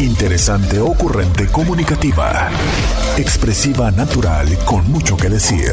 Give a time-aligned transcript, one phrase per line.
[0.00, 2.50] Interesante, ocurrente, comunicativa.
[3.16, 5.72] Expresiva, natural, con mucho que decir.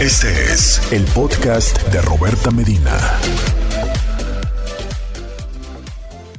[0.00, 2.98] Este es el podcast de Roberta Medina.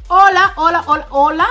[0.09, 1.47] Hola, hola, hola, hola.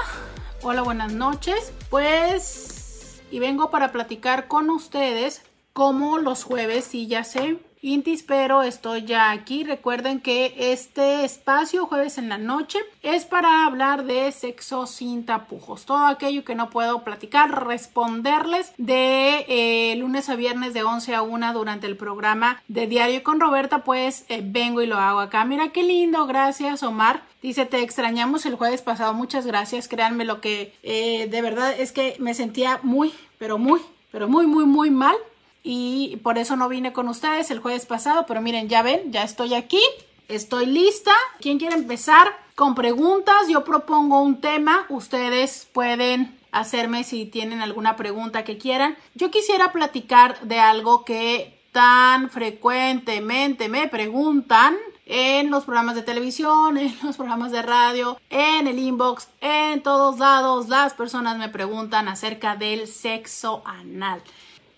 [0.61, 1.73] Hola, buenas noches.
[1.89, 5.41] Pues, y vengo para platicar con ustedes
[5.73, 9.65] como los jueves, sí, ya sé, Intis, pero estoy ya aquí.
[9.65, 15.85] Recuerden que este espacio, jueves en la noche, es para hablar de sexo sin tapujos.
[15.85, 21.23] Todo aquello que no puedo platicar, responderles de eh, lunes a viernes de 11 a
[21.23, 25.45] 1 durante el programa de Diario con Roberta, pues eh, vengo y lo hago acá.
[25.45, 27.23] Mira qué lindo, gracias Omar.
[27.43, 29.87] Dice, te extrañamos el jueves pasado, muchas gracias.
[29.87, 34.47] Créanme lo que eh, de verdad es que me sentía muy, pero muy, pero muy,
[34.47, 35.17] muy, muy mal
[35.63, 39.23] y por eso no vine con ustedes el jueves pasado, pero miren, ya ven, ya
[39.23, 39.83] estoy aquí,
[40.29, 41.13] estoy lista.
[41.41, 43.49] ¿Quién quiere empezar con preguntas?
[43.49, 48.97] Yo propongo un tema, ustedes pueden hacerme si tienen alguna pregunta que quieran.
[49.15, 56.77] Yo quisiera platicar de algo que tan frecuentemente me preguntan en los programas de televisión,
[56.79, 62.09] en los programas de radio, en el inbox, en todos lados las personas me preguntan
[62.09, 64.23] acerca del sexo anal.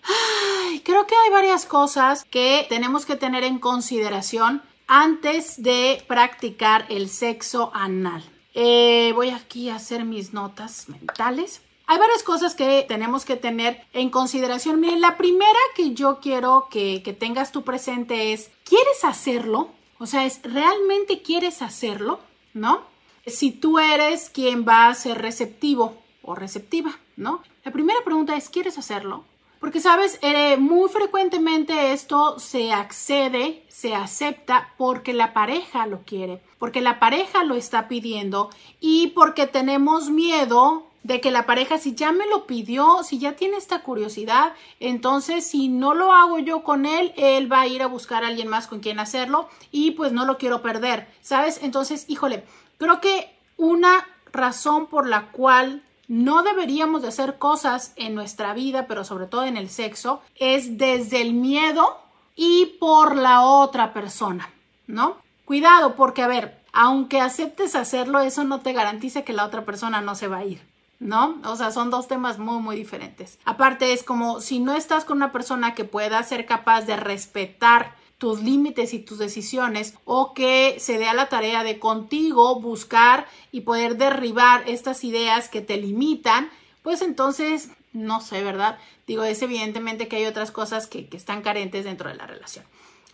[0.03, 6.85] Ay, creo que hay varias cosas que tenemos que tener en consideración antes de practicar
[6.89, 8.23] el sexo anal.
[8.53, 11.61] Eh, voy aquí a hacer mis notas mentales.
[11.87, 14.79] Hay varias cosas que tenemos que tener en consideración.
[14.79, 19.69] Miren, la primera que yo quiero que, tengas tú presente es, ¿quieres hacerlo?
[19.97, 22.19] O sea, es, ¿realmente quieres hacerlo?
[22.53, 22.83] ¿No?
[23.27, 27.43] Si tú eres quien va a ser receptivo o receptiva, ¿no?
[27.63, 29.25] La primera pregunta es, ¿quieres hacerlo?
[29.61, 36.41] Porque, sabes, eh, muy frecuentemente esto se accede, se acepta porque la pareja lo quiere,
[36.57, 41.93] porque la pareja lo está pidiendo y porque tenemos miedo de que la pareja, si
[41.93, 46.63] ya me lo pidió, si ya tiene esta curiosidad, entonces si no lo hago yo
[46.63, 49.91] con él, él va a ir a buscar a alguien más con quien hacerlo y
[49.91, 51.59] pues no lo quiero perder, ¿sabes?
[51.61, 52.43] Entonces, híjole,
[52.79, 58.85] creo que una razón por la cual no deberíamos de hacer cosas en nuestra vida,
[58.85, 62.01] pero sobre todo en el sexo, es desde el miedo
[62.35, 64.49] y por la otra persona,
[64.87, 65.15] ¿no?
[65.45, 70.01] Cuidado, porque a ver, aunque aceptes hacerlo, eso no te garantiza que la otra persona
[70.01, 70.61] no se va a ir.
[70.99, 71.39] ¿no?
[71.45, 73.39] O sea, son dos temas muy, muy diferentes.
[73.45, 77.95] Aparte, es como si no estás con una persona que pueda ser capaz de respetar
[78.21, 83.25] tus límites y tus decisiones o que se dé a la tarea de contigo buscar
[83.51, 86.51] y poder derribar estas ideas que te limitan,
[86.83, 88.77] pues entonces, no sé, ¿verdad?
[89.07, 92.63] Digo, es evidentemente que hay otras cosas que, que están carentes dentro de la relación.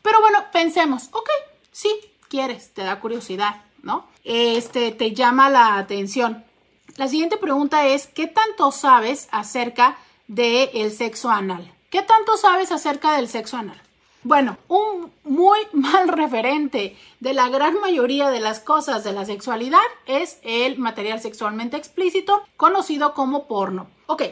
[0.02, 1.30] Pero bueno, pensemos, ok,
[1.72, 1.90] sí,
[2.28, 4.08] quieres, te da curiosidad, ¿no?
[4.26, 6.44] Este, te llama la atención.
[6.98, 9.98] La siguiente pregunta es, ¿qué tanto sabes acerca
[10.28, 11.74] del sexo anal?
[11.90, 13.82] ¿Qué tanto sabes acerca del sexo anal?
[14.28, 19.80] Bueno, un muy mal referente de la gran mayoría de las cosas de la sexualidad
[20.06, 23.88] es el material sexualmente explícito conocido como porno.
[24.06, 24.24] Ok,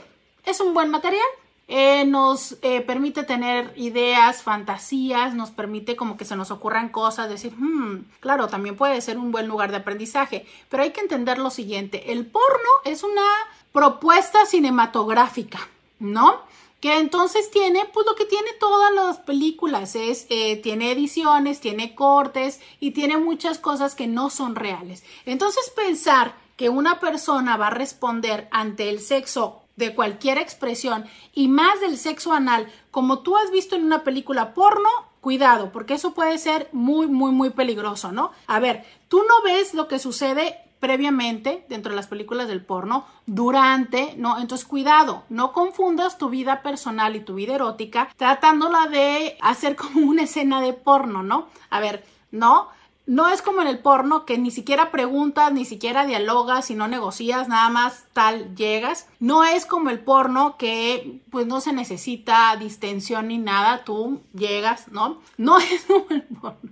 [0.44, 1.24] es un buen material,
[1.70, 7.30] eh, nos eh, permite tener ideas, fantasías, nos permite como que se nos ocurran cosas,
[7.30, 11.38] decir, hmm, claro, también puede ser un buen lugar de aprendizaje, pero hay que entender
[11.38, 13.26] lo siguiente, el porno es una
[13.72, 15.70] propuesta cinematográfica,
[16.00, 16.42] ¿no?
[16.86, 21.96] Que entonces tiene pues lo que tiene todas las películas es eh, tiene ediciones tiene
[21.96, 25.04] cortes y tiene muchas cosas que no son reales.
[25.26, 31.48] Entonces pensar que una persona va a responder ante el sexo de cualquier expresión y
[31.48, 34.90] más del sexo anal como tú has visto en una película porno
[35.22, 39.74] cuidado porque eso puede ser muy muy muy peligroso no a ver tú no ves
[39.74, 44.40] lo que sucede previamente dentro de las películas del porno, durante, ¿no?
[44.40, 50.08] Entonces cuidado, no confundas tu vida personal y tu vida erótica tratándola de hacer como
[50.08, 51.48] una escena de porno, ¿no?
[51.72, 52.70] A ver, no,
[53.08, 56.88] no es como en el porno que ni siquiera preguntas, ni siquiera dialogas y no
[56.88, 59.08] negocias, nada más tal llegas.
[59.20, 64.88] No es como el porno que pues no se necesita distensión ni nada, tú llegas,
[64.88, 65.22] ¿no?
[65.38, 66.72] No es como el porno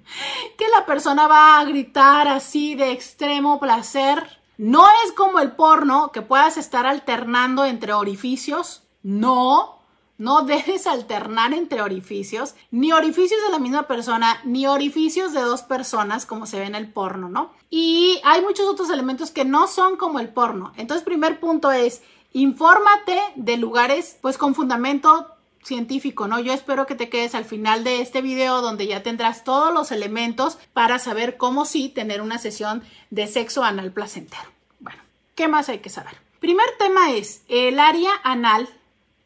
[0.57, 4.41] que la persona va a gritar así de extremo placer.
[4.57, 8.83] No es como el porno que puedas estar alternando entre orificios.
[9.03, 9.82] No,
[10.23, 15.61] no debes alternar entre orificios, ni orificios de la misma persona, ni orificios de dos
[15.63, 17.51] personas como se ve en el porno, ¿no?
[17.69, 20.71] Y hay muchos otros elementos que no son como el porno.
[20.77, 25.27] Entonces, primer punto es, infórmate de lugares pues con fundamento
[25.61, 26.39] científico, ¿no?
[26.39, 29.91] Yo espero que te quedes al final de este video donde ya tendrás todos los
[29.91, 34.49] elementos para saber cómo sí tener una sesión de sexo anal placentero.
[34.79, 35.01] Bueno,
[35.35, 36.13] ¿Qué más hay que saber?
[36.39, 38.69] Primer tema es, el área anal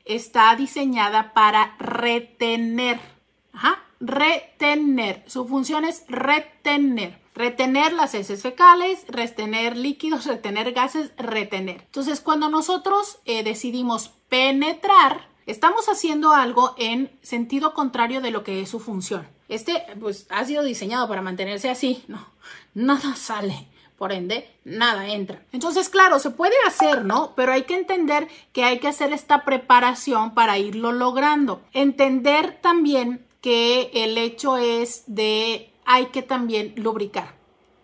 [0.07, 2.99] está diseñada para retener.
[3.53, 5.23] Ajá, retener.
[5.27, 7.19] Su función es retener.
[7.33, 11.81] Retener las heces fecales, retener líquidos, retener gases, retener.
[11.81, 18.61] Entonces, cuando nosotros eh, decidimos penetrar, estamos haciendo algo en sentido contrario de lo que
[18.61, 19.27] es su función.
[19.49, 22.03] Este, pues, ha sido diseñado para mantenerse así.
[22.07, 22.25] No,
[22.73, 23.67] nada sale.
[23.97, 25.41] Por ende, nada entra.
[25.51, 27.33] Entonces, claro, se puede hacer, ¿no?
[27.35, 31.61] Pero hay que entender que hay que hacer esta preparación para irlo logrando.
[31.73, 37.35] Entender también que el hecho es de hay que también lubricar.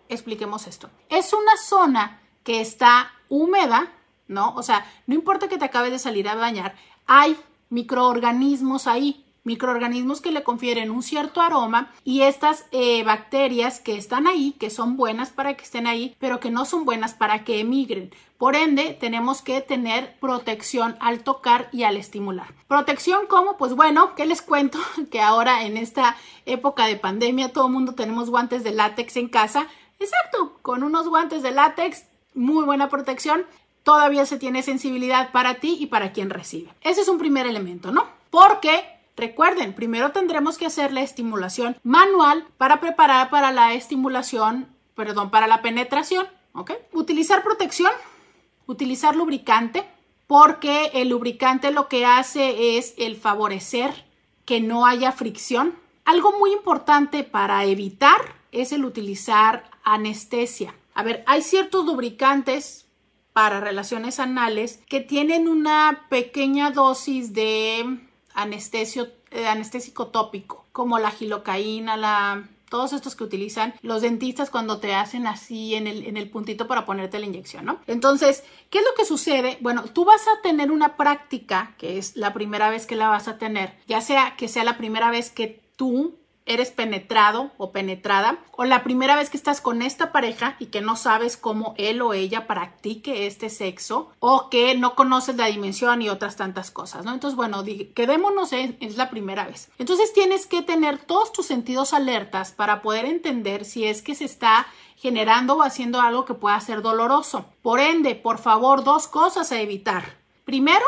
[0.08, 0.88] Expliquemos esto.
[1.08, 3.92] Es una zona que está húmeda,
[4.28, 4.54] ¿no?
[4.54, 6.76] O sea, no importa que te acabes de salir a bañar,
[7.06, 7.36] hay
[7.70, 14.26] microorganismos ahí microorganismos que le confieren un cierto aroma y estas eh, bacterias que están
[14.26, 17.60] ahí, que son buenas para que estén ahí, pero que no son buenas para que
[17.60, 18.10] emigren.
[18.38, 22.48] Por ende, tenemos que tener protección al tocar y al estimular.
[22.66, 24.78] Protección como, pues bueno, ¿qué les cuento?
[25.10, 29.28] Que ahora en esta época de pandemia todo el mundo tenemos guantes de látex en
[29.28, 29.68] casa.
[30.00, 32.04] Exacto, con unos guantes de látex,
[32.34, 33.46] muy buena protección.
[33.84, 36.70] Todavía se tiene sensibilidad para ti y para quien recibe.
[36.80, 38.08] Ese es un primer elemento, ¿no?
[38.30, 45.30] Porque Recuerden, primero tendremos que hacer la estimulación manual para preparar para la estimulación, perdón,
[45.30, 46.72] para la penetración, ¿ok?
[46.92, 47.92] Utilizar protección,
[48.66, 49.84] utilizar lubricante,
[50.26, 54.04] porque el lubricante lo que hace es el favorecer
[54.44, 55.74] que no haya fricción.
[56.04, 58.20] Algo muy importante para evitar
[58.50, 60.74] es el utilizar anestesia.
[60.94, 62.86] A ver, hay ciertos lubricantes
[63.32, 68.00] para relaciones anales que tienen una pequeña dosis de
[68.34, 74.80] anestesio, eh, anestésico tópico, como la gilocaína, la todos estos que utilizan los dentistas cuando
[74.80, 77.78] te hacen así en el, en el puntito para ponerte la inyección, ¿no?
[77.86, 79.58] Entonces, ¿qué es lo que sucede?
[79.60, 83.28] Bueno, tú vas a tener una práctica, que es la primera vez que la vas
[83.28, 86.16] a tener, ya sea que sea la primera vez que tú
[86.46, 90.80] eres penetrado o penetrada o la primera vez que estás con esta pareja y que
[90.80, 96.02] no sabes cómo él o ella practique este sexo o que no conoces la dimensión
[96.02, 97.12] y otras tantas cosas, ¿no?
[97.14, 97.64] Entonces, bueno,
[97.94, 99.70] quedémonos en es la primera vez.
[99.78, 104.24] Entonces tienes que tener todos tus sentidos alertas para poder entender si es que se
[104.24, 107.46] está generando o haciendo algo que pueda ser doloroso.
[107.62, 110.16] Por ende, por favor, dos cosas a evitar.
[110.44, 110.84] Primero,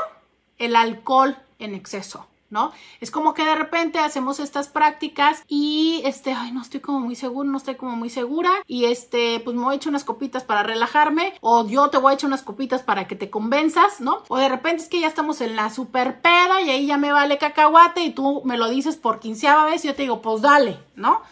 [0.58, 2.26] el alcohol en exceso.
[2.50, 2.72] ¿No?
[3.00, 7.16] Es como que de repente hacemos estas prácticas y este, ay, no estoy como muy
[7.16, 10.44] seguro, no estoy como muy segura y este, pues me voy a echar unas copitas
[10.44, 14.22] para relajarme o yo te voy a echar unas copitas para que te convenzas, ¿no?
[14.28, 17.12] O de repente es que ya estamos en la super peda y ahí ya me
[17.12, 20.42] vale cacahuate y tú me lo dices por quinceava vez y yo te digo, pues
[20.42, 21.22] dale, ¿no?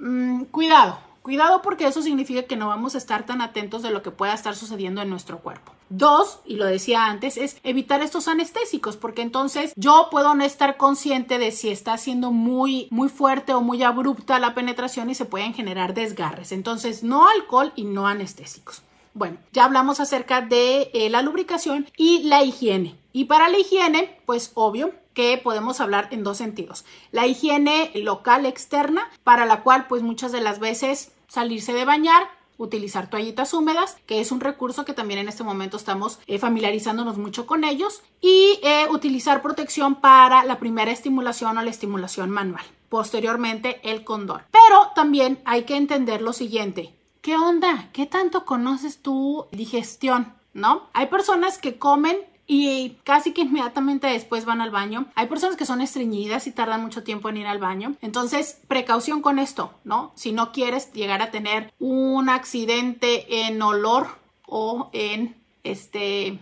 [0.00, 4.02] Mm, cuidado, Cuidado porque eso significa que no vamos a estar tan atentos de lo
[4.02, 5.72] que pueda estar sucediendo en nuestro cuerpo.
[5.94, 10.78] Dos, y lo decía antes, es evitar estos anestésicos, porque entonces yo puedo no estar
[10.78, 15.26] consciente de si está siendo muy, muy fuerte o muy abrupta la penetración y se
[15.26, 16.50] pueden generar desgarres.
[16.50, 18.80] Entonces, no alcohol y no anestésicos.
[19.12, 22.96] Bueno, ya hablamos acerca de eh, la lubricación y la higiene.
[23.12, 26.86] Y para la higiene, pues obvio, que podemos hablar en dos sentidos.
[27.10, 32.30] La higiene local externa, para la cual pues muchas de las veces salirse de bañar,
[32.62, 37.18] utilizar toallitas húmedas, que es un recurso que también en este momento estamos eh, familiarizándonos
[37.18, 42.64] mucho con ellos, y eh, utilizar protección para la primera estimulación o la estimulación manual.
[42.88, 44.42] Posteriormente, el condón.
[44.50, 46.94] Pero también hay que entender lo siguiente.
[47.22, 47.88] ¿Qué onda?
[47.92, 50.34] ¿Qué tanto conoces tu digestión?
[50.54, 50.90] ¿No?
[50.92, 52.16] Hay personas que comen
[52.54, 55.06] y casi que inmediatamente después van al baño.
[55.14, 57.94] Hay personas que son estreñidas y tardan mucho tiempo en ir al baño.
[58.02, 60.12] Entonces, precaución con esto, ¿no?
[60.16, 66.38] Si no quieres llegar a tener un accidente en olor o en este,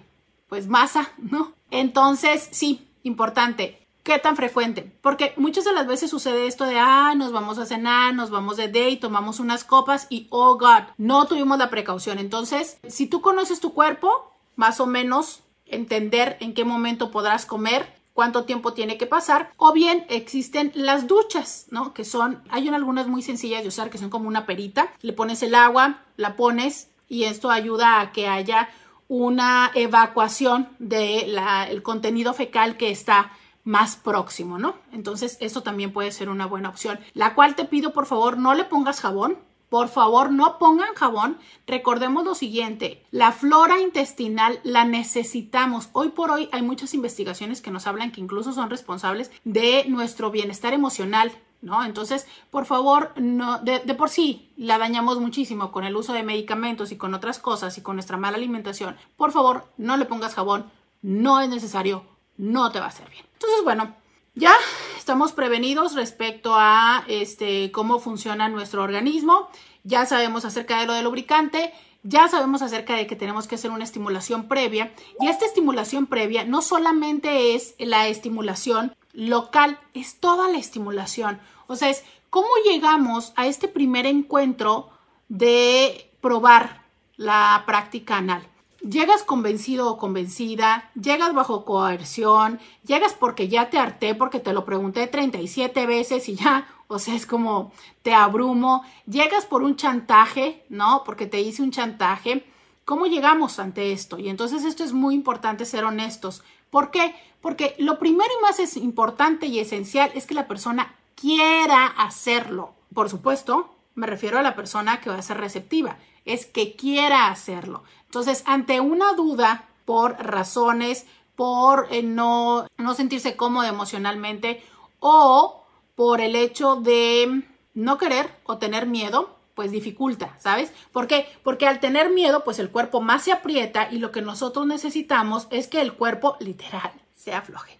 [0.48, 1.52] pues masa, ¿no?
[1.70, 3.86] Entonces, sí, importante.
[4.02, 4.90] ¿Qué tan frecuente?
[5.02, 8.56] Porque muchas de las veces sucede esto de, ah, nos vamos a cenar, nos vamos
[8.56, 12.18] de date, tomamos unas copas y, oh, God, no tuvimos la precaución.
[12.18, 17.86] Entonces, si tú conoces tu cuerpo, más o menos entender en qué momento podrás comer,
[18.12, 21.94] cuánto tiempo tiene que pasar, o bien existen las duchas, ¿no?
[21.94, 25.42] Que son, hay algunas muy sencillas de usar que son como una perita, le pones
[25.42, 28.68] el agua, la pones y esto ayuda a que haya
[29.08, 33.32] una evacuación del el contenido fecal que está
[33.64, 34.76] más próximo, ¿no?
[34.92, 38.54] Entonces, esto también puede ser una buena opción, la cual te pido por favor no
[38.54, 39.38] le pongas jabón,
[39.70, 41.38] por favor, no pongan jabón.
[41.66, 45.88] Recordemos lo siguiente, la flora intestinal la necesitamos.
[45.92, 50.32] Hoy por hoy hay muchas investigaciones que nos hablan que incluso son responsables de nuestro
[50.32, 51.84] bienestar emocional, ¿no?
[51.84, 56.24] Entonces, por favor, no, de, de, por sí la dañamos muchísimo con el uso de
[56.24, 58.96] medicamentos y con otras cosas y con nuestra mala alimentación.
[59.16, 60.68] Por favor, no le pongas jabón,
[61.00, 62.02] no es necesario,
[62.36, 63.24] no te va a hacer bien.
[63.34, 63.94] Entonces, bueno,
[64.40, 64.54] ya
[64.96, 69.50] estamos prevenidos respecto a este, cómo funciona nuestro organismo,
[69.84, 73.70] ya sabemos acerca de lo del lubricante, ya sabemos acerca de que tenemos que hacer
[73.70, 80.48] una estimulación previa y esta estimulación previa no solamente es la estimulación local, es toda
[80.48, 81.38] la estimulación.
[81.66, 84.88] O sea, es cómo llegamos a este primer encuentro
[85.28, 86.84] de probar
[87.18, 88.49] la práctica anal.
[88.80, 94.64] Llegas convencido o convencida, llegas bajo coerción, llegas porque ya te harté, porque te lo
[94.64, 97.72] pregunté 37 veces y ya, o sea, es como
[98.02, 101.02] te abrumo, llegas por un chantaje, ¿no?
[101.04, 102.46] Porque te hice un chantaje.
[102.86, 104.18] ¿Cómo llegamos ante esto?
[104.18, 106.42] Y entonces esto es muy importante ser honestos.
[106.70, 107.14] ¿Por qué?
[107.40, 112.72] Porque lo primero y más es importante y esencial es que la persona quiera hacerlo.
[112.94, 117.28] Por supuesto, me refiero a la persona que va a ser receptiva, es que quiera
[117.28, 117.82] hacerlo.
[118.06, 124.62] Entonces, ante una duda por razones, por eh, no, no sentirse cómodo emocionalmente
[124.98, 130.72] o por el hecho de no querer o tener miedo, pues dificulta, ¿sabes?
[130.92, 131.26] ¿Por qué?
[131.42, 135.48] Porque al tener miedo, pues el cuerpo más se aprieta y lo que nosotros necesitamos
[135.50, 137.78] es que el cuerpo literal se afloje.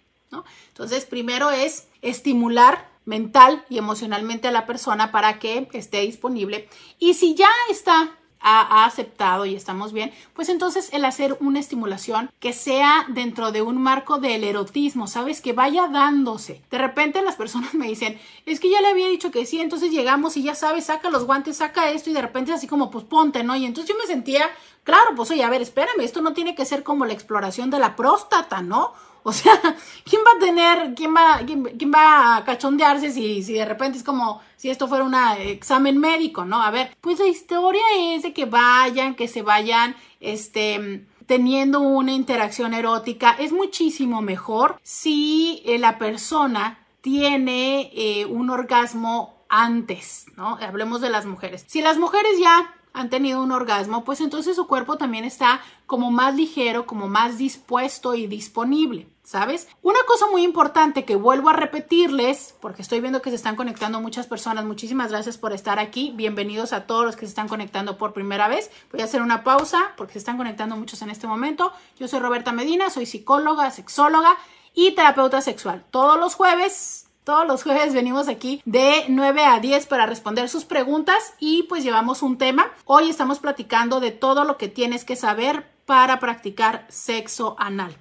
[0.69, 6.69] Entonces, primero es estimular mental y emocionalmente a la persona para que esté disponible.
[6.99, 12.29] Y si ya está ha, aceptado y estamos bien, pues entonces el hacer una estimulación
[12.39, 15.41] que sea dentro de un marco del erotismo, ¿sabes?
[15.41, 16.61] Que vaya dándose.
[16.71, 19.91] De repente las personas me dicen, es que ya le había dicho que sí, entonces
[19.91, 23.05] llegamos y ya sabes, saca los guantes, saca esto y de repente así como, pues
[23.05, 23.55] ponte, ¿no?
[23.55, 24.49] Y entonces yo me sentía,
[24.83, 27.79] claro, pues oye, a ver, espérame, esto no tiene que ser como la exploración de
[27.79, 28.93] la próstata, ¿no?
[29.23, 29.53] O sea,
[30.03, 34.03] ¿quién va a tener, quién va, quién, va a cachondearse si, si de repente es
[34.03, 36.61] como si esto fuera un examen médico, ¿no?
[36.61, 42.13] A ver, pues la historia es de que vayan, que se vayan, este, teniendo una
[42.13, 43.35] interacción erótica.
[43.39, 50.57] Es muchísimo mejor si eh, la persona tiene eh, un orgasmo antes, ¿no?
[50.61, 51.63] Hablemos de las mujeres.
[51.67, 56.11] Si las mujeres ya han tenido un orgasmo, pues entonces su cuerpo también está como
[56.11, 59.07] más ligero, como más dispuesto y disponible.
[59.23, 59.69] ¿Sabes?
[59.81, 64.01] Una cosa muy importante que vuelvo a repetirles, porque estoy viendo que se están conectando
[64.01, 67.97] muchas personas, muchísimas gracias por estar aquí, bienvenidos a todos los que se están conectando
[67.97, 68.71] por primera vez.
[68.91, 71.71] Voy a hacer una pausa porque se están conectando muchos en este momento.
[71.97, 74.35] Yo soy Roberta Medina, soy psicóloga, sexóloga
[74.73, 75.85] y terapeuta sexual.
[75.91, 80.65] Todos los jueves todos los jueves venimos aquí de 9 a 10 para responder sus
[80.65, 82.71] preguntas y pues llevamos un tema.
[82.85, 87.95] Hoy estamos platicando de todo lo que tienes que saber para practicar sexo anal.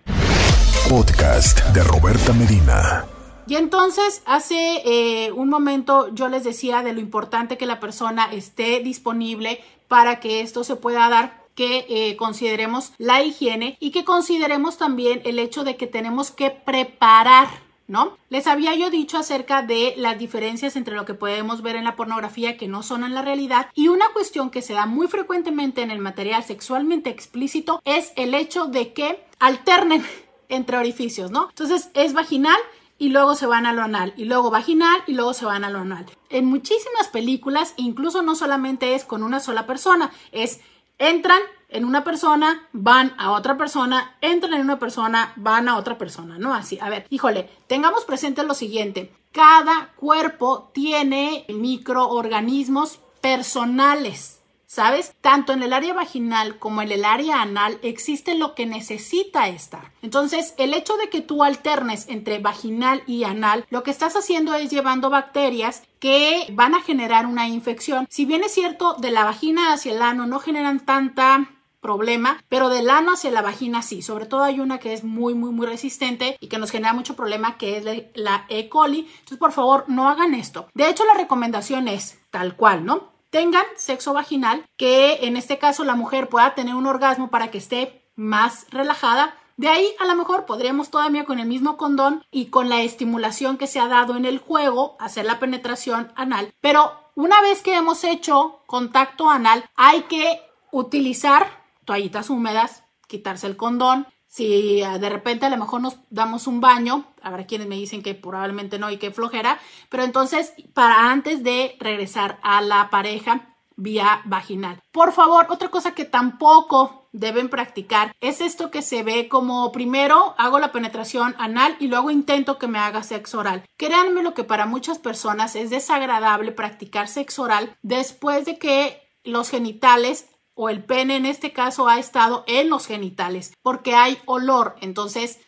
[0.88, 3.04] Podcast de Roberta Medina.
[3.46, 8.32] Y entonces, hace eh, un momento yo les decía de lo importante que la persona
[8.32, 14.04] esté disponible para que esto se pueda dar que eh, consideremos la higiene y que
[14.04, 17.48] consideremos también el hecho de que tenemos que preparar
[17.90, 18.16] ¿no?
[18.28, 21.96] Les había yo dicho acerca de las diferencias entre lo que podemos ver en la
[21.96, 25.82] pornografía que no son en la realidad y una cuestión que se da muy frecuentemente
[25.82, 30.04] en el material sexualmente explícito es el hecho de que alternen
[30.48, 31.48] entre orificios, ¿no?
[31.48, 32.58] Entonces es vaginal
[32.96, 35.70] y luego se van a lo anal, y luego vaginal y luego se van a
[35.70, 36.06] lo anal.
[36.28, 40.60] En muchísimas películas, incluso no solamente es con una sola persona, es
[40.98, 41.40] entran
[41.70, 46.38] en una persona, van a otra persona, entran en una persona, van a otra persona,
[46.38, 46.52] ¿no?
[46.52, 54.36] Así, a ver, híjole, tengamos presente lo siguiente, cada cuerpo tiene microorganismos personales.
[54.66, 55.16] ¿Sabes?
[55.20, 59.90] Tanto en el área vaginal como en el área anal existe lo que necesita estar.
[60.00, 64.54] Entonces, el hecho de que tú alternes entre vaginal y anal, lo que estás haciendo
[64.54, 68.06] es llevando bacterias que van a generar una infección.
[68.08, 71.50] Si bien es cierto, de la vagina hacia el ano no generan tanta
[71.80, 74.02] problema, pero del ano hacia la vagina sí.
[74.02, 77.16] Sobre todo hay una que es muy, muy, muy resistente y que nos genera mucho
[77.16, 77.84] problema, que es
[78.14, 78.68] la E.
[78.68, 79.08] coli.
[79.10, 80.68] Entonces, por favor, no hagan esto.
[80.74, 83.10] De hecho, la recomendación es tal cual, ¿no?
[83.30, 87.58] tengan sexo vaginal, que en este caso la mujer pueda tener un orgasmo para que
[87.58, 89.34] esté más relajada.
[89.56, 93.56] De ahí a lo mejor podríamos todavía con el mismo condón y con la estimulación
[93.56, 96.52] que se ha dado en el juego hacer la penetración anal.
[96.60, 100.40] Pero una vez que hemos hecho contacto anal, hay que
[100.72, 101.59] utilizar
[101.90, 106.60] toallitas húmedas, quitarse el condón, si ah, de repente a lo mejor nos damos un
[106.60, 111.42] baño, habrá quienes me dicen que probablemente no y que flojera, pero entonces para antes
[111.42, 114.80] de regresar a la pareja vía vaginal.
[114.92, 120.36] Por favor, otra cosa que tampoco deben practicar es esto que se ve como primero
[120.38, 123.64] hago la penetración anal y luego intento que me haga sexo oral.
[123.76, 129.50] Créanme lo que para muchas personas es desagradable practicar sexo oral después de que los
[129.50, 130.29] genitales
[130.62, 134.76] o el pene en este caso ha estado en los genitales porque hay olor.
[134.82, 135.40] Entonces,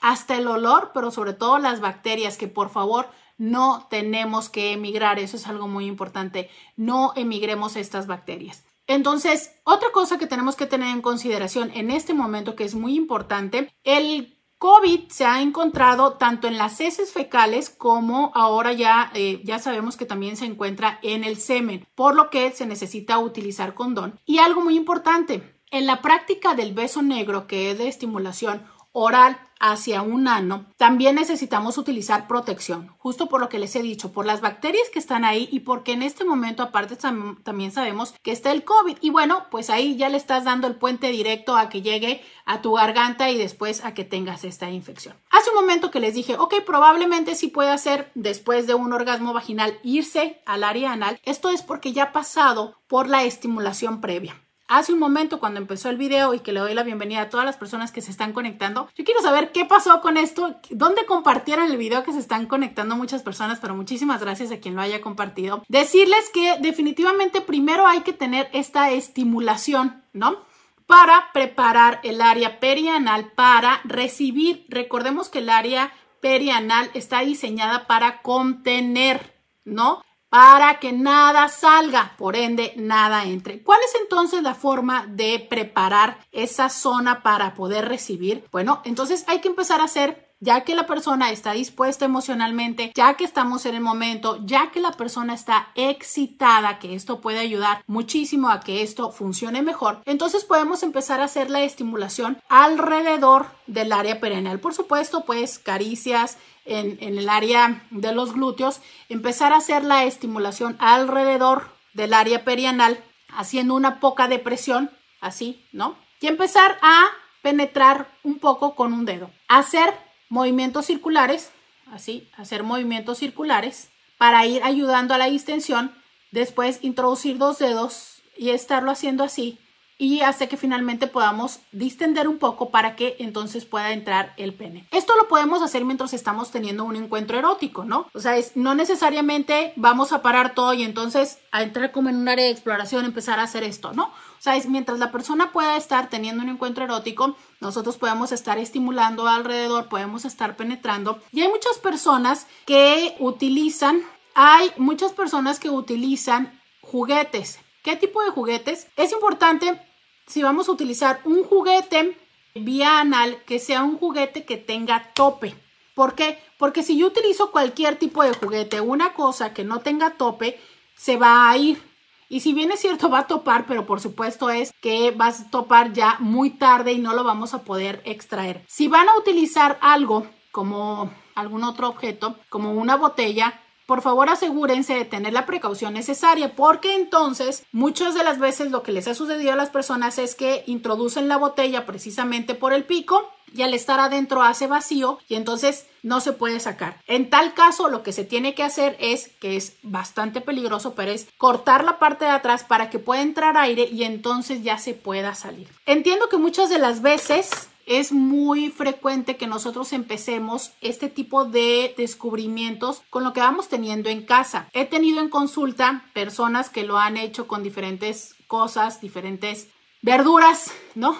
[0.00, 5.20] hasta el olor, pero sobre todo las bacterias que por favor no tenemos que emigrar.
[5.20, 6.50] Eso es algo muy importante.
[6.74, 8.64] No emigremos estas bacterias.
[8.88, 12.96] Entonces, otra cosa que tenemos que tener en consideración en este momento que es muy
[12.96, 19.40] importante, el COVID se ha encontrado tanto en las heces fecales como ahora ya, eh,
[19.44, 23.74] ya sabemos que también se encuentra en el semen, por lo que se necesita utilizar
[23.74, 24.18] condón.
[24.26, 29.38] Y algo muy importante, en la práctica del beso negro, que es de estimulación oral
[29.60, 34.26] hacia un ano, también necesitamos utilizar protección, justo por lo que les he dicho, por
[34.26, 38.52] las bacterias que están ahí y porque en este momento aparte también sabemos que está
[38.52, 38.98] el COVID.
[39.00, 42.62] Y bueno, pues ahí ya le estás dando el puente directo a que llegue a
[42.62, 45.16] tu garganta y después a que tengas esta infección.
[45.30, 49.32] Hace un momento que les dije, ok, probablemente sí puede ser después de un orgasmo
[49.32, 54.36] vaginal irse al área anal, esto es porque ya ha pasado por la estimulación previa
[54.68, 57.46] hace un momento cuando empezó el video y que le doy la bienvenida a todas
[57.46, 58.88] las personas que se están conectando.
[58.94, 62.94] Yo quiero saber qué pasó con esto, dónde compartieron el video que se están conectando
[62.94, 65.64] muchas personas, pero muchísimas gracias a quien lo haya compartido.
[65.68, 70.46] Decirles que definitivamente primero hay que tener esta estimulación, ¿no?
[70.86, 74.66] Para preparar el área perianal para recibir.
[74.68, 79.34] Recordemos que el área perianal está diseñada para contener,
[79.64, 80.02] ¿no?
[80.28, 83.62] Para que nada salga, por ende nada entre.
[83.62, 88.44] ¿Cuál es entonces la forma de preparar esa zona para poder recibir?
[88.52, 93.14] Bueno, entonces hay que empezar a hacer ya que la persona está dispuesta emocionalmente, ya
[93.14, 97.82] que estamos en el momento, ya que la persona está excitada, que esto puede ayudar
[97.86, 103.92] muchísimo a que esto funcione mejor, entonces podemos empezar a hacer la estimulación alrededor del
[103.92, 104.60] área perineal.
[104.60, 110.76] Por supuesto, pues caricias, en, el área de los glúteos, empezar a hacer la estimulación
[110.78, 115.96] alrededor del área perianal, haciendo una poca depresión, así, ¿no?
[116.20, 117.06] Y empezar a
[117.42, 119.30] penetrar un poco con un dedo.
[119.48, 119.94] Hacer
[120.28, 121.50] movimientos circulares,
[121.92, 125.94] así, hacer movimientos circulares para ir ayudando a la distensión.
[126.30, 129.58] Después introducir dos dedos y estarlo haciendo así
[129.98, 134.86] y hace que finalmente podamos distender un poco para que entonces pueda entrar el pene.
[134.92, 138.06] Esto lo podemos hacer mientras estamos teniendo un encuentro erótico, ¿no?
[138.14, 142.16] O sea, es, no necesariamente vamos a parar todo y entonces a entrar como en
[142.16, 144.04] un área de exploración empezar a hacer esto, ¿no?
[144.04, 148.56] O sea, es mientras la persona pueda estar teniendo un encuentro erótico, nosotros podemos estar
[148.58, 151.20] estimulando alrededor, podemos estar penetrando.
[151.32, 154.02] Y hay muchas personas que utilizan,
[154.34, 157.58] hay muchas personas que utilizan juguetes.
[157.82, 158.86] ¿Qué tipo de juguetes?
[158.96, 159.87] Es importante
[160.28, 162.16] si vamos a utilizar un juguete
[162.54, 165.54] vía anal, que sea un juguete que tenga tope.
[165.94, 166.38] ¿Por qué?
[166.58, 170.60] Porque si yo utilizo cualquier tipo de juguete, una cosa que no tenga tope,
[170.94, 171.82] se va a ir.
[172.28, 175.50] Y si bien es cierto, va a topar, pero por supuesto es que va a
[175.50, 178.64] topar ya muy tarde y no lo vamos a poder extraer.
[178.68, 184.92] Si van a utilizar algo como algún otro objeto, como una botella, por favor asegúrense
[184.92, 189.14] de tener la precaución necesaria porque entonces muchas de las veces lo que les ha
[189.14, 193.72] sucedido a las personas es que introducen la botella precisamente por el pico y al
[193.72, 197.00] estar adentro hace vacío y entonces no se puede sacar.
[197.06, 201.10] En tal caso, lo que se tiene que hacer es, que es bastante peligroso, pero
[201.10, 204.92] es cortar la parte de atrás para que pueda entrar aire y entonces ya se
[204.92, 205.66] pueda salir.
[205.86, 211.94] Entiendo que muchas de las veces es muy frecuente que nosotros empecemos este tipo de
[211.96, 214.68] descubrimientos con lo que vamos teniendo en casa.
[214.74, 219.68] He tenido en consulta personas que lo han hecho con diferentes cosas, diferentes
[220.02, 221.18] verduras, ¿no?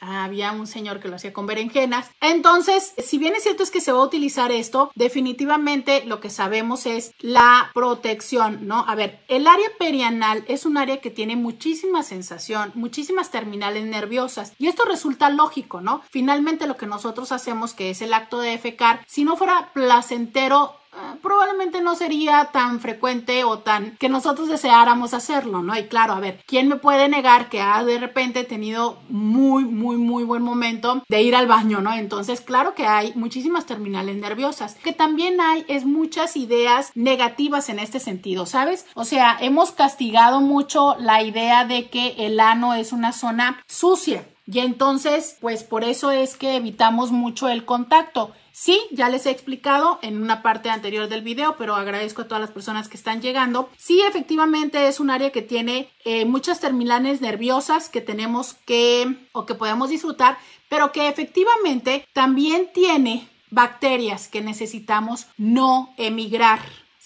[0.00, 2.10] Había un señor que lo hacía con berenjenas.
[2.20, 6.30] Entonces, si bien es cierto es que se va a utilizar esto, definitivamente lo que
[6.30, 8.84] sabemos es la protección, ¿no?
[8.88, 14.52] A ver, el área perianal es un área que tiene muchísima sensación, muchísimas terminales nerviosas
[14.58, 16.02] y esto resulta lógico, ¿no?
[16.10, 20.79] Finalmente lo que nosotros hacemos, que es el acto de defecar, si no fuera placentero,
[21.22, 25.76] probablemente no sería tan frecuente o tan que nosotros deseáramos hacerlo, ¿no?
[25.76, 29.96] Y claro, a ver, ¿quién me puede negar que ha de repente tenido muy, muy,
[29.96, 31.92] muy buen momento de ir al baño, ¿no?
[31.94, 34.74] Entonces, claro que hay muchísimas terminales nerviosas.
[34.76, 38.86] Que también hay es muchas ideas negativas en este sentido, ¿sabes?
[38.94, 44.24] O sea, hemos castigado mucho la idea de que el ano es una zona sucia
[44.52, 48.32] Y entonces, pues por eso es que evitamos mucho el contacto.
[48.50, 52.40] Sí, ya les he explicado en una parte anterior del video, pero agradezco a todas
[52.40, 53.70] las personas que están llegando.
[53.78, 59.46] Sí, efectivamente es un área que tiene eh, muchas terminales nerviosas que tenemos que o
[59.46, 60.36] que podemos disfrutar,
[60.68, 66.60] pero que efectivamente también tiene bacterias que necesitamos no emigrar.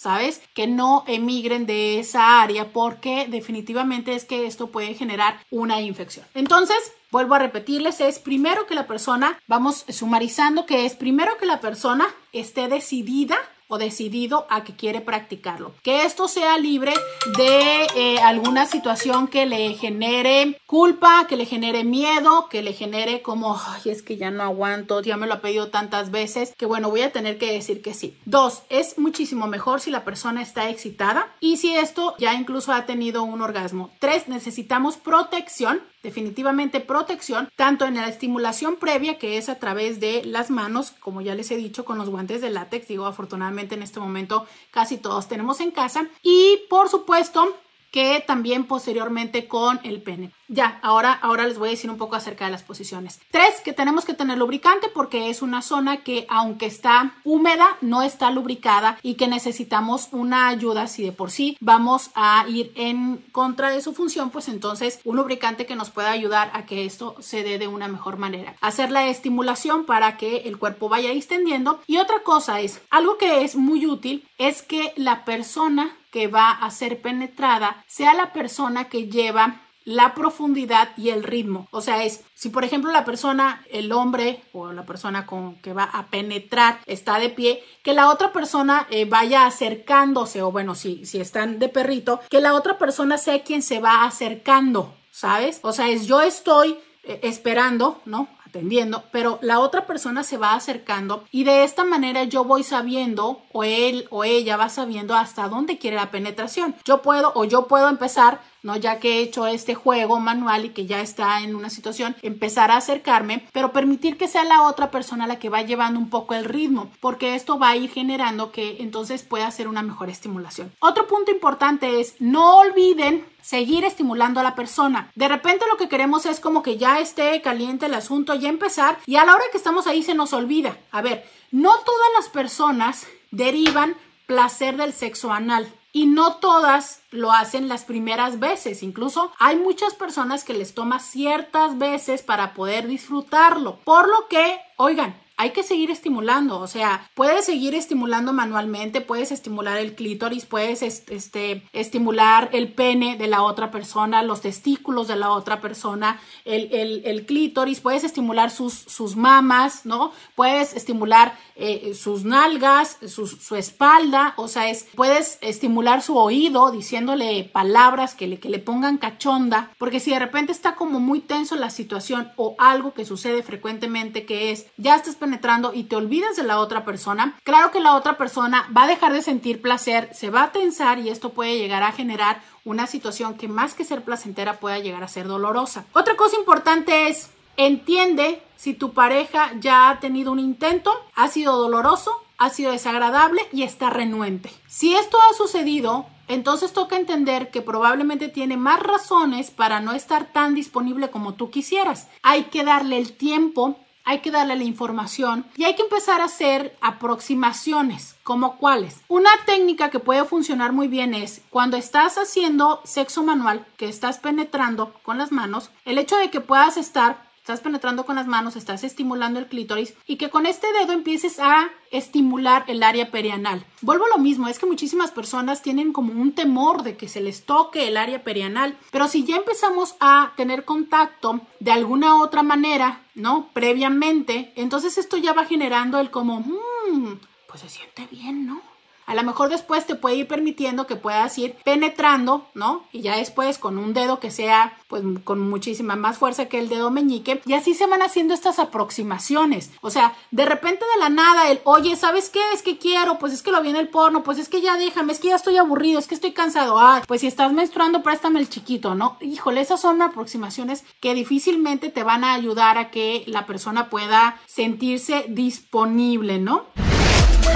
[0.04, 0.42] ¿Sabes?
[0.52, 6.26] Que no emigren de esa área porque definitivamente es que esto puede generar una infección.
[6.34, 6.76] Entonces,
[7.10, 11.60] vuelvo a repetirles, es primero que la persona, vamos sumarizando que es primero que la
[11.60, 13.36] persona esté decidida
[13.68, 15.74] o decidido a que quiere practicarlo.
[15.82, 16.92] Que esto sea libre
[17.36, 23.22] de eh, alguna situación que le genere culpa, que le genere miedo, que le genere
[23.22, 26.66] como, ay, es que ya no aguanto, ya me lo ha pedido tantas veces, que
[26.66, 28.16] bueno, voy a tener que decir que sí.
[28.24, 32.86] Dos, es muchísimo mejor si la persona está excitada y si esto ya incluso ha
[32.86, 33.90] tenido un orgasmo.
[33.98, 40.22] Tres, necesitamos protección definitivamente protección, tanto en la estimulación previa, que es a través de
[40.24, 43.82] las manos, como ya les he dicho, con los guantes de látex, digo, afortunadamente en
[43.82, 47.56] este momento casi todos tenemos en casa, y por supuesto
[47.90, 50.30] que también posteriormente con el pene.
[50.48, 53.20] Ya, ahora, ahora les voy a decir un poco acerca de las posiciones.
[53.30, 58.02] Tres, que tenemos que tener lubricante porque es una zona que aunque está húmeda, no
[58.02, 63.18] está lubricada y que necesitamos una ayuda si de por sí vamos a ir en
[63.32, 67.16] contra de su función, pues entonces un lubricante que nos pueda ayudar a que esto
[67.20, 68.54] se dé de una mejor manera.
[68.60, 71.80] Hacer la estimulación para que el cuerpo vaya extendiendo.
[71.86, 76.50] Y otra cosa es, algo que es muy útil es que la persona que va
[76.50, 81.68] a ser penetrada sea la persona que lleva la profundidad y el ritmo.
[81.70, 85.72] O sea, es si por ejemplo la persona, el hombre o la persona con que
[85.72, 90.74] va a penetrar está de pie, que la otra persona eh, vaya acercándose o bueno,
[90.74, 95.60] si, si están de perrito, que la otra persona sea quien se va acercando, ¿sabes?
[95.62, 98.28] O sea, es yo estoy eh, esperando, ¿no?
[98.54, 103.42] atendiendo, pero la otra persona se va acercando y de esta manera yo voy sabiendo
[103.52, 106.76] o él o ella va sabiendo hasta dónde quiere la penetración.
[106.84, 108.76] Yo puedo o yo puedo empezar ¿no?
[108.76, 112.72] Ya que he hecho este juego manual y que ya está en una situación, empezar
[112.72, 116.34] a acercarme, pero permitir que sea la otra persona la que va llevando un poco
[116.34, 120.72] el ritmo, porque esto va a ir generando que entonces pueda hacer una mejor estimulación.
[120.80, 125.10] Otro punto importante es no olviden seguir estimulando a la persona.
[125.14, 128.98] De repente lo que queremos es como que ya esté caliente el asunto, ya empezar
[129.06, 130.78] y a la hora que estamos ahí se nos olvida.
[130.90, 133.94] A ver, no todas las personas derivan
[134.26, 138.82] placer del sexo anal y no todas lo hacen las primeras veces.
[138.82, 143.78] Incluso hay muchas personas que les toma ciertas veces para poder disfrutarlo.
[143.84, 149.32] Por lo que, oigan, hay que seguir estimulando, o sea, puedes seguir estimulando manualmente, puedes
[149.32, 155.16] estimular el clítoris, puedes este, estimular el pene de la otra persona, los testículos de
[155.16, 160.12] la otra persona, el, clítoris, puedes estimular sus, sus, mamas, ¿no?
[160.36, 167.50] Puedes estimular eh, sus nalgas, su, espalda, o sea, es, puedes estimular su oído diciéndole
[167.52, 171.56] palabras que le, que le pongan cachonda, porque si de repente está como muy tenso
[171.56, 176.36] la situación o algo que sucede frecuentemente que es, ya estás penetrando y te olvidas
[176.36, 180.10] de la otra persona, claro que la otra persona va a dejar de sentir placer,
[180.12, 183.84] se va a tensar y esto puede llegar a generar una situación que más que
[183.84, 185.86] ser placentera pueda llegar a ser dolorosa.
[185.94, 191.56] Otra cosa importante es entiende si tu pareja ya ha tenido un intento, ha sido
[191.56, 194.50] doloroso, ha sido desagradable y está renuente.
[194.66, 200.32] Si esto ha sucedido, entonces toca entender que probablemente tiene más razones para no estar
[200.32, 202.08] tan disponible como tú quisieras.
[202.22, 206.24] Hay que darle el tiempo hay que darle la información y hay que empezar a
[206.24, 209.00] hacer aproximaciones, como cuáles.
[209.08, 214.18] Una técnica que puede funcionar muy bien es cuando estás haciendo sexo manual, que estás
[214.18, 218.56] penetrando con las manos, el hecho de que puedas estar estás penetrando con las manos,
[218.56, 223.66] estás estimulando el clítoris y que con este dedo empieces a estimular el área perianal.
[223.82, 227.20] Vuelvo a lo mismo, es que muchísimas personas tienen como un temor de que se
[227.20, 232.42] les toque el área perianal, pero si ya empezamos a tener contacto de alguna otra
[232.42, 233.50] manera, ¿no?
[233.52, 238.62] Previamente, entonces esto ya va generando el como, mmm, pues se siente bien, ¿no?
[239.06, 242.84] A lo mejor después te puede ir permitiendo que puedas ir penetrando, ¿no?
[242.92, 246.68] Y ya después con un dedo que sea pues con muchísima más fuerza que el
[246.68, 249.70] dedo meñique y así se van haciendo estas aproximaciones.
[249.80, 252.40] O sea, de repente de la nada el, oye, ¿sabes qué?
[252.52, 254.76] Es que quiero, pues es que lo vi en el porno, pues es que ya
[254.76, 256.78] déjame, es que ya estoy aburrido, es que estoy cansado.
[256.78, 259.16] Ah, pues si estás menstruando, préstame el chiquito, ¿no?
[259.20, 264.40] Híjole, esas son aproximaciones que difícilmente te van a ayudar a que la persona pueda
[264.46, 266.66] sentirse disponible, ¿no?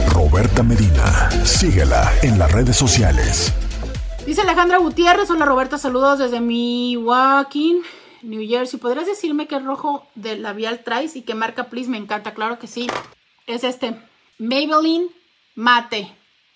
[0.07, 1.31] Roberta Medina.
[1.45, 3.53] Síguela en las redes sociales.
[4.27, 7.83] Dice Alejandra Gutiérrez, hola Roberta, saludos desde Milwaukee.
[8.23, 8.79] New Jersey.
[8.79, 11.89] ¿Podrías decirme qué rojo de labial traes y qué marca, please?
[11.89, 12.89] Me encanta, claro que sí.
[13.47, 13.95] Es este
[14.39, 15.09] Maybelline
[15.55, 16.15] Mate.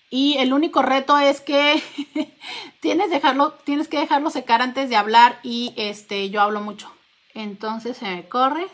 [0.09, 1.81] Y el único reto es que
[2.79, 6.91] tienes, dejarlo, tienes que dejarlo secar antes de hablar y este, yo hablo mucho.
[7.33, 8.67] Entonces se me corre.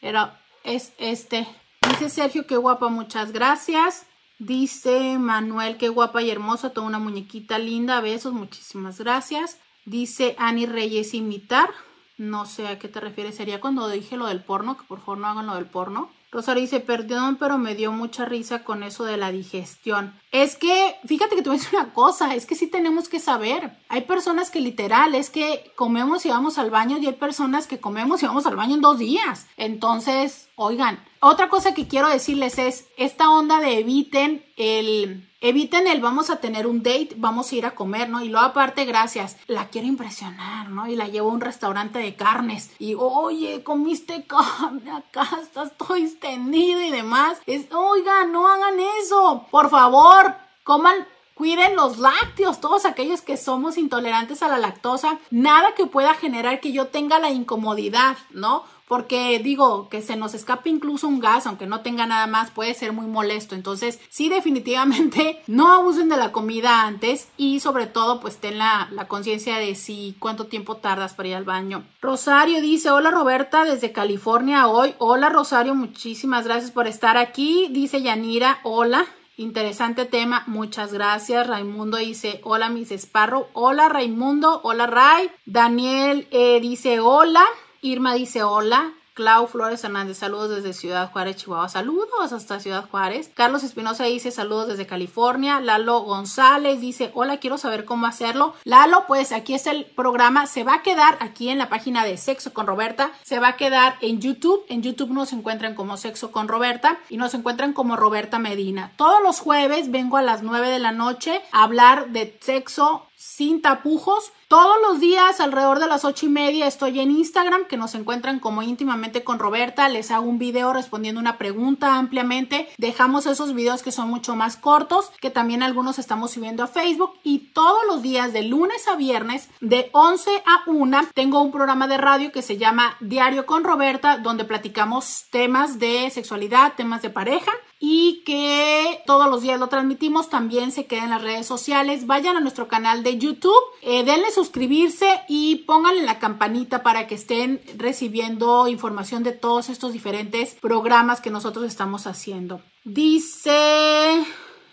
[0.00, 0.30] Pero
[0.64, 1.46] es este.
[1.88, 4.06] Dice Sergio, qué guapa, muchas gracias.
[4.38, 8.00] Dice Manuel, qué guapa y hermosa, toda una muñequita linda.
[8.00, 9.58] Besos, muchísimas gracias.
[9.86, 11.70] Dice Ani Reyes, imitar.
[12.18, 13.36] No sé a qué te refieres.
[13.36, 16.10] Sería cuando dije lo del porno, que por favor no hagan lo del porno.
[16.36, 20.20] Rosario dice, perdón, pero me dio mucha risa con eso de la digestión.
[20.32, 23.78] Es que, fíjate que a decir una cosa, es que sí tenemos que saber.
[23.88, 27.80] Hay personas que literal es que comemos y vamos al baño y hay personas que
[27.80, 29.46] comemos y vamos al baño en dos días.
[29.56, 36.00] Entonces, oigan, otra cosa que quiero decirles es esta onda de eviten el eviten el
[36.00, 38.22] vamos a tener un date, vamos a ir a comer, ¿no?
[38.22, 40.86] Y luego aparte, gracias, la quiero impresionar, ¿no?
[40.86, 45.96] Y la llevo a un restaurante de carnes y, oye, comiste carne acá, estás todo
[45.96, 47.38] extendido y demás.
[47.46, 51.06] Es, oiga, no hagan eso, por favor, coman
[51.36, 56.60] Cuiden los lácteos, todos aquellos que somos intolerantes a la lactosa, nada que pueda generar
[56.60, 58.64] que yo tenga la incomodidad, ¿no?
[58.88, 62.74] Porque digo que se nos escape incluso un gas, aunque no tenga nada más, puede
[62.74, 63.54] ser muy molesto.
[63.54, 68.88] Entonces, sí, definitivamente no abusen de la comida antes y sobre todo, pues ten la,
[68.92, 71.84] la conciencia de si cuánto tiempo tardas para ir al baño.
[72.00, 74.94] Rosario dice, hola Roberta desde California hoy.
[74.98, 77.68] Hola Rosario, muchísimas gracias por estar aquí.
[77.70, 79.06] Dice Yanira, hola.
[79.38, 81.46] Interesante tema, muchas gracias.
[81.46, 83.48] Raimundo dice, hola Miss Sparrow.
[83.52, 85.30] Hola Raimundo, hola Ray.
[85.44, 87.44] Daniel eh, dice, hola.
[87.82, 88.92] Irma dice hola.
[89.16, 91.70] Clau Flores Hernández, saludos desde Ciudad Juárez, Chihuahua.
[91.70, 93.30] Saludos hasta Ciudad Juárez.
[93.32, 95.58] Carlos Espinosa dice saludos desde California.
[95.58, 98.52] Lalo González dice hola, quiero saber cómo hacerlo.
[98.64, 100.46] Lalo, pues aquí está el programa.
[100.46, 103.10] Se va a quedar aquí en la página de Sexo con Roberta.
[103.22, 104.66] Se va a quedar en YouTube.
[104.68, 108.92] En YouTube nos encuentran como Sexo con Roberta y nos encuentran como Roberta Medina.
[108.96, 113.62] Todos los jueves vengo a las 9 de la noche a hablar de sexo sin
[113.62, 114.30] tapujos.
[114.48, 118.38] Todos los días alrededor de las ocho y media estoy en Instagram, que nos encuentran
[118.38, 119.88] como íntimamente con Roberta.
[119.88, 122.68] Les hago un video respondiendo una pregunta ampliamente.
[122.78, 127.14] Dejamos esos videos que son mucho más cortos, que también algunos estamos subiendo a Facebook.
[127.24, 131.88] Y todos los días, de lunes a viernes, de 11 a 1, tengo un programa
[131.88, 137.10] de radio que se llama Diario con Roberta, donde platicamos temas de sexualidad, temas de
[137.10, 140.30] pareja y que todos los días lo transmitimos.
[140.30, 142.06] También se queda en las redes sociales.
[142.06, 147.16] Vayan a nuestro canal de YouTube, eh, denle suscribirse y pónganle la campanita para que
[147.16, 152.60] estén recibiendo información de todos estos diferentes programas que nosotros estamos haciendo.
[152.84, 154.22] Dice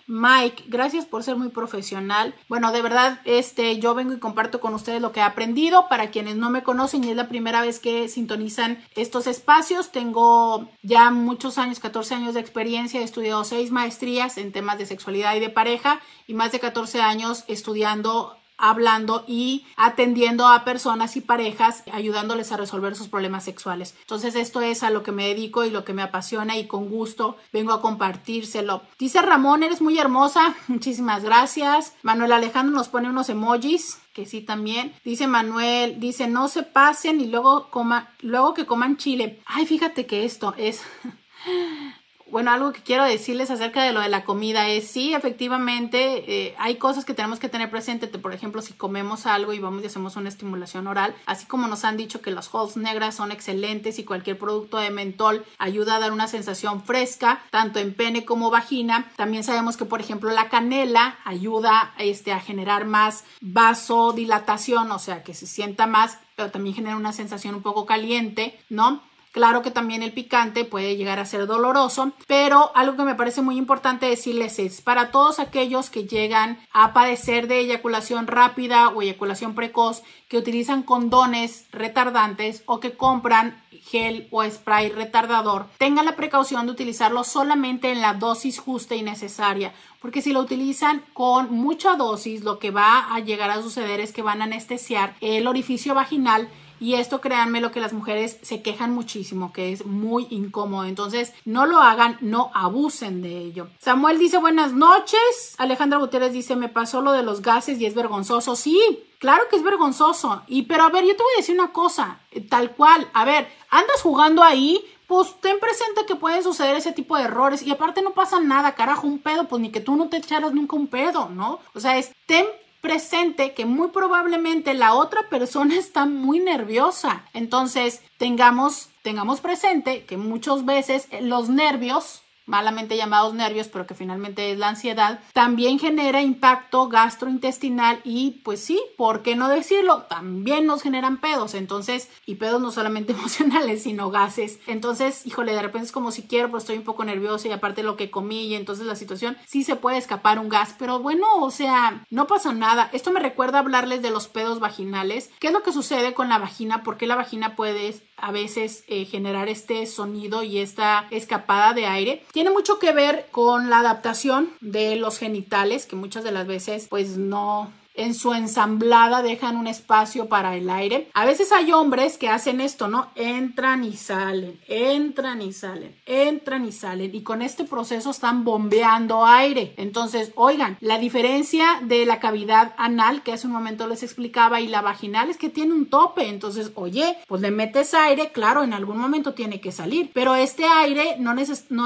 [0.05, 2.35] Mike, gracias por ser muy profesional.
[2.49, 5.87] Bueno, de verdad, este, yo vengo y comparto con ustedes lo que he aprendido.
[5.87, 10.69] Para quienes no me conocen y es la primera vez que sintonizan estos espacios, tengo
[10.81, 12.99] ya muchos años, 14 años de experiencia.
[12.99, 17.01] He estudiado seis maestrías en temas de sexualidad y de pareja y más de 14
[17.01, 23.95] años estudiando hablando y atendiendo a personas y parejas, ayudándoles a resolver sus problemas sexuales.
[24.01, 26.89] Entonces esto es a lo que me dedico y lo que me apasiona y con
[26.89, 28.83] gusto vengo a compartírselo.
[28.99, 31.93] Dice Ramón, eres muy hermosa, muchísimas gracias.
[32.03, 34.93] Manuel Alejandro nos pone unos emojis que sí también.
[35.03, 39.41] Dice Manuel, dice no se pasen y luego coma, luego que coman chile.
[39.45, 40.81] Ay, fíjate que esto es
[42.33, 46.55] bueno, algo que quiero decirles acerca de lo de la comida es, sí, efectivamente, eh,
[46.57, 48.07] hay cosas que tenemos que tener presente.
[48.07, 51.85] Por ejemplo, si comemos algo y vamos y hacemos una estimulación oral, así como nos
[51.85, 55.99] han dicho que las halls negras son excelentes y cualquier producto de mentol ayuda a
[55.99, 59.11] dar una sensación fresca, tanto en pene como vagina.
[59.15, 65.21] También sabemos que, por ejemplo, la canela ayuda este, a generar más vasodilatación, o sea,
[65.21, 69.03] que se sienta más, pero también genera una sensación un poco caliente, ¿no?
[69.33, 73.41] Claro que también el picante puede llegar a ser doloroso, pero algo que me parece
[73.41, 79.01] muy importante decirles es para todos aquellos que llegan a padecer de eyaculación rápida o
[79.01, 86.15] eyaculación precoz, que utilizan condones retardantes o que compran gel o spray retardador, tengan la
[86.15, 91.51] precaución de utilizarlo solamente en la dosis justa y necesaria, porque si lo utilizan con
[91.51, 95.47] mucha dosis, lo que va a llegar a suceder es que van a anestesiar el
[95.47, 96.49] orificio vaginal
[96.83, 100.83] y esto, créanme, lo que las mujeres se quejan muchísimo, que es muy incómodo.
[100.83, 103.69] Entonces, no lo hagan, no abusen de ello.
[103.79, 105.55] Samuel dice buenas noches.
[105.57, 108.57] Alejandra Gutiérrez dice, me pasó lo de los gases y es vergonzoso.
[108.57, 108.77] Sí,
[109.17, 110.43] claro que es vergonzoso.
[110.47, 112.19] Y, pero a ver, yo te voy a decir una cosa,
[112.49, 113.09] tal cual.
[113.13, 117.61] A ver, andas jugando ahí, pues ten presente que pueden suceder ese tipo de errores
[117.61, 120.53] y aparte no pasa nada, carajo, un pedo, pues ni que tú no te echaras
[120.53, 121.59] nunca un pedo, ¿no?
[121.73, 122.45] O sea, es ten
[122.83, 127.23] presente que muy probablemente la otra persona está muy nerviosa.
[127.33, 134.51] Entonces, tengamos, tengamos presente que muchas veces los nervios malamente llamados nervios, pero que finalmente
[134.51, 140.03] es la ansiedad, también genera impacto gastrointestinal y pues sí, ¿por qué no decirlo?
[140.03, 144.59] También nos generan pedos, entonces, y pedos no solamente emocionales, sino gases.
[144.67, 147.83] Entonces, híjole, de repente es como si quiero, pero estoy un poco nerviosa y aparte
[147.83, 151.25] lo que comí y entonces la situación sí se puede escapar un gas, pero bueno,
[151.39, 152.89] o sea, no pasa nada.
[152.93, 155.31] Esto me recuerda hablarles de los pedos vaginales.
[155.39, 156.83] ¿Qué es lo que sucede con la vagina?
[156.83, 161.85] ¿Por qué la vagina puede a veces eh, generar este sonido y esta escapada de
[161.85, 162.25] aire?
[162.33, 166.87] Tiene mucho que ver con la adaptación de los genitales, que muchas de las veces
[166.89, 171.09] pues no en su ensamblada dejan un espacio para el aire.
[171.13, 173.11] A veces hay hombres que hacen esto, ¿no?
[173.15, 179.25] Entran y salen, entran y salen, entran y salen y con este proceso están bombeando
[179.25, 179.73] aire.
[179.77, 184.67] Entonces, oigan, la diferencia de la cavidad anal que hace un momento les explicaba y
[184.67, 186.27] la vaginal es que tiene un tope.
[186.27, 190.65] Entonces, oye, pues le metes aire, claro, en algún momento tiene que salir, pero este
[190.65, 191.33] aire no,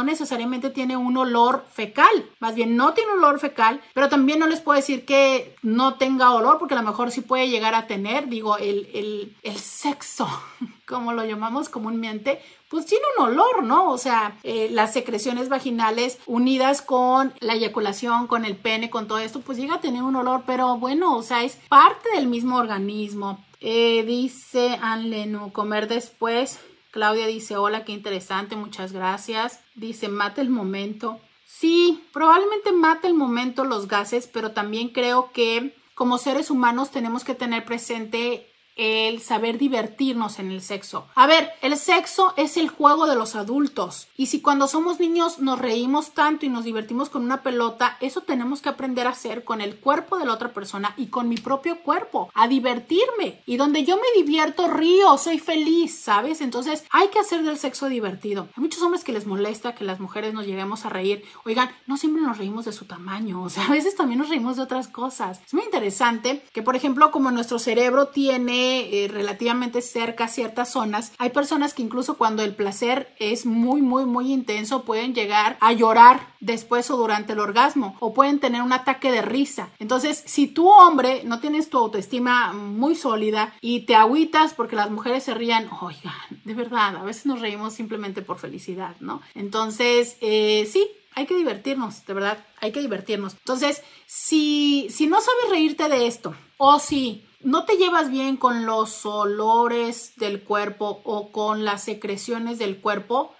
[0.04, 2.08] necesariamente tiene un olor fecal,
[2.40, 6.34] más bien no tiene olor fecal, pero también no les puedo decir que no tenga
[6.34, 10.28] olor, porque a lo mejor sí puede llegar a tener, digo, el, sexo,
[10.88, 13.92] como lo llamamos comúnmente, pues tiene un olor, ¿no?
[13.92, 19.20] O sea, eh, las secreciones vaginales unidas con la eyaculación, con el pene, con todo
[19.20, 22.58] esto, pues llega a tener un olor, pero bueno, o sea, es parte del mismo
[22.58, 23.44] organismo.
[23.60, 26.60] Eh, dice Anlenu, comer después.
[26.92, 29.60] Claudia dice, hola, qué interesante, muchas gracias.
[29.76, 31.20] Dice, mate el momento.
[31.46, 37.24] Sí, probablemente mate el momento los gases, pero también creo que como seres humanos tenemos
[37.24, 41.08] que tener presente el saber divertirnos en el sexo.
[41.16, 45.40] A ver, el sexo es el juego de los adultos y si cuando somos niños
[45.40, 49.44] nos reímos tanto y nos divertimos con una pelota, eso tenemos que aprender a hacer
[49.44, 53.42] con el cuerpo de la otra persona y con mi propio cuerpo, a divertirme.
[53.46, 56.42] Y donde yo me divierto, río, soy feliz, ¿sabes?
[56.42, 58.48] Entonces hay que hacer del sexo divertido.
[58.56, 61.24] Hay muchos hombres que les molesta que las mujeres nos lleguemos a reír.
[61.46, 64.58] Oigan, no siempre nos reímos de su tamaño, o sea, a veces también nos reímos
[64.58, 65.42] de otras cosas.
[65.46, 70.72] Es muy interesante que, por ejemplo, como nuestro cerebro tiene eh, relativamente cerca a ciertas
[70.72, 75.58] zonas, hay personas que incluso cuando el placer es muy, muy, muy intenso pueden llegar
[75.60, 79.70] a llorar después o durante el orgasmo o pueden tener un ataque de risa.
[79.80, 84.92] Entonces, si tú hombre no tienes tu autoestima muy sólida y te agüitas porque las
[84.92, 89.22] mujeres se rían, oigan, de verdad, a veces nos reímos simplemente por felicidad, ¿no?
[89.36, 93.34] Entonces, eh, sí, hay que divertirnos, de verdad, hay que divertirnos.
[93.34, 98.66] Entonces, si, si no sabes reírte de esto o si no te llevas bien con
[98.66, 103.36] los olores del cuerpo o con las secreciones del cuerpo,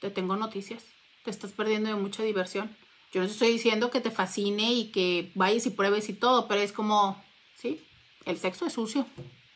[0.00, 0.84] te tengo noticias.
[1.24, 2.76] Te estás perdiendo de mucha diversión.
[3.12, 6.60] Yo no estoy diciendo que te fascine y que vayas y pruebes y todo, pero
[6.60, 7.22] es como,
[7.54, 7.80] sí,
[8.24, 9.06] el sexo es sucio.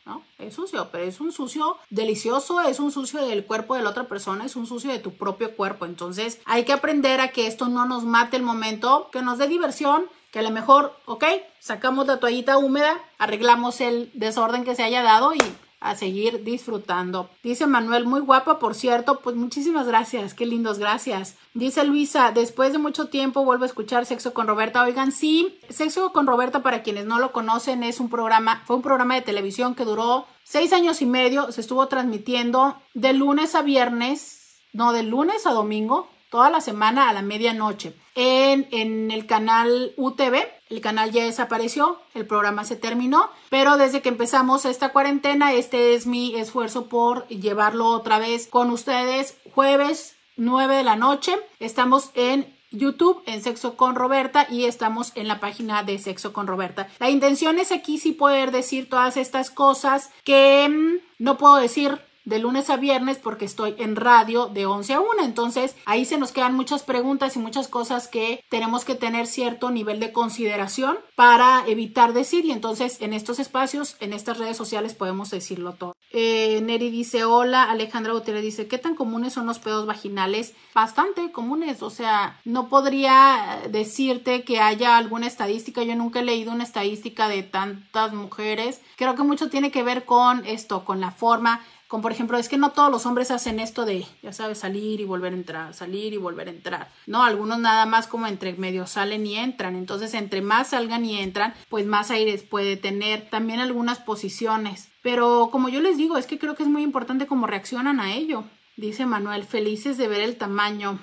[0.05, 0.23] ¿no?
[0.37, 4.07] Es sucio, pero es un sucio delicioso, es un sucio del cuerpo de la otra
[4.07, 5.85] persona, es un sucio de tu propio cuerpo.
[5.85, 9.47] Entonces hay que aprender a que esto no nos mate el momento, que nos dé
[9.47, 11.25] diversión que a lo mejor, ok,
[11.59, 15.37] sacamos la toallita húmeda, arreglamos el desorden que se haya dado y
[15.79, 17.29] a seguir disfrutando.
[17.43, 21.35] Dice Manuel, muy guapa, por cierto, pues muchísimas gracias, qué lindos, gracias.
[21.53, 24.81] Dice Luisa, después de mucho tiempo vuelvo a escuchar Sexo con Roberta.
[24.81, 28.81] Oigan, sí, Sexo con Roberta, para quienes no lo conocen, es un programa, fue un
[28.81, 33.61] programa de televisión que duró seis años y medio, se estuvo transmitiendo de lunes a
[33.61, 39.93] viernes, no, de lunes a domingo, toda la semana a la medianoche en, el canal
[39.97, 40.47] UTV.
[40.69, 45.93] El canal ya desapareció, el programa se terminó, pero desde que empezamos esta cuarentena, este
[45.93, 51.35] es mi esfuerzo por llevarlo otra vez con ustedes jueves 9 de la noche.
[51.59, 56.47] Estamos en YouTube en Sexo con Roberta y estamos en la página de Sexo con
[56.47, 56.89] Roberta.
[56.99, 62.01] La intención es aquí sí poder decir todas estas cosas que mm, no puedo decir
[62.25, 65.09] de lunes a viernes porque estoy en radio de 11 a 1.
[65.23, 69.71] Entonces ahí se nos quedan muchas preguntas y muchas cosas que tenemos que tener cierto
[69.71, 74.93] nivel de consideración para evitar decir y entonces en estos espacios, en estas redes sociales
[74.93, 75.95] podemos decirlo todo.
[76.11, 80.53] Eh, Neri dice hola, Alejandra Gutiérrez dice ¿qué tan comunes son los pedos vaginales?
[80.73, 86.51] Bastante comunes, o sea, no podría decirte que haya alguna estadística, yo nunca he leído
[86.51, 88.81] una estadística de tantas mujeres.
[88.97, 92.49] Creo que mucho tiene que ver con esto, con la forma como por ejemplo, es
[92.49, 95.73] que no todos los hombres hacen esto de, ya sabes, salir y volver a entrar,
[95.73, 96.91] salir y volver a entrar.
[97.05, 99.75] No, algunos nada más como entre medio salen y entran.
[99.75, 103.29] Entonces, entre más salgan y entran, pues más aires puede tener.
[103.29, 104.89] También algunas posiciones.
[105.03, 108.13] Pero como yo les digo, es que creo que es muy importante cómo reaccionan a
[108.13, 108.43] ello.
[108.75, 110.97] Dice Manuel, felices de ver el tamaño.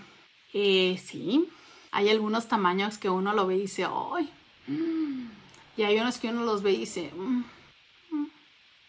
[0.53, 1.49] Eh, sí,
[1.93, 4.28] hay algunos tamaños que uno lo ve y dice, ¡ay!
[5.76, 7.12] Y hay unos que uno los ve y dice...
[7.14, 7.45] Mm,
[8.11, 8.26] mm,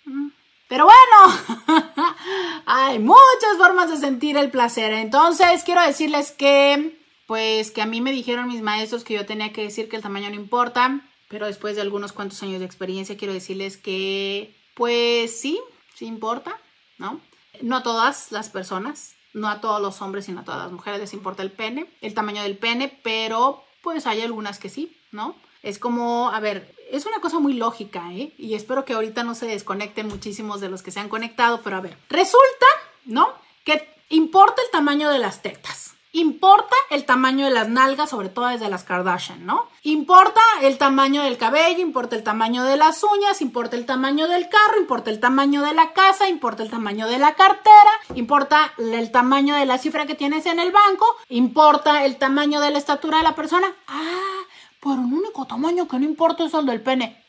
[0.06, 0.32] mm".
[0.72, 1.76] Pero bueno,
[2.66, 4.94] hay muchas formas de sentir el placer.
[4.94, 6.98] Entonces, quiero decirles que,
[7.28, 10.02] pues, que a mí me dijeron mis maestros que yo tenía que decir que el
[10.02, 11.02] tamaño no importa.
[11.28, 15.60] Pero después de algunos cuantos años de experiencia, quiero decirles que, pues sí,
[15.94, 16.58] sí importa,
[16.98, 17.20] ¿no?
[17.62, 21.02] No a todas las personas, no a todos los hombres, sino a todas las mujeres
[21.02, 25.36] les importa el pene, el tamaño del pene, pero pues hay algunas que sí, ¿no?
[25.64, 28.34] Es como, a ver, es una cosa muy lógica, ¿eh?
[28.38, 31.78] Y espero que ahorita no se desconecten muchísimos de los que se han conectado, pero
[31.78, 32.66] a ver, resulta,
[33.06, 33.30] ¿no?
[33.64, 35.94] Que importa el tamaño de las tetas.
[36.14, 39.70] Importa el tamaño de las nalgas, sobre todo desde las Kardashian, ¿no?
[39.84, 44.50] Importa el tamaño del cabello, importa el tamaño de las uñas, importa el tamaño del
[44.50, 49.10] carro, importa el tamaño de la casa, importa el tamaño de la cartera, importa el
[49.12, 53.20] tamaño de la cifra que tienes en el banco, importa el tamaño de la estatura
[53.20, 53.74] de la persona.
[53.88, 54.42] Ah,
[54.82, 57.24] por un único tamaño que no importa es el del pene.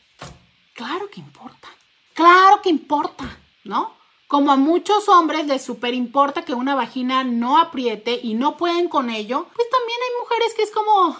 [0.73, 1.69] Claro que importa.
[2.13, 3.93] Claro que importa, ¿no?
[4.27, 8.89] Como a muchos hombres les super importa que una vagina no apriete y no pueden
[8.89, 11.17] con ello, pues también hay mujeres que es como...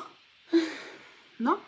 [1.40, 1.60] ¿No?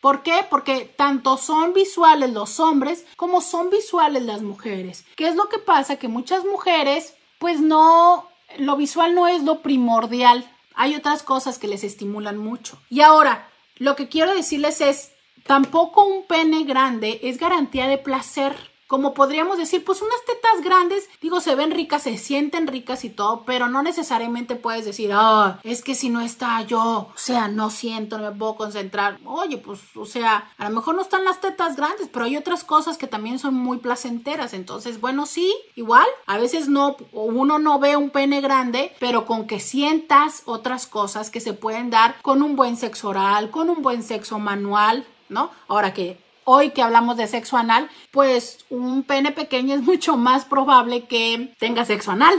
[0.00, 0.46] ¿Por qué?
[0.48, 5.04] Porque tanto son visuales los hombres como son visuales las mujeres.
[5.16, 5.96] ¿Qué es lo que pasa?
[5.96, 10.50] Que muchas mujeres, pues no, lo visual no es lo primordial.
[10.74, 12.78] Hay otras cosas que les estimulan mucho.
[12.90, 15.12] Y ahora, lo que quiero decirles es,
[15.44, 18.54] tampoco un pene grande es garantía de placer
[18.94, 23.10] como podríamos decir, pues unas tetas grandes, digo, se ven ricas, se sienten ricas y
[23.10, 27.48] todo, pero no necesariamente puedes decir, ah, es que si no está yo, o sea,
[27.48, 29.18] no siento, no me puedo concentrar.
[29.24, 32.62] Oye, pues, o sea, a lo mejor no están las tetas grandes, pero hay otras
[32.62, 34.54] cosas que también son muy placenteras.
[34.54, 39.48] Entonces, bueno, sí, igual, a veces no, uno no ve un pene grande, pero con
[39.48, 43.82] que sientas otras cosas que se pueden dar con un buen sexo oral, con un
[43.82, 45.50] buen sexo manual, ¿no?
[45.66, 50.44] Ahora que hoy que hablamos de sexo anal, pues un pene pequeño es mucho más
[50.44, 52.34] probable que tenga sexo anal,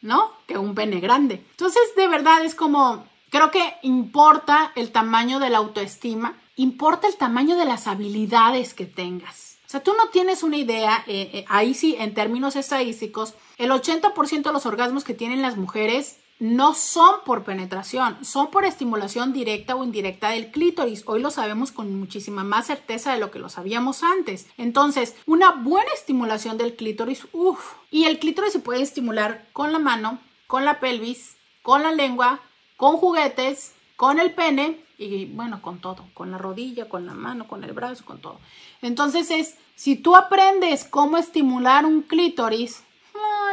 [0.00, 0.32] ¿no?
[0.46, 1.44] Que un pene grande.
[1.50, 7.16] Entonces, de verdad es como, creo que importa el tamaño de la autoestima, importa el
[7.16, 9.58] tamaño de las habilidades que tengas.
[9.66, 13.70] O sea, tú no tienes una idea, eh, eh, ahí sí, en términos estadísticos, el
[13.72, 19.32] 80% de los orgasmos que tienen las mujeres no son por penetración, son por estimulación
[19.32, 21.02] directa o indirecta del clítoris.
[21.06, 24.46] Hoy lo sabemos con muchísima más certeza de lo que lo sabíamos antes.
[24.58, 29.78] Entonces, una buena estimulación del clítoris, uff, y el clítoris se puede estimular con la
[29.78, 32.40] mano, con la pelvis, con la lengua,
[32.76, 37.48] con juguetes, con el pene y bueno, con todo, con la rodilla, con la mano,
[37.48, 38.38] con el brazo, con todo.
[38.82, 42.82] Entonces es, si tú aprendes cómo estimular un clítoris,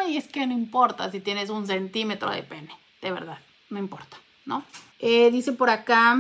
[0.07, 3.39] y es que no importa si tienes un centímetro de pene, de verdad,
[3.69, 4.63] no importa, ¿no?
[4.99, 6.17] Eh, dice por acá,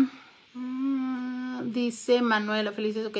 [0.53, 3.17] mm, dice Manuela, felices, ok.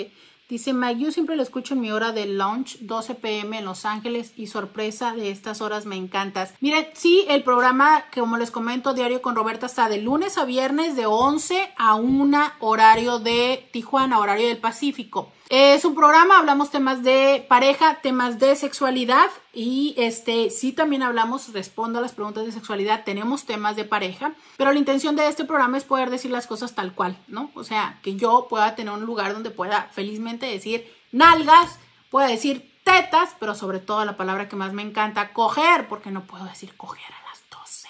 [0.50, 4.34] Dice Mike, siempre lo escucho en mi hora de lunch, 12 pm en Los Ángeles
[4.36, 6.54] y sorpresa de estas horas me encantas.
[6.60, 10.96] Mire, sí, el programa, como les comento, diario con Roberta está de lunes a viernes
[10.96, 15.32] de 11 a 1 horario de Tijuana, horario del Pacífico.
[15.56, 21.54] Es un programa, hablamos temas de pareja, temas de sexualidad y este sí también hablamos,
[21.54, 25.46] respondo a las preguntas de sexualidad, tenemos temas de pareja, pero la intención de este
[25.46, 27.52] programa es poder decir las cosas tal cual, ¿no?
[27.54, 31.78] O sea, que yo pueda tener un lugar donde pueda felizmente decir nalgas,
[32.10, 36.24] pueda decir tetas, pero sobre todo la palabra que más me encanta, coger, porque no
[36.24, 37.90] puedo decir coger a las 12,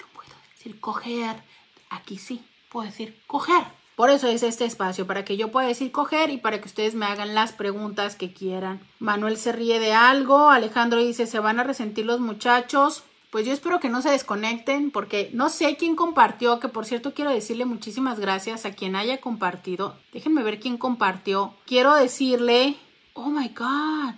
[0.00, 1.36] no puedo decir coger,
[1.90, 3.83] aquí sí, puedo decir coger.
[3.96, 6.94] Por eso es este espacio, para que yo pueda decir coger y para que ustedes
[6.94, 8.80] me hagan las preguntas que quieran.
[8.98, 13.04] Manuel se ríe de algo, Alejandro dice, ¿se van a resentir los muchachos?
[13.30, 17.14] Pues yo espero que no se desconecten porque no sé quién compartió, que por cierto
[17.14, 19.96] quiero decirle muchísimas gracias a quien haya compartido.
[20.12, 21.54] Déjenme ver quién compartió.
[21.66, 22.76] Quiero decirle,
[23.12, 24.14] oh my god,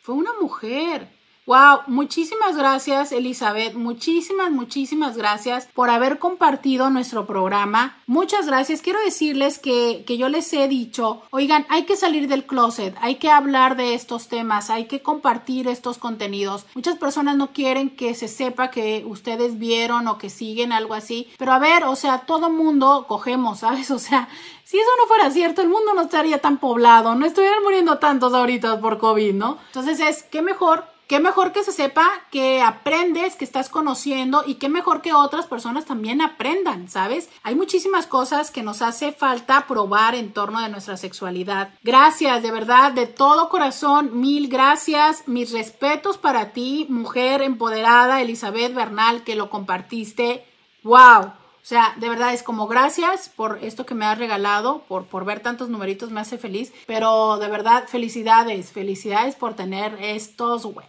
[0.00, 1.13] fue una mujer.
[1.46, 7.98] Wow, muchísimas gracias Elizabeth, muchísimas, muchísimas gracias por haber compartido nuestro programa.
[8.06, 8.80] Muchas gracias.
[8.80, 13.16] Quiero decirles que, que yo les he dicho, oigan, hay que salir del closet, hay
[13.16, 16.64] que hablar de estos temas, hay que compartir estos contenidos.
[16.74, 21.28] Muchas personas no quieren que se sepa que ustedes vieron o que siguen algo así,
[21.36, 23.90] pero a ver, o sea, todo mundo cogemos, ¿sabes?
[23.94, 24.28] O sea,
[24.64, 28.32] si eso no fuera cierto, el mundo no estaría tan poblado, no estuvieran muriendo tantos
[28.32, 29.58] ahorita por COVID, ¿no?
[29.66, 34.54] Entonces es, ¿qué mejor Qué mejor que se sepa que aprendes, que estás conociendo y
[34.54, 37.28] qué mejor que otras personas también aprendan, ¿sabes?
[37.42, 41.74] Hay muchísimas cosas que nos hace falta probar en torno de nuestra sexualidad.
[41.82, 45.28] Gracias, de verdad, de todo corazón, mil gracias.
[45.28, 50.46] Mis respetos para ti, mujer empoderada, Elizabeth Bernal, que lo compartiste.
[50.82, 51.43] ¡Wow!
[51.64, 55.24] O sea, de verdad es como gracias por esto que me has regalado, por, por
[55.24, 56.74] ver tantos numeritos, me hace feliz.
[56.86, 60.86] Pero de verdad, felicidades, felicidades por tener estos, güey.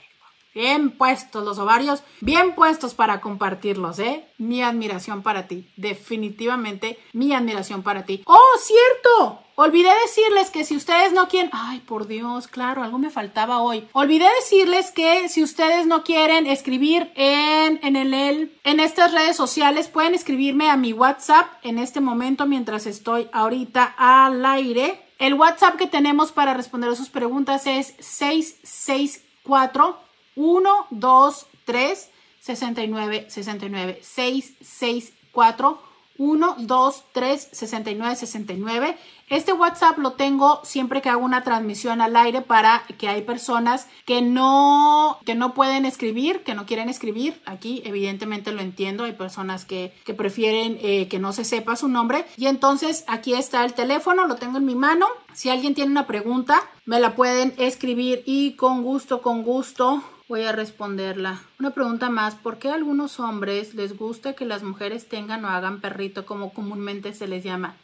[0.55, 4.23] Bien puestos los ovarios, bien puestos para compartirlos, ¿eh?
[4.37, 8.23] Mi admiración para ti, definitivamente mi admiración para ti.
[8.25, 9.41] ¡Oh, cierto!
[9.55, 13.85] Olvidé decirles que si ustedes no quieren, ay, por Dios, claro, algo me faltaba hoy.
[13.91, 19.89] Olvidé decirles que si ustedes no quieren escribir en, en el, en estas redes sociales,
[19.89, 25.01] pueden escribirme a mi WhatsApp en este momento mientras estoy ahorita al aire.
[25.19, 30.04] El WhatsApp que tenemos para responder a sus preguntas es 664
[30.35, 32.09] 1, 2, 3,
[32.41, 35.79] 69, 69, 6, 6, 4,
[36.17, 38.97] 1, 2, 3, 69, 69.
[39.27, 43.87] Este WhatsApp lo tengo siempre que hago una transmisión al aire para que hay personas
[44.05, 47.41] que no, que no pueden escribir, que no quieren escribir.
[47.45, 51.87] Aquí evidentemente lo entiendo, hay personas que, que prefieren eh, que no se sepa su
[51.87, 52.25] nombre.
[52.37, 55.07] Y entonces aquí está el teléfono, lo tengo en mi mano.
[55.33, 60.43] Si alguien tiene una pregunta, me la pueden escribir y con gusto, con gusto Voy
[60.43, 61.41] a responderla.
[61.59, 62.33] Una pregunta más.
[62.35, 66.51] ¿Por qué a algunos hombres les gusta que las mujeres tengan o hagan perrito como
[66.51, 67.75] comúnmente se les llama?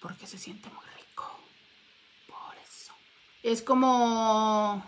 [0.00, 1.24] Porque se siente muy rico.
[2.26, 2.92] Por eso.
[3.42, 4.84] Es como...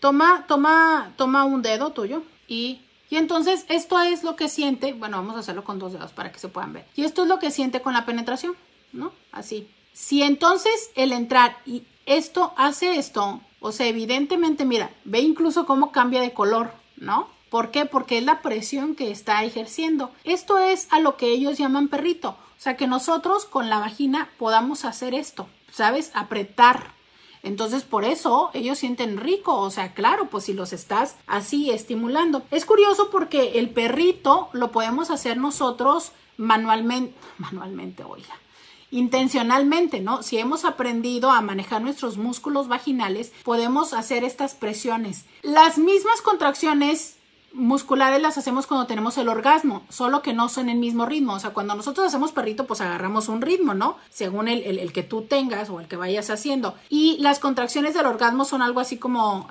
[0.00, 2.82] Toma, toma, toma un dedo tuyo y...
[3.10, 6.30] Y entonces esto es lo que siente, bueno, vamos a hacerlo con dos dedos para
[6.30, 6.86] que se puedan ver.
[6.94, 8.54] Y esto es lo que siente con la penetración,
[8.92, 9.12] ¿no?
[9.32, 9.66] Así.
[9.94, 15.92] Si entonces el entrar y esto hace esto, o sea, evidentemente, mira, ve incluso cómo
[15.92, 17.28] cambia de color, ¿no?
[17.50, 17.86] ¿Por qué?
[17.86, 20.12] Porque es la presión que está ejerciendo.
[20.24, 22.30] Esto es a lo que ellos llaman perrito.
[22.30, 26.10] O sea, que nosotros con la vagina podamos hacer esto, ¿sabes?
[26.14, 26.92] Apretar.
[27.42, 29.56] Entonces, por eso ellos sienten rico.
[29.58, 32.42] O sea, claro, pues si los estás así estimulando.
[32.50, 37.14] Es curioso porque el perrito lo podemos hacer nosotros manualmente.
[37.38, 38.34] Manualmente, oiga
[38.90, 40.22] intencionalmente, ¿no?
[40.22, 45.24] Si hemos aprendido a manejar nuestros músculos vaginales, podemos hacer estas presiones.
[45.42, 47.16] Las mismas contracciones
[47.52, 51.34] musculares las hacemos cuando tenemos el orgasmo, solo que no son el mismo ritmo.
[51.34, 53.96] O sea, cuando nosotros hacemos perrito, pues agarramos un ritmo, ¿no?
[54.10, 56.74] Según el, que tú tengas o el que vayas haciendo.
[56.88, 59.48] Y las contracciones del orgasmo son algo así como,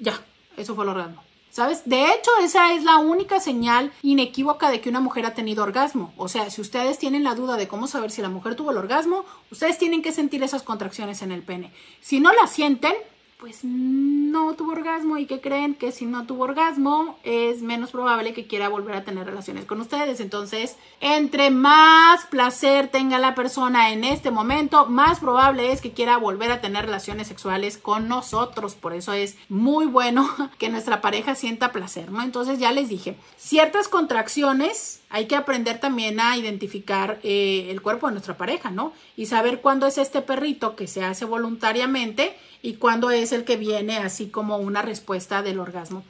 [0.00, 0.20] ya,
[0.56, 1.22] eso fue el orgasmo.
[1.60, 1.82] ¿Sabes?
[1.84, 6.10] De hecho, esa es la única señal inequívoca de que una mujer ha tenido orgasmo.
[6.16, 8.78] O sea, si ustedes tienen la duda de cómo saber si la mujer tuvo el
[8.78, 11.70] orgasmo, ustedes tienen que sentir esas contracciones en el pene.
[12.00, 12.94] Si no las sienten,
[13.40, 18.34] pues no tuvo orgasmo y que creen que si no tuvo orgasmo es menos probable
[18.34, 20.20] que quiera volver a tener relaciones con ustedes.
[20.20, 26.18] Entonces, entre más placer tenga la persona en este momento, más probable es que quiera
[26.18, 28.74] volver a tener relaciones sexuales con nosotros.
[28.74, 30.28] Por eso es muy bueno
[30.58, 32.22] que nuestra pareja sienta placer, ¿no?
[32.22, 38.06] Entonces ya les dije, ciertas contracciones hay que aprender también a identificar eh, el cuerpo
[38.06, 38.92] de nuestra pareja, ¿no?
[39.16, 43.56] Y saber cuándo es este perrito que se hace voluntariamente y cuándo es el que
[43.56, 46.02] viene así como una respuesta del orgasmo.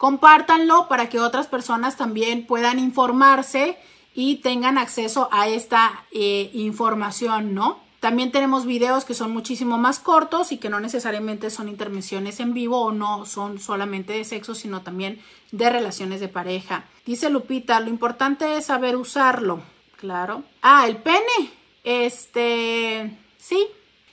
[0.01, 3.77] compártanlo para que otras personas también puedan informarse
[4.15, 7.79] y tengan acceso a esta eh, información, ¿no?
[8.01, 12.55] También tenemos videos que son muchísimo más cortos y que no necesariamente son intervenciones en
[12.55, 15.21] vivo o no son solamente de sexo, sino también
[15.53, 16.87] de relaciones de pareja.
[17.05, 19.61] Dice Lupita, lo importante es saber usarlo.
[19.97, 20.45] Claro.
[20.63, 21.53] Ah, el pene.
[21.85, 23.67] Este, sí,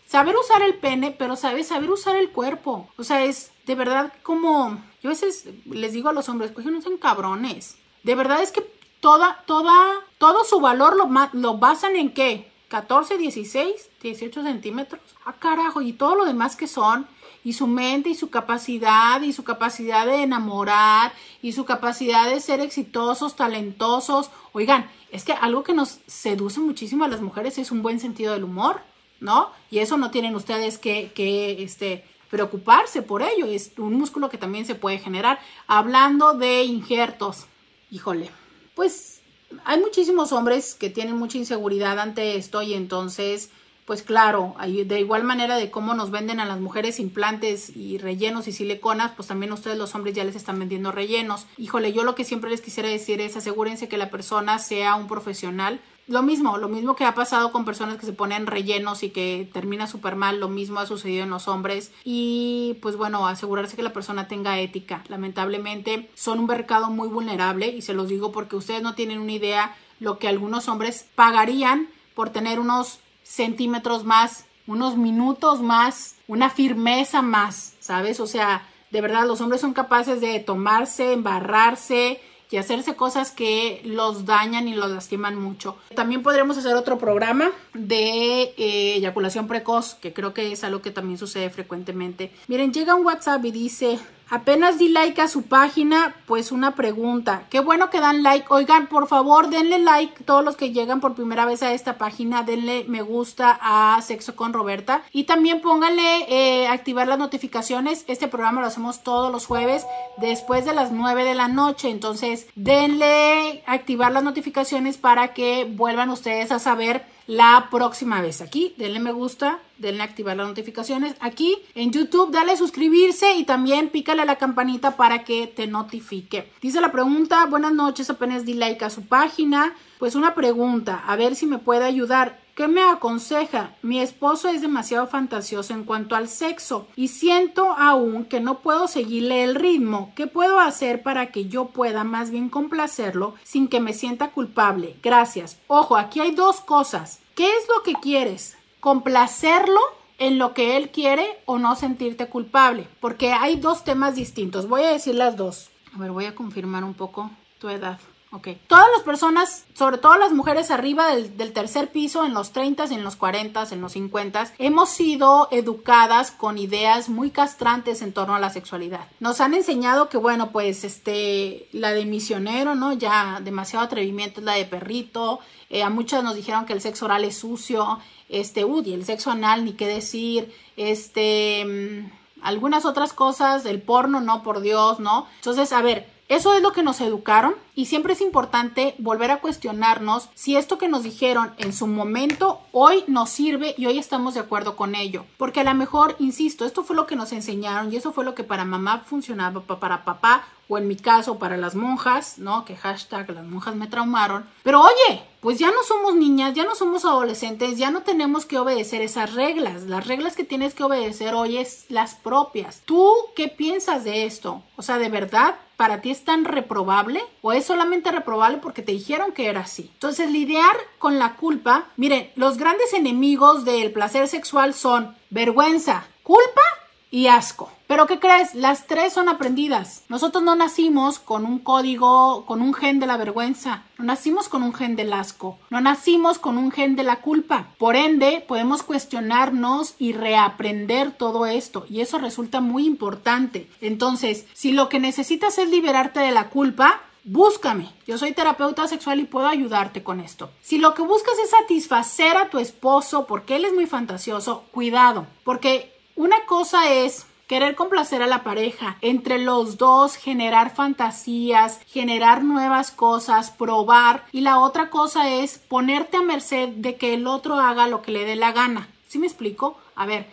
[0.05, 2.89] saber usar el pene, pero sabes saber usar el cuerpo.
[2.97, 6.65] O sea, es de verdad como, yo a veces les digo a los hombres, pues
[6.65, 7.77] no son cabrones.
[8.03, 8.65] De verdad es que
[8.99, 12.51] toda, toda, todo su valor lo, lo basan en qué?
[12.69, 15.01] 14, 16, 18 centímetros.
[15.25, 17.07] Ah, carajo, y todo lo demás que son,
[17.43, 22.41] y su mente y su capacidad y su capacidad de enamorar y su capacidad de
[22.41, 24.31] ser exitosos, talentosos.
[24.51, 28.33] Oigan, es que algo que nos seduce muchísimo a las mujeres es un buen sentido
[28.33, 28.81] del humor,
[29.21, 29.51] ¿no?
[29.71, 33.45] Y eso no tienen ustedes que, que este, preocuparse por ello.
[33.45, 35.39] Es un músculo que también se puede generar.
[35.67, 37.45] Hablando de injertos,
[37.91, 38.29] híjole,
[38.75, 39.21] pues
[39.63, 43.49] hay muchísimos hombres que tienen mucha inseguridad ante esto y entonces
[43.87, 48.49] pues claro, de igual manera de cómo nos venden a las mujeres implantes y rellenos
[48.49, 51.47] y siliconas, pues también ustedes los hombres ya les están vendiendo rellenos.
[51.57, 55.07] Híjole, yo lo que siempre les quisiera decir es asegúrense que la persona sea un
[55.07, 59.09] profesional lo mismo, lo mismo que ha pasado con personas que se ponen rellenos y
[59.09, 61.91] que termina súper mal, lo mismo ha sucedido en los hombres.
[62.05, 65.03] Y pues bueno, asegurarse que la persona tenga ética.
[65.09, 69.33] Lamentablemente son un mercado muy vulnerable y se los digo porque ustedes no tienen una
[69.33, 76.49] idea lo que algunos hombres pagarían por tener unos centímetros más, unos minutos más, una
[76.49, 78.19] firmeza más, ¿sabes?
[78.21, 83.81] O sea, de verdad los hombres son capaces de tomarse, embarrarse, y hacerse cosas que
[83.83, 85.77] los dañan y los lastiman mucho.
[85.95, 90.91] También podríamos hacer otro programa de eh, eyaculación precoz, que creo que es algo que
[90.91, 92.31] también sucede frecuentemente.
[92.47, 93.99] Miren, llega un WhatsApp y dice,
[94.29, 97.43] Apenas di like a su página, pues una pregunta.
[97.49, 98.47] Qué bueno que dan like.
[98.49, 102.43] Oigan, por favor, denle like todos los que llegan por primera vez a esta página.
[102.43, 105.03] Denle me gusta a Sexo con Roberta.
[105.13, 108.03] Y también pónganle eh, activar las notificaciones.
[108.07, 109.85] Este programa lo hacemos todos los jueves
[110.17, 111.89] después de las 9 de la noche.
[111.89, 118.41] Entonces, denle activar las notificaciones para que vuelvan ustedes a saber la próxima vez.
[118.41, 121.15] Aquí, denle me gusta, denle activar las notificaciones.
[121.19, 126.51] Aquí en YouTube, dale suscribirse y también pícale a la campanita para que te notifique.
[126.61, 129.75] Dice la pregunta, buenas noches, apenas di like a su página.
[129.99, 132.46] Pues una pregunta, a ver si me puede ayudar.
[132.57, 133.75] ¿Qué me aconseja?
[133.83, 138.87] Mi esposo es demasiado fantasioso en cuanto al sexo y siento aún que no puedo
[138.87, 140.11] seguirle el ritmo.
[140.15, 144.95] ¿Qué puedo hacer para que yo pueda más bien complacerlo sin que me sienta culpable?
[145.03, 145.59] Gracias.
[145.67, 147.19] Ojo, aquí hay dos cosas.
[147.35, 148.57] ¿Qué es lo que quieres?
[148.79, 149.79] ¿Complacerlo
[150.17, 152.87] en lo que él quiere o no sentirte culpable?
[152.99, 154.67] Porque hay dos temas distintos.
[154.67, 155.69] Voy a decir las dos.
[155.93, 157.29] A ver, voy a confirmar un poco
[157.59, 157.99] tu edad.
[158.37, 158.49] Ok.
[158.67, 163.03] Todas las personas, sobre todo las mujeres arriba del, tercer piso, en los 30, en
[163.03, 168.39] los 40, en los 50, hemos sido educadas con ideas muy castrantes en torno a
[168.39, 169.07] la sexualidad.
[169.19, 172.93] Nos han enseñado que, bueno, pues, este, la de misionero, ¿no?
[172.93, 175.39] Ya demasiado atrevimiento es la de perrito.
[175.71, 177.97] Eh, a muchas nos dijeron que el sexo oral es sucio.
[178.29, 180.53] Este, uy, el sexo anal, ni qué decir.
[180.75, 182.11] Este, mm,
[182.43, 185.25] algunas otras cosas, el porno, no, por Dios, ¿no?
[185.37, 189.39] Entonces, a ver, eso es lo que nos educaron y siempre es importante volver a
[189.39, 194.33] cuestionarnos si esto que nos dijeron en su momento hoy nos sirve y hoy estamos
[194.33, 195.25] de acuerdo con ello.
[195.37, 198.35] Porque a lo mejor, insisto, esto fue lo que nos enseñaron y eso fue lo
[198.35, 202.65] que para mamá funcionaba, para papá o en mi caso para las monjas, ¿no?
[202.65, 204.45] Que hashtag las monjas me traumaron.
[204.63, 208.57] Pero oye, pues ya no somos niñas, ya no somos adolescentes, ya no tenemos que
[208.57, 209.83] obedecer esas reglas.
[209.83, 212.81] Las reglas que tienes que obedecer hoy es las propias.
[212.83, 214.61] ¿Tú qué piensas de esto?
[214.75, 217.23] O sea, ¿de verdad para ti es tan reprobable?
[217.41, 219.89] ¿O es solamente reprobable porque te dijeron que era así?
[219.93, 226.61] Entonces, lidiar con la culpa, miren, los grandes enemigos del placer sexual son vergüenza, culpa
[227.09, 227.71] y asco.
[227.87, 228.53] Pero ¿qué crees?
[228.53, 230.03] Las tres son aprendidas.
[230.09, 233.83] Nosotros no nacimos con un código, con un gen de la vergüenza.
[233.97, 235.57] No nacimos con un gen del asco.
[235.69, 237.69] No nacimos con un gen de la culpa.
[237.77, 241.85] Por ende, podemos cuestionarnos y reaprender todo esto.
[241.89, 243.69] Y eso resulta muy importante.
[243.79, 247.91] Entonces, si lo que necesitas es liberarte de la culpa, Búscame.
[248.07, 250.49] Yo soy terapeuta sexual y puedo ayudarte con esto.
[250.61, 255.27] Si lo que buscas es satisfacer a tu esposo porque él es muy fantasioso, cuidado,
[255.43, 262.43] porque una cosa es querer complacer a la pareja, entre los dos generar fantasías, generar
[262.43, 267.55] nuevas cosas, probar y la otra cosa es ponerte a merced de que el otro
[267.55, 268.89] haga lo que le dé la gana.
[269.07, 269.77] ¿Sí me explico?
[269.95, 270.27] A ver,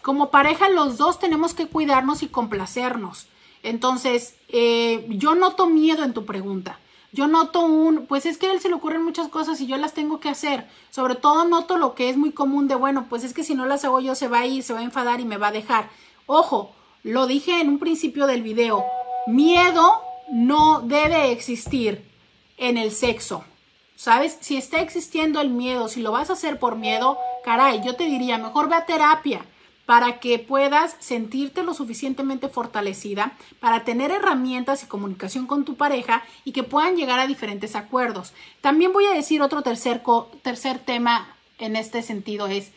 [0.00, 3.28] como pareja los dos tenemos que cuidarnos y complacernos.
[3.62, 6.78] Entonces, eh, yo noto miedo en tu pregunta
[7.12, 9.76] yo noto un, pues es que a él se le ocurren muchas cosas y yo
[9.76, 10.66] las tengo que hacer.
[10.90, 13.66] Sobre todo noto lo que es muy común de, bueno, pues es que si no
[13.66, 15.52] las hago yo se va a ir, se va a enfadar y me va a
[15.52, 15.90] dejar.
[16.24, 18.82] Ojo, lo dije en un principio del video,
[19.26, 20.00] miedo
[20.30, 22.02] no debe existir
[22.56, 23.44] en el sexo.
[23.94, 24.38] ¿Sabes?
[24.40, 28.04] Si está existiendo el miedo, si lo vas a hacer por miedo, caray, yo te
[28.04, 29.44] diría, mejor ve a terapia
[29.92, 36.22] para que puedas sentirte lo suficientemente fortalecida para tener herramientas y comunicación con tu pareja
[36.46, 38.32] y que puedan llegar a diferentes acuerdos.
[38.62, 40.02] También voy a decir otro tercer,
[40.40, 42.72] tercer tema en este sentido es,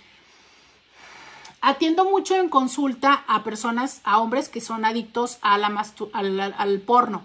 [1.62, 5.68] atiendo mucho en consulta a personas, a hombres que son adictos a la
[6.12, 7.24] al, al porno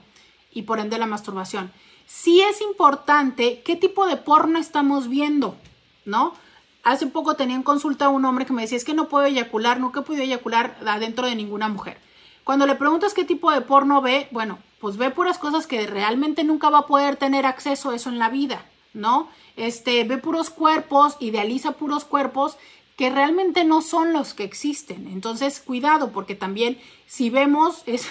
[0.52, 1.72] y por ende la masturbación.
[2.06, 5.56] Sí es importante qué tipo de porno estamos viendo,
[6.04, 6.34] ¿no?
[6.82, 9.26] Hace poco tenía en consulta a un hombre que me decía, es que no puedo
[9.26, 11.98] eyacular, nunca he podido eyacular adentro de ninguna mujer.
[12.44, 16.42] Cuando le preguntas qué tipo de porno ve, bueno, pues ve puras cosas que realmente
[16.42, 18.64] nunca va a poder tener acceso a eso en la vida,
[18.94, 19.28] ¿no?
[19.56, 22.56] Este, ve puros cuerpos, idealiza puros cuerpos
[22.96, 25.06] que realmente no son los que existen.
[25.06, 28.08] Entonces, cuidado, porque también si vemos, es,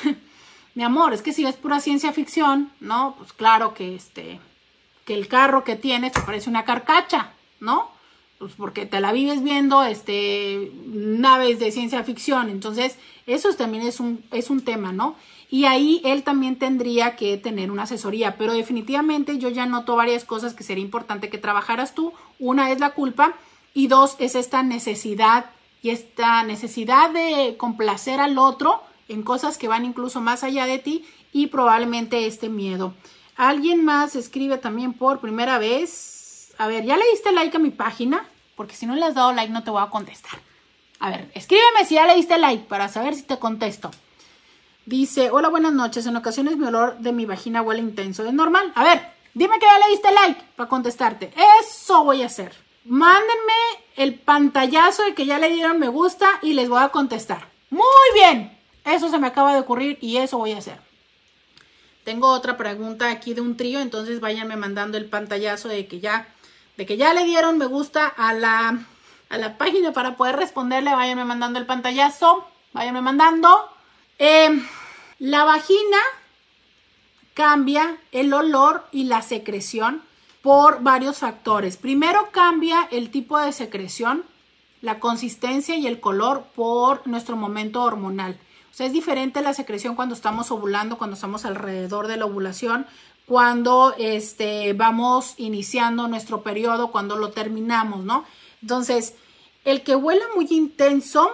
[0.75, 3.15] mi amor, es que si ves pura ciencia ficción, ¿no?
[3.17, 4.39] Pues claro que este,
[5.05, 7.89] que el carro que tienes te parece una carcacha, ¿no?
[8.39, 12.49] Pues porque te la vives viendo este, naves de ciencia ficción.
[12.49, 15.15] Entonces, eso también es un, es un tema, ¿no?
[15.51, 20.23] Y ahí él también tendría que tener una asesoría, pero definitivamente yo ya noto varias
[20.23, 22.13] cosas que sería importante que trabajaras tú.
[22.39, 23.33] Una es la culpa
[23.73, 25.47] y dos es esta necesidad
[25.81, 30.77] y esta necesidad de complacer al otro en cosas que van incluso más allá de
[30.77, 32.93] ti y probablemente este miedo.
[33.35, 36.53] Alguien más escribe también por primera vez.
[36.59, 38.28] A ver, ¿ya le diste like a mi página?
[38.59, 40.37] Porque si no le has dado like no te voy a contestar.
[40.99, 43.89] A ver, escríbeme si ya le diste like para saber si te contesto.
[44.85, 46.05] Dice, hola, buenas noches.
[46.05, 48.25] En ocasiones mi olor de mi vagina huele intenso.
[48.25, 48.73] ¿Es normal?
[48.75, 51.31] A ver, dime que ya le diste like para contestarte.
[51.61, 52.53] Eso voy a hacer.
[52.83, 53.53] Mándenme
[53.95, 57.47] el pantallazo de que ya le dieron me gusta y les voy a contestar.
[57.69, 58.59] Muy bien.
[58.83, 60.81] Eso se me acaba de ocurrir y eso voy a hacer.
[62.03, 66.27] Tengo otra pregunta aquí de un trío, entonces váyanme mandando el pantallazo de que ya
[66.79, 68.79] de que ya le dieron me gusta a la,
[69.29, 73.69] a la página para poder responderle, váyanme mandando el pantallazo, váyanme mandando.
[74.17, 74.65] Em,
[75.19, 75.97] la vagina
[77.33, 80.03] cambia el olor y la secreción
[80.41, 81.75] por varios factores.
[81.75, 84.23] Primero cambia el tipo de secreción,
[84.81, 88.39] la consistencia y el color por nuestro momento hormonal.
[88.71, 92.87] O sea, es diferente la secreción cuando estamos ovulando, cuando estamos alrededor de la ovulación,
[93.29, 98.25] cuando este, vamos iniciando nuestro periodo, cuando lo terminamos, ¿no?
[98.63, 99.13] Entonces,
[99.65, 101.29] el que huela muy intenso,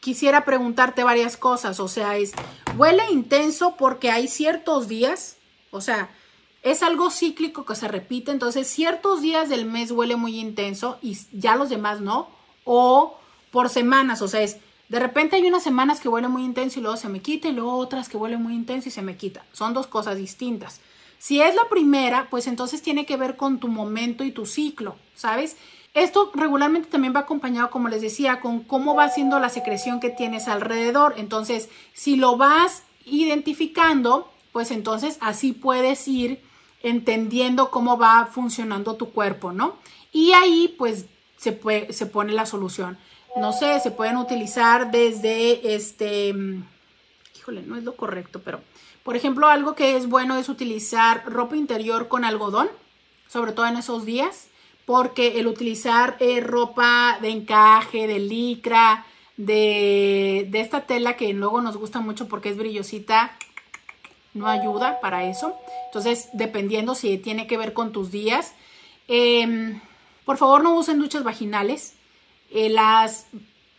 [0.00, 1.78] quisiera preguntarte varias cosas.
[1.78, 2.32] O sea, es,
[2.76, 5.36] huele intenso porque hay ciertos días,
[5.70, 6.10] o sea,
[6.64, 11.16] es algo cíclico que se repite, entonces ciertos días del mes huele muy intenso y
[11.30, 12.28] ya los demás no,
[12.64, 13.20] o
[13.52, 14.56] por semanas, o sea, es
[14.88, 17.52] de repente hay unas semanas que huele muy intenso y luego se me quita y
[17.52, 19.44] luego otras que huele muy intenso y se me quita.
[19.52, 20.80] Son dos cosas distintas.
[21.26, 24.94] Si es la primera, pues entonces tiene que ver con tu momento y tu ciclo,
[25.16, 25.56] ¿sabes?
[25.92, 30.10] Esto regularmente también va acompañado, como les decía, con cómo va siendo la secreción que
[30.10, 31.14] tienes alrededor.
[31.16, 36.40] Entonces, si lo vas identificando, pues entonces así puedes ir
[36.84, 39.74] entendiendo cómo va funcionando tu cuerpo, ¿no?
[40.12, 41.06] Y ahí pues
[41.36, 41.58] se,
[41.90, 42.98] se pone la solución.
[43.34, 46.32] No sé, se pueden utilizar desde este,
[47.36, 48.60] híjole, no es lo correcto, pero
[49.06, 52.68] por ejemplo, algo que es bueno es utilizar ropa interior con algodón,
[53.28, 54.48] sobre todo en esos días,
[54.84, 61.76] porque el utilizar eh, ropa de encaje, de licra, de, esta tela que luego nos
[61.76, 63.30] gusta mucho porque es brillosita,
[64.34, 65.54] no ayuda para eso.
[65.84, 68.54] Entonces, dependiendo si tiene que ver con tus días.
[69.06, 69.80] Em,
[70.24, 71.94] por favor, no usen duchas vaginales.
[72.50, 73.28] Eh, las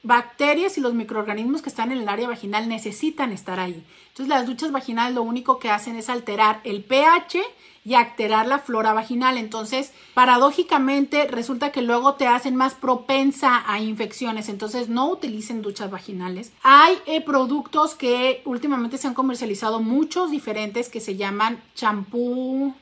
[0.07, 3.83] bacterias y los microorganismos que están en el área vaginal necesitan estar ahí.
[4.07, 7.41] Entonces las duchas vaginales lo único que hacen es alterar el pH
[7.87, 9.37] y alterar la flora vaginal.
[9.37, 14.49] Entonces, paradójicamente, resulta que luego te hacen más propensa a infecciones.
[14.49, 16.51] Entonces, no utilicen duchas vaginales.
[16.63, 22.75] Hay eh, productos que últimamente se han comercializado, muchos diferentes, que se llaman champú,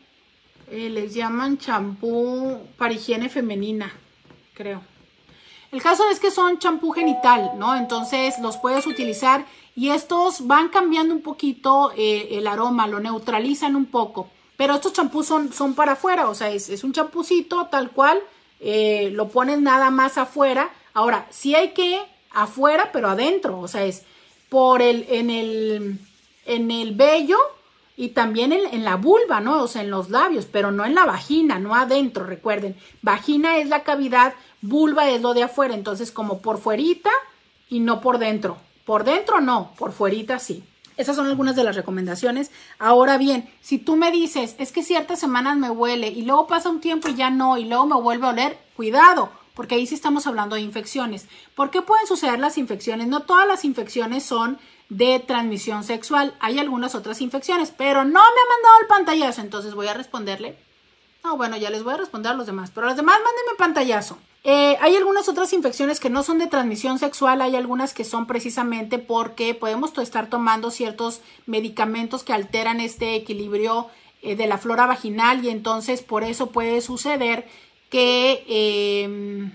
[0.71, 3.93] eh, les llaman champú para higiene femenina,
[4.55, 4.95] creo.
[5.76, 7.76] El caso es que son champú genital, ¿no?
[7.76, 9.45] Entonces los puedes utilizar
[9.76, 14.30] y estos van cambiando un poquito eh, el aroma, lo neutralizan un poco.
[14.55, 18.21] Pero estos champús son, son para afuera, o sea, es, un champucito tal cual,
[18.61, 20.69] eh, lo pones nada más afuera.
[20.93, 21.99] Ahora, sí hay que
[22.32, 24.03] afuera, pero adentro, o sea, es
[24.47, 25.99] por el, en el,
[26.45, 27.38] en el vello
[27.97, 29.61] y también en, en, la vulva, ¿no?
[29.61, 32.78] O sea, en los labios, pero no en la vagina, no adentro, recuerden.
[33.01, 34.36] Vagina es la cavidad,
[34.68, 37.11] vulva es lo de afuera, entonces como por fuerita
[37.70, 38.57] y no por dentro.
[38.86, 40.63] Por dentro no, por fuerita sí.
[40.97, 42.51] Esas son algunas de las recomendaciones.
[42.80, 46.70] Ahora bien, si tú me dices, es que ciertas semanas me huele y luego pasa
[46.70, 49.95] un tiempo y ya no, y luego me vuelve a oler, cuidado, porque ahí sí
[49.95, 51.28] estamos hablando de infecciones.
[51.53, 53.07] ¿Por qué pueden suceder las infecciones?
[53.07, 54.57] No todas las infecciones son
[54.88, 56.34] de transmisión sexual.
[56.39, 60.57] Hay algunas otras infecciones, pero no me ha mandado el pantallazo, entonces voy a responderle.
[61.26, 63.57] No, bueno, ya les voy a responder a los demás, pero a los demás mándenme
[63.57, 64.18] pantallazo.
[64.48, 68.28] Eh, hay algunas otras infecciones que no son de transmisión sexual, hay algunas que son
[68.28, 73.88] precisamente porque podemos estar tomando ciertos medicamentos que alteran este equilibrio
[74.22, 77.48] eh, de la flora vaginal y entonces por eso puede suceder
[77.89, 79.52] que, em,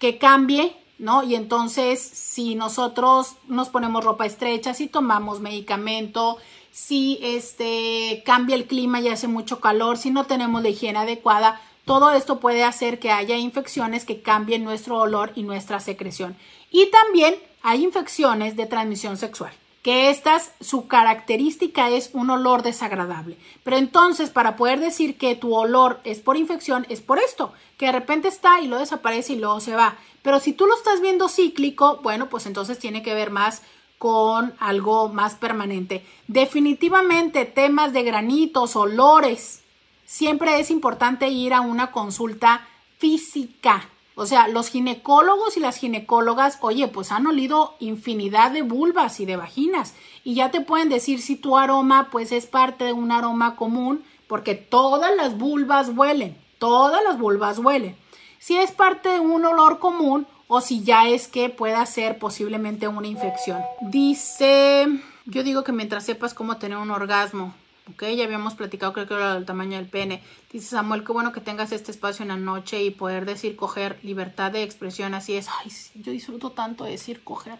[0.00, 1.24] que cambie ¿no?
[1.24, 6.36] Y entonces, si nosotros nos ponemos ropa estrecha, si tomamos medicamento,
[6.70, 11.60] si este cambia el clima y hace mucho calor, si no tenemos la higiene adecuada,
[11.84, 16.36] todo esto puede hacer que haya infecciones que cambien nuestro olor y nuestra secreción.
[16.70, 19.52] Y también hay infecciones de transmisión sexual.
[19.82, 23.36] que estas, su característica es un olor desagradable.
[23.64, 27.86] Pero entonces, para poder decir que tu olor es por infección, es por esto, que
[27.86, 29.96] de repente está y lo desaparece y luego se va.
[30.22, 33.62] Pero si tú lo estás viendo cíclico, bueno, pues entonces tiene que ver más
[33.98, 36.06] con algo más permanente.
[36.28, 39.61] Definitivamente temas de granitos, olores,
[40.04, 42.66] siempre es importante ir a una consulta
[42.98, 43.88] física.
[44.14, 49.26] O sea, los ginecólogos y las ginecólogas, oye, pues han olido infinidad de vulvas y
[49.26, 53.10] de vaginas y ya te pueden decir si tu aroma pues es parte de un
[53.10, 57.96] aroma común, porque todas las vulvas huelen, todas las vulvas huelen.
[58.38, 62.86] Si es parte de un olor común o si ya es que pueda ser posiblemente
[62.88, 63.62] una infección.
[63.80, 64.86] Dice,
[65.24, 67.54] yo digo que mientras sepas cómo tener un orgasmo,
[67.90, 70.22] Ok, ya habíamos platicado, creo que era el tamaño del pene.
[70.52, 73.98] Dice Samuel, qué bueno que tengas este espacio en la noche y poder decir coger,
[74.02, 75.48] libertad de expresión, así es.
[75.48, 77.58] Ay, yo disfruto tanto decir coger.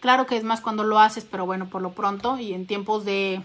[0.00, 3.06] Claro que es más cuando lo haces, pero bueno, por lo pronto y en tiempos
[3.06, 3.40] de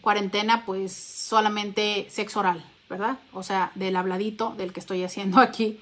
[0.00, 3.18] cuarentena, pues solamente sexo oral, ¿verdad?
[3.32, 5.78] O sea, del habladito del que estoy haciendo aquí.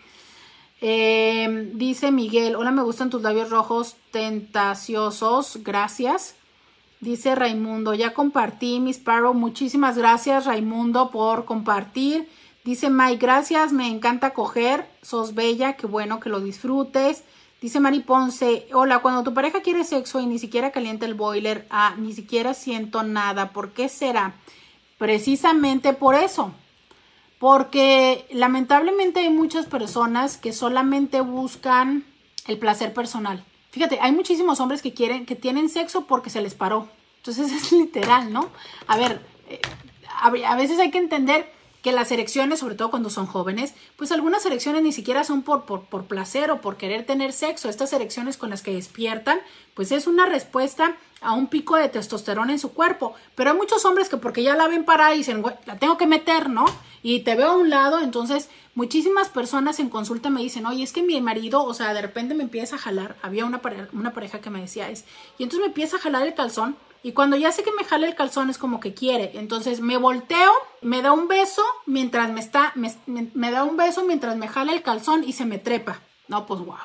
[0.83, 6.35] Eh, dice Miguel, hola, me gustan tus labios rojos tentaciosos, gracias.
[7.03, 9.34] Dice Raimundo, ya compartí mis paro.
[9.34, 12.28] Muchísimas gracias Raimundo por compartir.
[12.62, 14.88] Dice Mike, gracias, me encanta coger.
[15.03, 17.24] Sos bella, qué bueno que lo disfrutes.
[17.61, 21.66] Dice Mari Ponce, hola, cuando tu pareja quiere sexo y ni siquiera calienta el boiler,
[21.70, 24.34] ah, ni siquiera siento nada, ¿por qué será?
[24.96, 26.53] Precisamente por eso.
[27.40, 32.05] Porque lamentablemente hay muchas personas que solamente buscan
[32.46, 33.44] el placer personal.
[33.73, 36.89] Fíjate, hay muchísimos hombres que quieren, que tienen sexo porque se les paró.
[37.16, 38.51] Entonces es literal, ¿no?
[38.87, 39.61] A ver, eh,
[40.47, 41.51] a veces hay que entender
[41.83, 45.64] que las erecciones, sobre todo cuando son jóvenes, pues algunas erecciones ni siquiera son por,
[45.64, 47.68] por, por, placer o por querer tener sexo.
[47.68, 49.41] Estas erecciones con las que despiertan,
[49.74, 53.14] pues es una respuesta a un pico de testosterona en su cuerpo.
[53.35, 56.07] Pero hay muchos hombres que porque ya la ven para y dicen, la tengo que
[56.07, 56.64] meter, ¿no?
[57.03, 60.95] Y te veo a un lado, entonces Muchísimas personas en consulta me dicen, oye, es
[60.95, 64.14] que mi marido, o sea, de repente me empieza a jalar, había una pareja, una
[64.14, 65.05] pareja que me decía es,
[65.37, 68.07] y entonces me empieza a jalar el calzón, y cuando ya sé que me jala
[68.07, 72.40] el calzón es como que quiere, entonces me volteo, me da un beso mientras me
[72.40, 76.00] está, me, da un beso mientras me jala el calzón y se me trepa.
[76.28, 76.76] No, pues wow.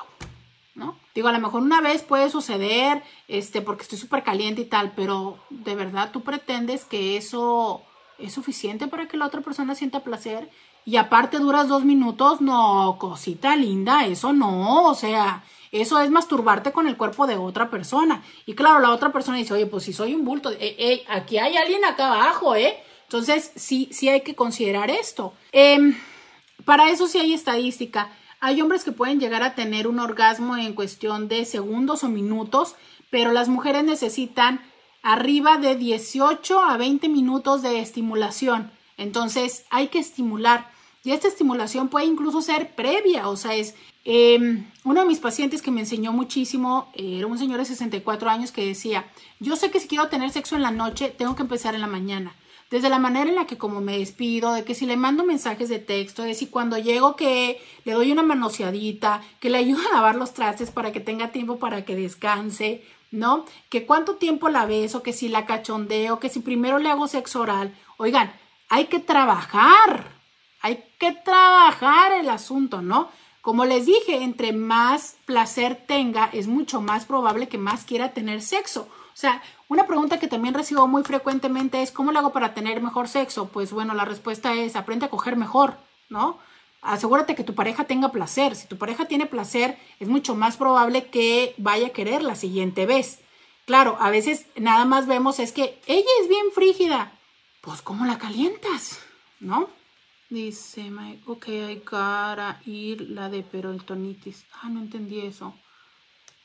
[0.74, 0.96] ¿No?
[1.14, 4.92] Digo, a lo mejor una vez puede suceder, este, porque estoy súper caliente y tal,
[4.94, 7.82] pero de verdad tú pretendes que eso
[8.18, 10.50] es suficiente para que la otra persona sienta placer
[10.84, 16.72] y aparte duras dos minutos, no, cosita linda, eso no, o sea, eso es masturbarte
[16.72, 18.22] con el cuerpo de otra persona.
[18.46, 21.56] Y claro, la otra persona dice, oye, pues si soy un bulto, eh, aquí hay
[21.56, 22.78] alguien acá abajo, ¿eh?
[23.04, 25.32] Entonces, sí, sí hay que considerar esto.
[25.52, 25.96] Em,
[26.64, 28.12] para eso sí hay estadística.
[28.40, 32.76] Hay hombres que pueden llegar a tener un orgasmo en cuestión de segundos o minutos,
[33.10, 34.60] pero las mujeres necesitan
[35.02, 38.70] arriba de 18 a 20 minutos de estimulación.
[38.98, 40.70] Entonces, hay que estimular.
[41.02, 43.74] Y esta estimulación puede incluso ser previa, o sea, es
[44.10, 48.52] em, uno de mis pacientes que me enseñó muchísimo, era un señor de 64 años
[48.52, 49.06] que decía,
[49.38, 51.86] yo sé que si quiero tener sexo en la noche, tengo que empezar en la
[51.86, 52.34] mañana.
[52.70, 55.68] Desde la manera en la que como me despido, de que si le mando mensajes
[55.68, 59.96] de texto, de si cuando llego que le doy una manoseadita, que le ayudo a
[59.96, 63.44] lavar los trastes para que tenga tiempo para que descanse, ¿no?
[63.68, 67.40] Que cuánto tiempo la beso, que si la cachondeo, que si primero le hago sexo
[67.40, 67.74] oral.
[67.98, 68.32] Oigan,
[68.68, 70.12] hay que trabajar,
[70.60, 73.10] hay que trabajar el asunto, ¿no?
[73.40, 78.42] Como les dije, entre más placer tenga, es mucho más probable que más quiera tener
[78.42, 78.88] sexo.
[78.90, 82.80] O sea, una pregunta que también recibo muy frecuentemente es, ¿cómo lo hago para tener
[82.80, 83.48] mejor sexo?
[83.48, 85.76] Pues bueno, la respuesta es, aprende a coger mejor,
[86.08, 86.38] ¿no?
[86.82, 88.54] Asegúrate que tu pareja tenga placer.
[88.54, 92.86] Si tu pareja tiene placer, es mucho más probable que vaya a querer la siguiente
[92.86, 93.20] vez.
[93.66, 97.12] Claro, a veces nada más vemos es que ella es bien frígida.
[97.60, 99.00] Pues, ¿cómo la calientas?
[99.40, 99.68] ¿No?
[100.30, 104.44] Dice Mike, ok, hay cara ir la de peritonitis.
[104.60, 105.54] Ah, no entendí eso.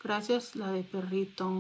[0.02, 1.52] Gracias, la de perrito.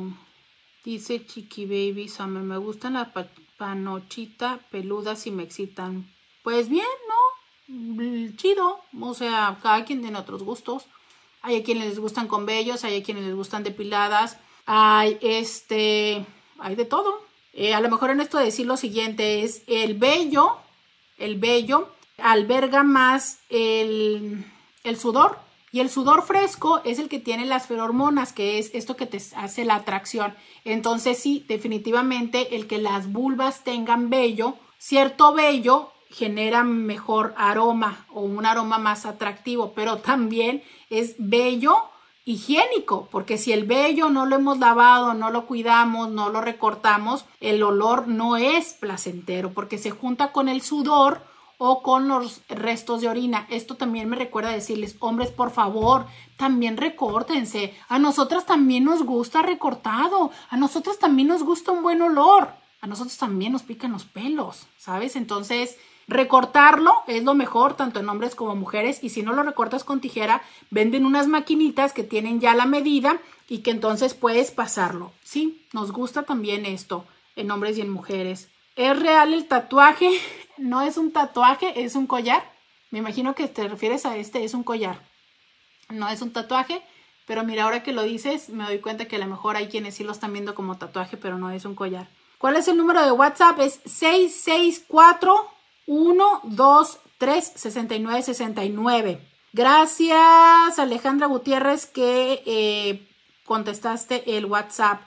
[0.85, 3.09] Dice Chiqui Baby me gustan las
[3.57, 6.09] panochita peludas y me excitan.
[6.43, 8.35] Pues bien, ¿no?
[8.37, 8.79] Chido.
[9.01, 10.85] O sea, cada quien tiene otros gustos.
[11.41, 14.37] Hay a quienes les gustan con vellos, hay a quienes les gustan depiladas.
[14.65, 16.25] Hay este,
[16.57, 17.21] hay de todo.
[17.51, 20.57] Eh, a lo mejor en esto decir lo siguiente es el vello,
[21.17, 24.45] el vello alberga más el,
[24.97, 25.39] sudor
[25.71, 29.21] y el sudor fresco es el que tiene las ferormonas, que es esto que te
[29.35, 30.35] hace la atracción.
[30.65, 38.21] Entonces sí, definitivamente el que las vulvas tengan vello, cierto vello genera mejor aroma o
[38.21, 41.75] un aroma más atractivo, pero también es bello
[42.25, 47.25] higiénico, porque si el vello no lo hemos lavado, no lo cuidamos, no lo recortamos,
[47.41, 51.21] el olor no es placentero porque se junta con el sudor
[51.65, 53.47] o con los restos de orina.
[53.49, 57.73] Esto también me recuerda decirles, hombres, por favor, también recórtense.
[57.87, 62.49] A nosotras también nos gusta recortado, a nosotros también nos gusta un buen olor,
[62.81, 65.15] a nosotros también nos pican los pelos, ¿sabes?
[65.15, 69.85] Entonces, Recortarlo es lo mejor, tanto en hombres como mujeres, y si no lo recortas
[69.85, 75.13] con tijera, venden unas maquinitas que tienen ya la medida y que entonces puedes pasarlo.
[75.23, 77.05] Sí, nos gusta también esto
[77.37, 78.49] en hombres y en mujeres.
[78.75, 80.09] ¿Es real el tatuaje?
[80.57, 82.43] No es un tatuaje, es un collar.
[82.91, 85.01] Me imagino que te refieres a este, es un collar.
[85.89, 86.81] No es un tatuaje,
[87.25, 89.95] pero mira, ahora que lo dices, me doy cuenta que a lo mejor hay quienes
[89.95, 92.07] sí lo están viendo como tatuaje, pero no es un collar.
[92.37, 93.59] ¿Cuál es el número de WhatsApp?
[93.59, 95.49] Es 664
[95.85, 99.21] 1, 2, 3, 69, 69.
[99.53, 103.07] Gracias Alejandra Gutiérrez que eh,
[103.45, 105.01] contestaste el WhatsApp.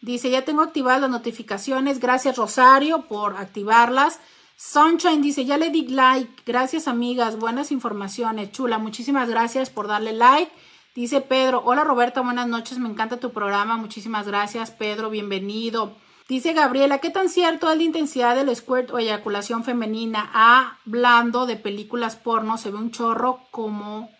[0.00, 1.98] Dice, ya tengo activadas las notificaciones.
[1.98, 4.20] Gracias Rosario por activarlas.
[4.60, 6.42] Sunshine dice, ya le di like.
[6.44, 8.50] Gracias amigas, buenas informaciones.
[8.50, 10.50] Chula, muchísimas gracias por darle like.
[10.96, 13.76] Dice Pedro, hola Roberta, buenas noches, me encanta tu programa.
[13.76, 15.96] Muchísimas gracias Pedro, bienvenido.
[16.28, 20.28] Dice Gabriela, ¿qué tan cierto es la intensidad del squirt o eyaculación femenina?
[20.34, 24.10] Hablando de películas porno, se ve un chorro como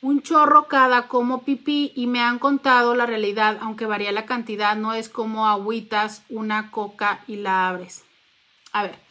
[0.00, 4.76] un chorro cada como pipí y me han contado la realidad, aunque varía la cantidad,
[4.76, 8.04] no es como agüitas, una coca y la abres.
[8.70, 9.07] A ver,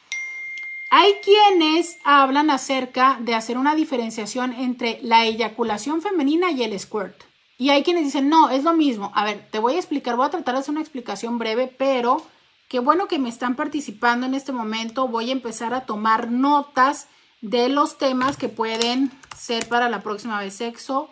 [0.90, 7.24] hay quienes hablan acerca de hacer una diferenciación entre la eyaculación femenina y el squirt.
[7.58, 9.12] Y hay quienes dicen, no, es lo mismo.
[9.16, 12.24] A ver, te voy a explicar, voy a tratar de hacer una explicación breve, pero
[12.68, 15.08] Qué bueno que me están participando en este momento.
[15.08, 17.08] Voy a empezar a tomar notas
[17.40, 20.56] de los temas que pueden ser para la próxima vez.
[20.56, 21.10] Sexo,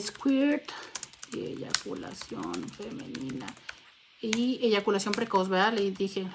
[0.00, 0.72] squirt
[1.32, 3.46] y eyaculación femenina.
[4.20, 5.74] Y eyaculación precoz, ¿verdad?
[5.74, 6.26] Le dije.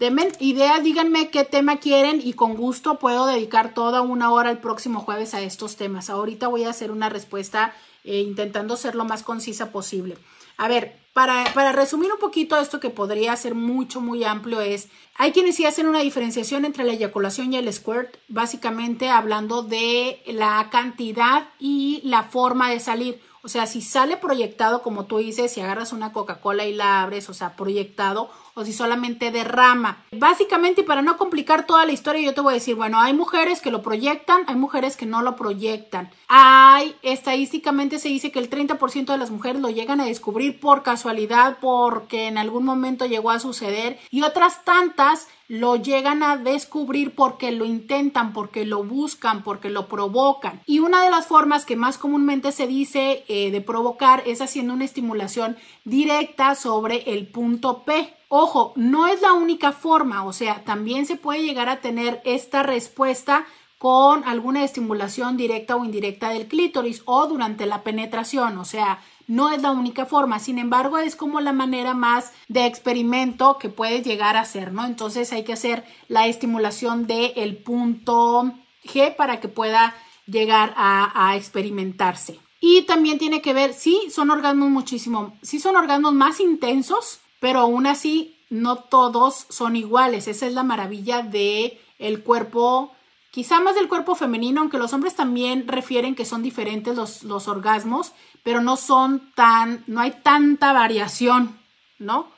[0.00, 4.58] Denme ideas, díganme qué tema quieren y con gusto puedo dedicar toda una hora el
[4.58, 6.10] próximo jueves a estos temas.
[6.10, 7.72] Ahorita voy a hacer una respuesta
[8.02, 10.18] eh, intentando ser lo más concisa posible.
[10.56, 14.88] A ver, para, para, resumir un poquito esto que podría ser mucho, muy amplio es,
[15.14, 20.20] hay quienes sí hacen una diferenciación entre la eyaculación y el squirt, básicamente hablando de
[20.26, 23.20] la cantidad y la forma de salir.
[23.44, 27.28] O sea, si sale proyectado, como tú dices, si agarras una Coca-Cola y la abres,
[27.28, 30.04] o sea, proyectado, o si solamente derrama.
[30.12, 33.60] Básicamente, para no complicar toda la historia, yo te voy a decir, bueno, hay mujeres
[33.60, 36.10] que lo proyectan, hay mujeres que no lo proyectan.
[36.28, 40.82] Hay, estadísticamente se dice que el 30% de las mujeres lo llegan a descubrir por
[40.82, 47.14] casualidad, porque en algún momento llegó a suceder, y otras tantas lo llegan a descubrir
[47.14, 50.62] porque lo intentan, porque lo buscan, porque lo provocan.
[50.66, 54.72] Y una de las formas que más comúnmente se dice eh, de provocar es haciendo
[54.72, 58.14] una estimulación directa sobre el punto P.
[58.28, 62.62] Ojo, no es la única forma, o sea, también se puede llegar a tener esta
[62.62, 63.46] respuesta
[63.78, 69.50] con alguna estimulación directa o indirecta del clítoris o durante la penetración, o sea, no
[69.50, 74.04] es la única forma, sin embargo es como la manera más de experimento que puedes
[74.04, 74.84] llegar a hacer, ¿no?
[74.84, 78.52] Entonces hay que hacer la estimulación del punto
[78.84, 79.94] G para que pueda
[80.26, 82.38] llegar a, experimentarse.
[82.60, 87.60] Y también tiene que ver, sí, son orgasmos muchísimo, sí son orgasmos más intensos, pero
[87.60, 90.28] aún así no todos son iguales.
[90.28, 92.92] Esa es la maravilla de el cuerpo
[93.34, 97.48] quizá más del cuerpo femenino, aunque los hombres también refieren que son diferentes los, los
[97.48, 98.12] orgasmos,
[98.44, 101.58] pero no son tan, no hay tanta variación,
[101.98, 102.32] ¿no?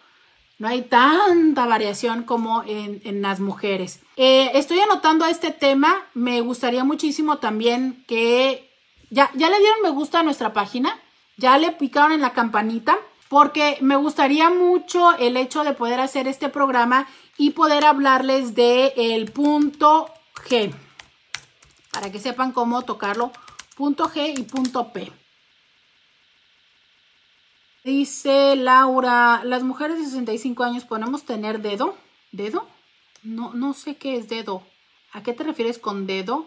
[0.59, 4.01] No hay tanta variación como en, en las mujeres.
[4.17, 5.95] Eh, estoy anotando este tema.
[6.15, 8.71] Me gustaría muchísimo también que
[9.11, 10.99] ya, ya le dieron me gusta a nuestra página,
[11.37, 12.97] ya le picaron en la campanita,
[13.29, 19.31] porque me gustaría mucho el hecho de poder hacer este programa y poder hablarles de
[19.35, 20.09] punto
[20.49, 20.73] G
[21.93, 23.33] para que sepan cómo tocarlo.
[23.77, 25.13] Punto G y punto P.
[27.87, 31.95] Dice Laura, las mujeres de 65 años podemos tener dedo.
[32.33, 32.67] ¿Dedo?
[33.23, 34.65] No, no sé qué es dedo.
[35.13, 36.47] ¿A qué te refieres con dedo?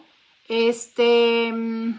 [0.49, 1.97] Este, mm,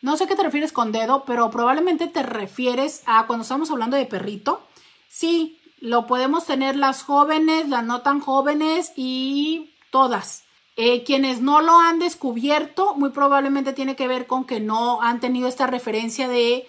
[0.00, 3.96] no sé qué te refieres con dedo, pero probablemente te refieres a cuando estamos hablando
[3.96, 4.64] de perrito.
[5.08, 10.44] Sí, lo podemos tener las jóvenes, las no tan jóvenes y todas.
[10.76, 15.18] Eh, quienes no lo han descubierto, muy probablemente tiene que ver con que no han
[15.18, 16.68] tenido esta referencia de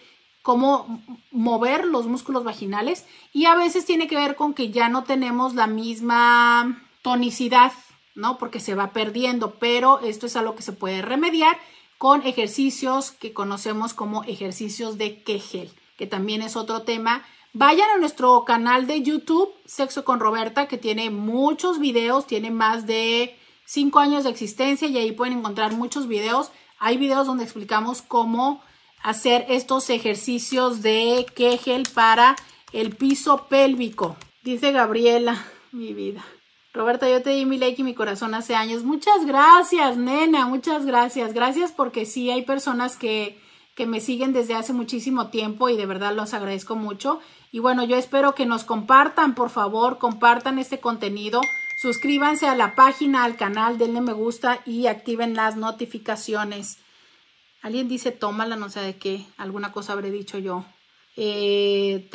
[0.49, 5.03] cómo mover los músculos vaginales y a veces tiene que ver con que ya no
[5.03, 7.71] tenemos la misma tonicidad,
[8.15, 8.39] ¿no?
[8.39, 11.55] Porque se va perdiendo, pero esto es algo que se puede remediar
[11.99, 15.69] con ejercicios que conocemos como ejercicios de Kegel.
[15.99, 17.23] que también es otro tema.
[17.53, 22.87] Vayan a nuestro canal de YouTube, Sexo con Roberta, que tiene muchos videos, tiene más
[22.87, 26.49] de cinco años de existencia y ahí pueden encontrar muchos videos.
[26.79, 28.63] Hay videos donde explicamos cómo
[29.01, 32.35] hacer estos ejercicios de Kegel para
[32.73, 34.15] el piso pélvico.
[34.43, 36.23] Dice Gabriela, mi vida.
[36.73, 38.83] Roberta, yo te di mi like y mi corazón hace años.
[38.83, 41.33] Muchas gracias, nena, muchas gracias.
[41.33, 43.41] Gracias porque sí hay personas que,
[43.75, 47.19] que me siguen desde hace muchísimo tiempo y de verdad los agradezco mucho.
[47.51, 51.41] Y bueno, yo espero que nos compartan, por favor, compartan este contenido.
[51.81, 56.77] Suscríbanse a la página, al canal, denle me gusta y activen las notificaciones.
[57.61, 60.65] Alguien dice, tómala, no sé de qué, alguna cosa habré dicho yo.
[61.17, 62.07] Eh,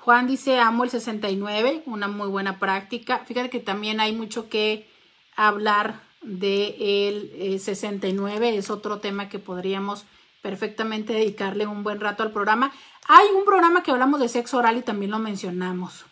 [0.00, 3.24] Juan dice, amo el 69, una muy buena práctica.
[3.26, 4.86] Fíjate que también hay mucho que
[5.34, 10.04] hablar de el 69, eh, es otro tema que podríamos
[10.42, 12.70] perfectamente dedicarle un buen rato al programa.
[13.08, 16.04] Hay un programa que hablamos de sexo oral y también lo mencionamos.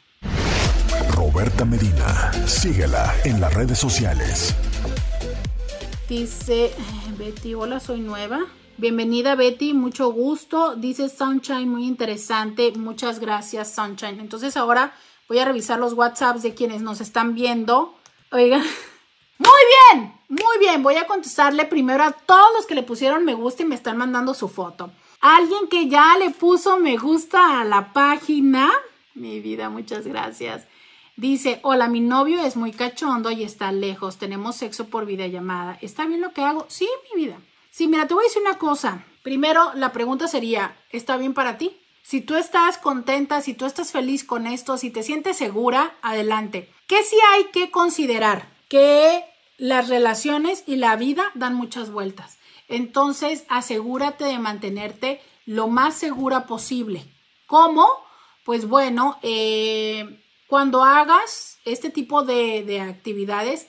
[1.14, 4.54] Roberta Medina, síguela en las redes sociales.
[6.08, 6.72] Dice
[7.18, 8.46] Betty, hola, soy nueva.
[8.78, 10.76] Bienvenida Betty, mucho gusto.
[10.76, 12.72] Dice Sunshine, muy interesante.
[12.72, 14.18] Muchas gracias Sunshine.
[14.18, 14.94] Entonces ahora
[15.28, 17.94] voy a revisar los WhatsApps de quienes nos están viendo.
[18.30, 18.62] Oigan,
[19.38, 19.60] muy
[19.92, 20.82] bien, muy bien.
[20.82, 23.98] Voy a contestarle primero a todos los que le pusieron me gusta y me están
[23.98, 24.90] mandando su foto.
[25.20, 28.72] Alguien que ya le puso me gusta a la página.
[29.14, 30.66] Mi vida, muchas gracias.
[31.16, 34.16] Dice, hola, mi novio es muy cachondo y está lejos.
[34.16, 35.78] Tenemos sexo por videollamada.
[35.82, 36.64] ¿Está bien lo que hago?
[36.68, 37.38] Sí, mi vida.
[37.72, 39.06] Sí, mira, te voy a decir una cosa.
[39.22, 41.74] Primero, la pregunta sería, ¿está bien para ti?
[42.02, 46.70] Si tú estás contenta, si tú estás feliz con esto, si te sientes segura, adelante.
[46.86, 48.46] ¿Qué sí hay que considerar?
[48.68, 49.24] Que
[49.56, 52.36] las relaciones y la vida dan muchas vueltas.
[52.68, 57.06] Entonces, asegúrate de mantenerte lo más segura posible.
[57.46, 57.88] ¿Cómo?
[58.44, 63.66] Pues bueno, eh, cuando hagas este tipo de, de actividades,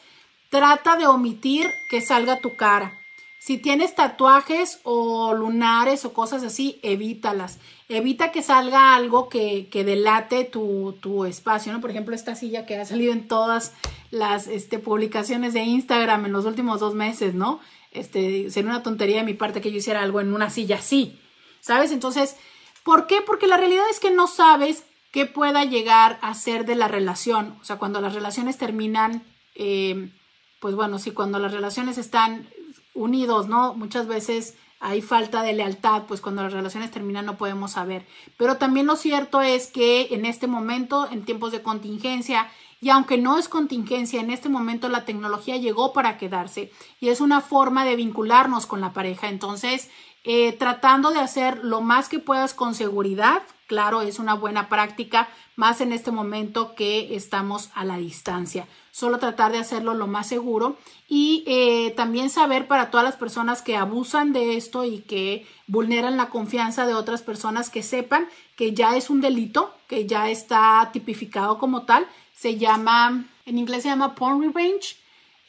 [0.50, 3.00] trata de omitir que salga tu cara.
[3.46, 7.60] Si tienes tatuajes o lunares o cosas así, evítalas.
[7.90, 11.82] Evita que salga algo que, que delate tu, tu, espacio, ¿no?
[11.82, 13.74] Por ejemplo, esta silla que ha salido en todas
[14.12, 17.60] las este, publicaciones de Instagram en los últimos dos meses, ¿no?
[17.92, 21.20] Este, sería una tontería de mi parte que yo hiciera algo en una silla así,
[21.60, 21.92] ¿sabes?
[21.92, 22.38] Entonces,
[22.86, 23.20] ¿por qué?
[23.20, 27.58] Porque la realidad es que no sabes qué pueda llegar a ser de la relación.
[27.60, 29.22] O sea, cuando las relaciones terminan,
[29.56, 30.14] eh,
[30.62, 32.48] pues bueno, sí, cuando las relaciones están
[32.94, 33.74] unidos, ¿no?
[33.74, 38.06] Muchas veces hay falta de lealtad, pues cuando las relaciones terminan no podemos saber.
[38.38, 42.50] Pero también lo cierto es que en este momento, en tiempos de contingencia,
[42.82, 46.70] y aunque no es contingencia, en este momento la tecnología llegó para quedarse
[47.00, 49.30] y es una forma de vincularnos con la pareja.
[49.30, 49.90] Entonces,
[50.26, 55.30] eh, tratando de hacer lo más que puedas con seguridad, claro, es una buena práctica,
[55.56, 58.68] más en este momento que estamos a la distancia.
[58.92, 60.78] Solo tratar de hacerlo lo más seguro
[61.16, 66.18] y eh, también saber para todas las personas que abusan de esto y que vulneran
[66.18, 70.90] la confianza de otras personas que sepan que ya es un delito, que ya está
[70.92, 72.08] tipificado como tal.
[72.34, 74.98] Se llama, en inglés se llama porn revenge,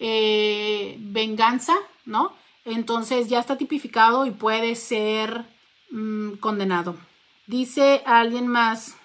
[0.01, 1.73] eh, venganza,
[2.05, 2.35] ¿no?
[2.67, 5.47] Entonces ya está tipificado y puede ser
[5.91, 6.95] mm, condenado.
[7.47, 8.97] Dice alguien más,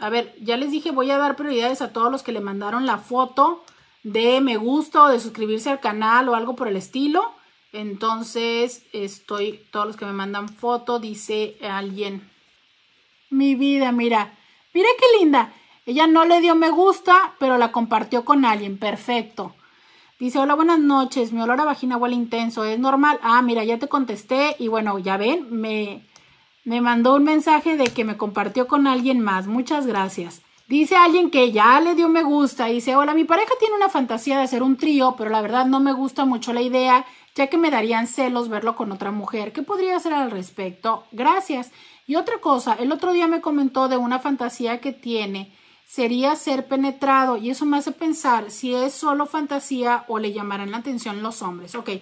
[0.00, 2.86] a ver, ya les dije, voy a dar prioridades a todos los que le mandaron
[2.86, 3.62] la foto
[4.02, 7.32] de me gusta o de suscribirse al canal o algo por el estilo.
[7.72, 12.28] Entonces, estoy, todos los que me mandan foto, dice alguien.
[13.30, 14.36] Mi vida, mira,
[14.72, 15.52] mira qué linda.
[15.84, 18.78] Ella no le dio me gusta, pero la compartió con alguien.
[18.78, 19.54] Perfecto.
[20.18, 21.32] Dice, hola, buenas noches.
[21.32, 22.64] Mi olor a vagina huele intenso.
[22.64, 23.18] ¿Es normal?
[23.22, 24.56] Ah, mira, ya te contesté.
[24.58, 26.06] Y bueno, ya ven, me,
[26.64, 29.46] me mandó un mensaje de que me compartió con alguien más.
[29.46, 30.42] Muchas gracias.
[30.68, 32.66] Dice alguien que ya le dio me gusta.
[32.66, 35.80] Dice, hola, mi pareja tiene una fantasía de hacer un trío, pero la verdad no
[35.80, 39.54] me gusta mucho la idea, ya que me darían celos verlo con otra mujer.
[39.54, 41.04] ¿Qué podría hacer al respecto?
[41.10, 41.70] Gracias.
[42.06, 45.56] Y otra cosa, el otro día me comentó de una fantasía que tiene.
[45.86, 50.70] Sería ser penetrado y eso me hace pensar si es solo fantasía o le llamarán
[50.70, 51.74] la atención los hombres.
[51.76, 51.92] Ok,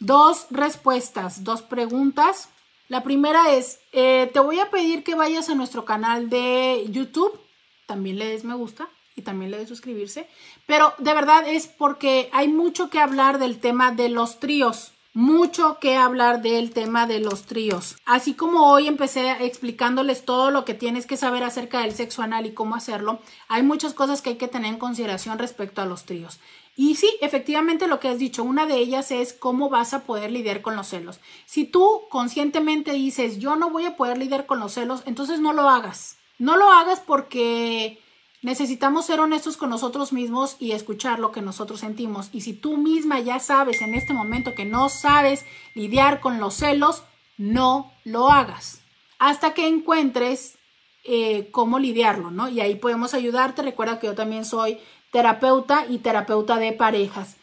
[0.00, 2.48] dos respuestas, dos preguntas.
[2.88, 7.43] La primera es, eh, te voy a pedir que vayas a nuestro canal de YouTube
[7.86, 10.28] también le des me gusta y también le des suscribirse.
[10.66, 14.92] Pero de verdad es porque hay mucho que hablar del tema de los tríos.
[15.16, 17.96] mucho que hablar del tema de los tríos.
[18.04, 22.46] Así como hoy empecé explicándoles todo lo que tienes que saber acerca del sexo anal
[22.46, 26.04] y cómo hacerlo, hay muchas cosas que hay que tener en consideración respecto a los
[26.04, 26.40] tríos.
[26.76, 30.32] Y sí, efectivamente lo que has dicho, una de ellas es cómo vas a poder
[30.32, 31.20] lidiar con los celos.
[31.46, 35.52] Si tú conscientemente dices, yo no voy a poder lidiar con los celos, entonces no
[35.52, 36.16] lo hagas.
[36.38, 38.00] No lo hagas porque
[38.42, 42.28] necesitamos ser honestos con nosotros mismos y escuchar lo que nosotros sentimos.
[42.32, 45.44] Y si tú misma ya sabes en este momento que no sabes
[45.74, 47.02] lidiar con los celos,
[47.38, 48.82] no lo hagas.
[49.18, 50.58] Hasta que encuentres
[51.04, 52.48] eh, cómo lidiarlo, ¿no?
[52.48, 53.62] Y ahí podemos ayudarte.
[53.62, 54.78] Recuerda que yo también soy
[55.12, 57.36] terapeuta y terapeuta de parejas.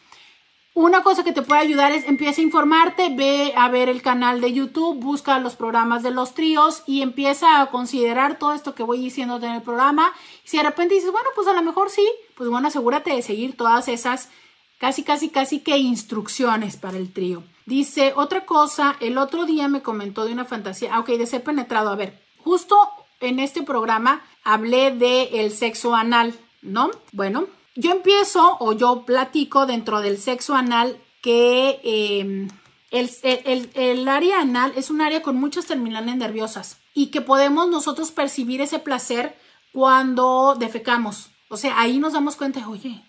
[0.74, 4.40] Una cosa que te puede ayudar es empieza a informarte, ve a ver el canal
[4.40, 8.82] de YouTube, busca los programas de los tríos y empieza a considerar todo esto que
[8.82, 10.14] voy diciendo en el programa.
[10.44, 13.54] Si de repente dices, bueno, pues a lo mejor sí, pues bueno, asegúrate de seguir
[13.54, 14.30] todas esas
[14.78, 17.42] casi, casi, casi que instrucciones para el trío.
[17.66, 21.44] Dice otra cosa, el otro día me comentó de una fantasía, ah, ok, de ser
[21.44, 21.90] penetrado.
[21.90, 22.78] A ver, justo
[23.20, 26.90] en este programa hablé de sexo anal, ¿no?
[27.12, 27.44] Bueno,
[27.74, 32.48] yo empiezo o yo platico dentro del sexo anal que em,
[32.90, 38.60] el, área anal es un área con muchas terminales nerviosas y que podemos nosotros percibir
[38.60, 39.38] ese placer
[39.72, 41.30] cuando defecamos.
[41.48, 43.02] O sea, ahí nos damos cuenta, oye,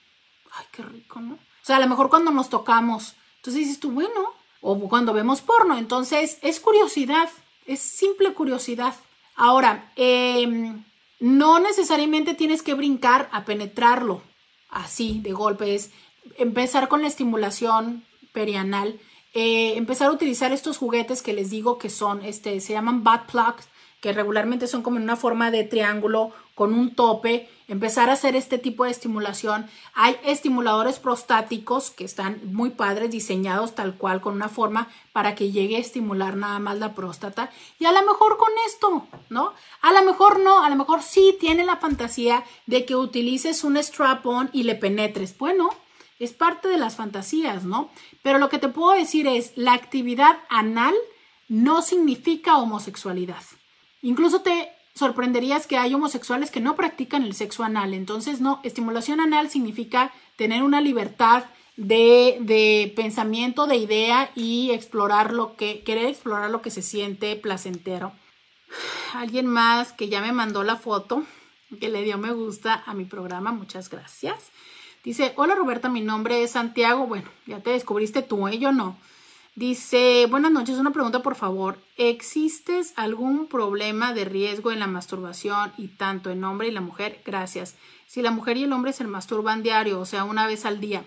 [0.52, 1.34] ay, qué rico, ¿no?
[1.34, 5.42] O sea, a lo mejor cuando nos tocamos, entonces dices tú, bueno, o cuando vemos
[5.42, 7.30] porno, entonces es curiosidad,
[7.66, 8.96] es simple curiosidad.
[9.36, 10.84] Ahora, em,
[11.20, 14.22] no necesariamente tienes que brincar a penetrarlo
[14.74, 15.92] así de golpe es
[16.38, 19.00] empezar con la estimulación perianal,
[19.34, 23.32] eh, empezar a utilizar estos juguetes que les digo que son, este, se llaman butt
[23.32, 23.68] plugs,
[24.02, 28.36] que regularmente son como en una forma de triángulo con un tope, empezar a hacer
[28.36, 29.68] este tipo de estimulación.
[29.94, 35.52] Hay estimuladores prostáticos que están muy padres, diseñados tal cual con una forma para que
[35.52, 37.50] llegue a estimular nada más la próstata.
[37.80, 39.54] Y a lo mejor con esto, ¿no?
[39.82, 43.78] A lo mejor no, a lo mejor sí tiene la fantasía de que utilices un
[43.78, 45.38] strap-on y le penetres.
[45.38, 45.70] Bueno,
[46.20, 47.90] es parte de las fantasías, ¿no?
[48.22, 50.94] Pero lo que te puedo decir es, la actividad anal
[51.48, 53.44] no significa homosexualidad.
[54.02, 57.94] Incluso te sorprenderías que hay homosexuales que no practican el sexo anal.
[57.94, 61.46] Entonces, no, estimulación anal significa tener una libertad
[61.76, 68.14] de, pensamiento, de idea y explorar lo que, querer explorar lo que se siente placentero.
[69.14, 71.24] Alguien más que ya me mandó la foto,
[71.80, 74.52] que le dio me gusta a mi programa, muchas gracias.
[75.04, 77.08] Dice, hola Roberta, mi nombre es Santiago.
[77.08, 78.58] Bueno, ya te descubriste tú, ¿eh?
[78.58, 78.98] yo no.
[79.56, 81.78] Dice, buenas noches, una pregunta por favor.
[81.96, 87.22] ¿Existe algún problema de riesgo en la masturbación y tanto en hombre y la mujer?
[87.24, 87.76] Gracias.
[88.08, 91.06] Si la mujer y el hombre se masturban diario, o sea, una vez al día.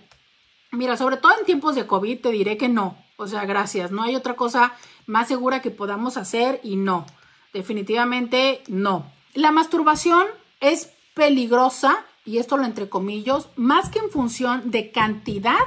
[0.70, 2.96] Mira, sobre todo en tiempos de COVID te diré que no.
[3.16, 3.90] O sea, gracias.
[3.90, 4.74] No hay otra cosa
[5.06, 7.04] más segura que podamos hacer y no.
[7.52, 9.10] Definitivamente no.
[9.34, 10.24] La masturbación
[10.60, 15.58] es peligrosa, y esto lo entre comillas, más que en función de cantidad,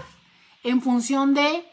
[0.63, 1.65] en función de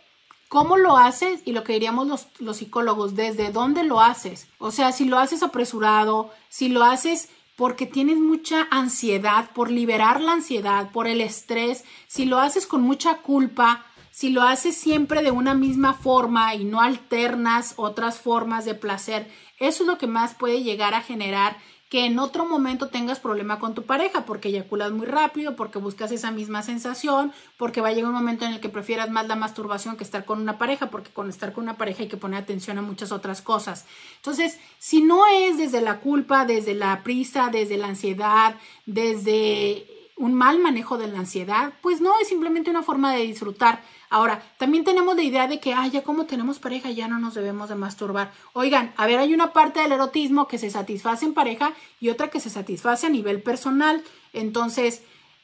[0.56, 1.42] ¿Cómo lo haces?
[1.44, 4.48] Y lo que diríamos los, los, psicólogos, ¿desde dónde lo haces?
[4.56, 10.18] O sea, si lo haces apresurado, si lo haces porque tienes mucha ansiedad, por liberar
[10.22, 15.22] la ansiedad, por el estrés, si lo haces con mucha culpa, si lo haces siempre
[15.22, 20.06] de una misma forma y no alternas otras formas de placer, eso es lo que
[20.06, 24.48] más puede llegar a generar que en otro momento tengas problema con tu pareja porque
[24.48, 28.52] eyaculas muy rápido, porque buscas esa misma sensación, porque va a llegar un momento en
[28.54, 31.64] el que prefieras más la masturbación que estar con una pareja, porque con estar con
[31.64, 33.86] una pareja hay que poner atención a muchas otras cosas.
[34.16, 40.32] Entonces, si no es desde la culpa, desde la prisa, desde la ansiedad, desde un
[40.32, 43.82] mal manejo de la ansiedad, pues no es simplemente una forma de disfrutar.
[44.08, 47.34] Ahora, también tenemos la idea de que, ay, ya como tenemos pareja, ya no nos
[47.34, 48.32] debemos de masturbar.
[48.54, 52.28] Oigan, a ver, hay una parte del erotismo que se satisface en pareja y otra
[52.28, 54.02] que se satisface a nivel personal.
[54.32, 55.02] Entonces,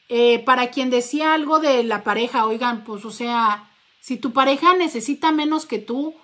[0.09, 3.69] eh, para quien decía algo de la pareja, oigan, pues, o sea,
[3.99, 6.15] si tu pareja necesita menos que tú,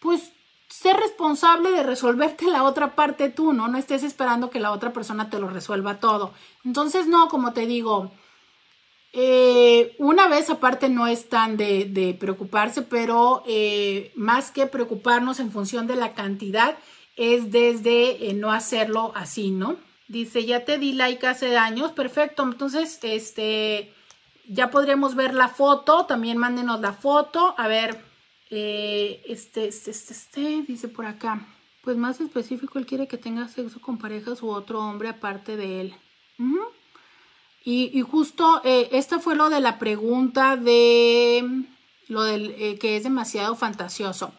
[0.00, 0.32] pues
[0.80, 3.68] ser responsable de resolverte la otra parte tú, ¿no?
[3.68, 6.32] No estés esperando que la otra persona te lo resuelva todo.
[6.64, 8.10] Entonces, no, como te digo,
[9.12, 15.52] eh, una vez aparte no es tan de, preocuparse, pero eh, más que preocuparnos en
[15.52, 16.76] función de la cantidad,
[17.16, 19.76] es desde eh, no hacerlo así, ¿no?
[20.08, 23.94] Dice, ya te di like hace años, perfecto, entonces, este,
[24.48, 28.13] ya podríamos ver la foto, también mándenos la foto, a ver,
[28.54, 31.46] este, este, este, este, dice por acá,
[31.82, 35.80] pues más específico, él quiere que tenga sexo con parejas u otro hombre aparte de
[35.80, 35.94] él.
[37.64, 41.64] Y, justo eh, esta fue lo de la pregunta de
[42.08, 44.32] lo del eh, que es demasiado fantasioso.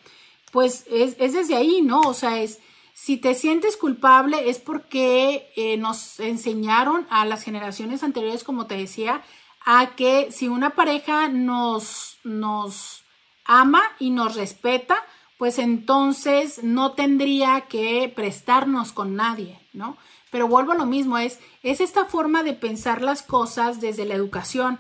[0.52, 2.02] Pues es, es, desde ahí, ¿no?
[2.02, 2.60] O sea, es
[2.94, 8.78] si te sientes culpable es porque eh, nos enseñaron a las generaciones anteriores, como te
[8.78, 9.24] decía,
[9.66, 13.05] a que si una pareja nos, nos
[13.46, 15.04] ama y nos respeta,
[15.38, 19.98] pues entonces no tendría que prestarnos con nadie, ¿no?
[20.32, 24.16] Pero vuelvo a lo mismo, es, es esta forma de pensar las cosas desde la
[24.16, 24.80] educación.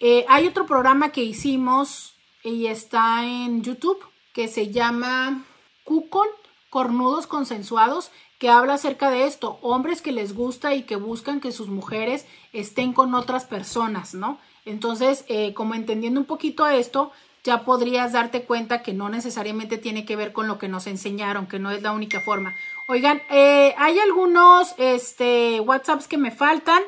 [0.00, 3.98] Eh, hay otro programa que hicimos y está en YouTube
[4.32, 5.44] que se llama
[5.84, 6.28] Cucon,
[6.70, 11.52] Cornudos Consensuados, que habla acerca de esto, hombres que les gusta y que buscan que
[11.52, 14.38] sus mujeres estén con otras personas, ¿no?
[14.66, 17.12] Entonces, eh, como entendiendo un poquito esto,
[17.46, 21.46] ya podrías darte cuenta que no necesariamente tiene que ver con lo que nos enseñaron,
[21.46, 22.54] que no es la única forma.
[22.88, 26.82] Oigan, eh, hay algunos este, WhatsApps que me faltan.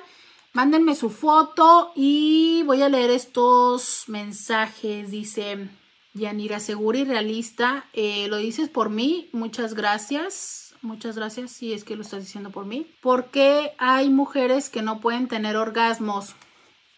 [0.53, 5.11] Mándenme su foto y voy a leer estos mensajes.
[5.11, 5.71] Dice
[6.15, 7.87] Yanira, segura y realista.
[7.93, 9.31] Eh, lo dices por mí.
[9.33, 10.75] Muchas gracias.
[10.83, 12.87] Muchas gracias si es que lo estás diciendo por mí.
[13.01, 16.35] Porque hay mujeres que no pueden tener orgasmos?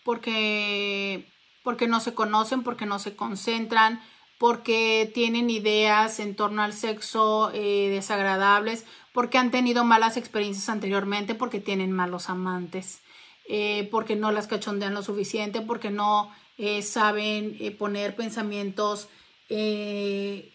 [0.05, 1.27] Porque
[1.63, 4.01] porque no se conocen, porque no se concentran,
[4.39, 11.35] porque tienen ideas en torno al sexo eh, desagradables, porque han tenido malas experiencias anteriormente,
[11.35, 13.01] porque tienen malos amantes,
[13.49, 19.09] eh, porque no las cachondean lo suficiente, porque no eh, saben poner pensamientos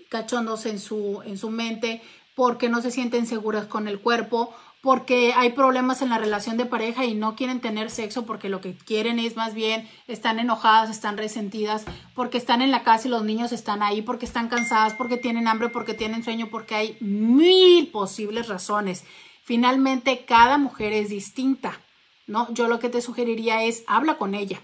[0.10, 2.02] cachondos en su, en su mente,
[2.34, 6.68] porque no se sienten seguras con el cuerpo porque hay problemas en la relación de
[6.68, 10.92] pareja y no quieren tener sexo porque lo que quieren es más bien están enojadas,
[10.92, 14.94] están resentidas, porque están en la casa y los niños están ahí, porque están cansadas,
[14.94, 19.06] porque tienen hambre, porque tienen sueño, porque hay mil posibles razones.
[19.44, 21.82] Finalmente, cada mujer es distinta,
[22.28, 22.54] ¿no?
[22.54, 24.62] Yo lo que te sugeriría es habla con ella.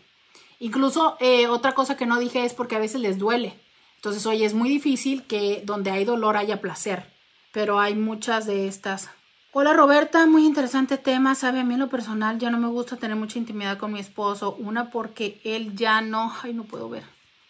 [0.60, 3.60] Incluso eh, otra cosa que no dije es porque a veces les duele.
[3.96, 7.12] Entonces, oye, es muy difícil que donde hay dolor haya placer,
[7.52, 9.10] pero hay muchas de estas
[9.54, 11.36] Hola Roberta, muy interesante tema.
[11.36, 14.00] Sabe, a mí en lo personal ya no me gusta tener mucha intimidad con mi
[14.00, 14.56] esposo.
[14.58, 17.04] Una porque él ya no, ay, no puedo ver.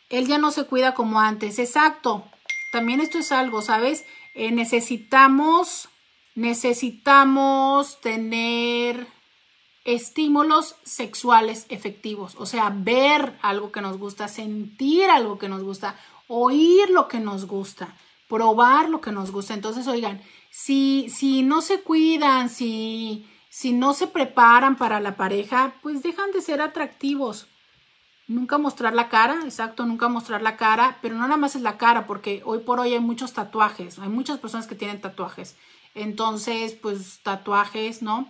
[0.10, 1.60] Él ya no se cuida como antes.
[1.60, 2.26] Exacto.
[2.72, 4.04] También esto es algo, ¿sabes?
[4.34, 5.90] Eh, necesitamos,
[6.34, 9.06] necesitamos tener
[9.86, 12.34] estímulos sexuales efectivos.
[12.40, 15.96] O sea, ver algo que nos gusta, sentir algo que nos gusta,
[16.28, 17.96] oír lo que nos gusta,
[18.28, 19.54] probar lo que nos gusta.
[19.54, 20.20] Entonces, oigan,
[20.52, 26.32] si, si no se cuidan, si, si no se preparan para la pareja, pues dejan
[26.32, 27.48] de ser atractivos.
[28.28, 31.78] Nunca mostrar la cara, exacto, nunca mostrar la cara, pero no nada más es la
[31.78, 35.56] cara, porque hoy por hoy hay muchos tatuajes, hay muchas personas que tienen tatuajes.
[35.96, 38.30] Entonces, pues tatuajes, ¿no?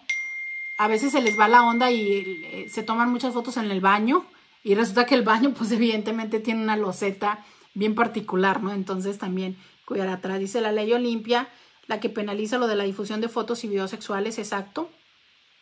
[0.78, 3.82] A veces se les va la onda y eh, se toman muchas fotos en el
[3.82, 4.26] baño
[4.64, 7.44] y resulta que el baño, pues evidentemente tiene una loseta
[7.74, 8.72] bien particular, ¿no?
[8.72, 10.40] Entonces también cuidar atrás.
[10.40, 11.50] Dice la ley Olimpia
[11.88, 14.90] la que penaliza lo de la difusión de fotos y videos sexuales, exacto.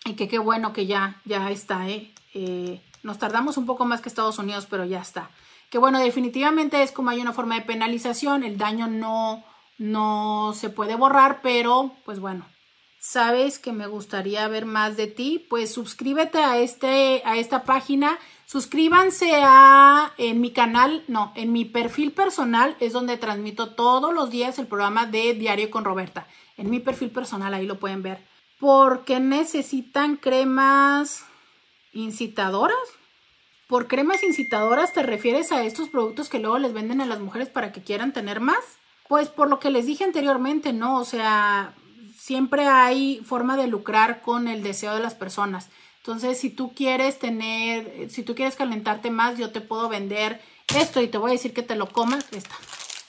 [0.05, 2.13] Y que qué bueno que ya, ya está, ¿eh?
[2.33, 2.81] ¿eh?
[3.03, 5.29] Nos tardamos un poco más que Estados Unidos, pero ya está.
[5.69, 9.43] Que bueno, definitivamente es como hay una forma de penalización, el daño no,
[9.77, 12.45] no se puede borrar, pero pues bueno,
[12.99, 18.19] sabes que me gustaría ver más de ti, pues suscríbete a, este, a esta página
[18.51, 24.31] Suscríbanse a en mi canal, no, en mi perfil personal es donde transmito todos los
[24.31, 26.25] días el programa de Diario con Roberta.
[26.57, 28.25] En mi perfil personal ahí lo pueden ver.
[28.59, 31.25] Porque necesitan cremas
[31.93, 32.75] incitadoras.
[33.67, 37.49] ¿Por cremas incitadoras te refieres a estos productos que luego les venden a las mujeres
[37.49, 38.79] para que quieran tener más?
[39.07, 40.97] Pues por lo que les dije anteriormente, ¿no?
[40.97, 41.75] O sea,
[42.17, 45.69] siempre hay forma de lucrar con el deseo de las personas.
[45.99, 50.41] Entonces, si tú quieres tener, si tú quieres calentarte más, yo te puedo vender
[50.75, 52.55] esto y te voy a decir que te lo comas, esta.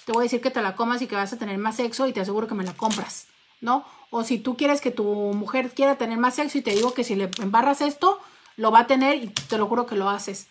[0.04, 2.08] Te voy a decir que te la comas y que vas a tener más sexo
[2.08, 3.28] y te aseguro que me la compras,
[3.60, 3.84] ¿no?
[4.10, 7.04] O si tú quieres que tu mujer quiera tener más sexo y te digo que
[7.04, 8.18] si le embarras esto,
[8.56, 10.48] lo va a tener y te lo juro que lo haces.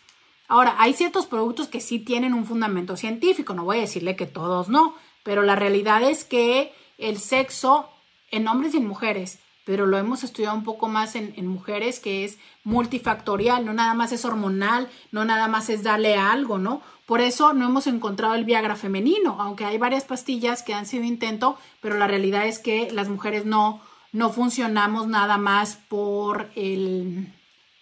[0.48, 4.26] Ahora, hay ciertos productos que sí tienen un fundamento científico, no voy a decirle que
[4.26, 7.90] todos no, pero la realidad es que el sexo
[8.32, 12.26] en hombres y en mujeres pero lo hemos estudiado un poco más en, mujeres, que
[12.26, 16.82] es multifactorial, no nada más es hormonal, no nada más es darle algo, ¿no?
[17.06, 21.04] Por eso no hemos encontrado el Viagra femenino, aunque hay varias pastillas que han sido
[21.04, 23.80] intento, pero la realidad es que las mujeres no,
[24.12, 27.32] no funcionamos nada más por el,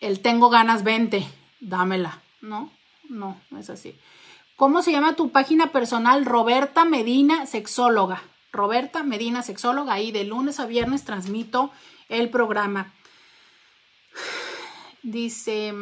[0.01, 1.25] el tengo ganas 20,
[1.61, 2.69] dámela, ¿no?
[3.07, 3.95] No, no es así.
[4.57, 6.25] ¿Cómo se llama tu página personal?
[6.25, 8.23] Roberta Medina, sexóloga.
[8.57, 11.71] Roberta Medina, sexóloga, ahí de lunes a viernes transmito
[12.09, 12.93] el programa.
[15.03, 15.73] Dice,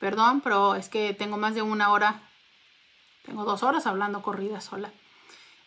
[0.00, 2.22] perdón, pero es que tengo más de una hora
[3.26, 4.90] Tengo dos horas hablando corrida sola.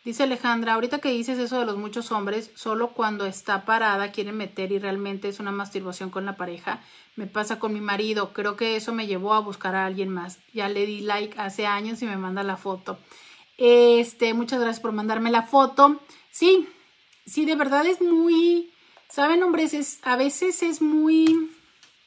[0.04, 4.36] Dice Alejandra, ahorita que dices eso de los muchos hombres, solo cuando está parada quieren
[4.36, 6.82] meter y realmente es una masturbación con la pareja.
[7.16, 10.40] Me pasa con mi marido, creo que eso me llevó a buscar a alguien más.
[10.52, 12.98] Ya le di like hace años y me manda la foto.
[13.58, 16.00] Este, muchas gracias por mandarme la foto.
[16.32, 16.68] Sí,
[17.26, 18.72] sí, de verdad es muy,
[19.10, 21.52] saben hombres, es, a veces es muy,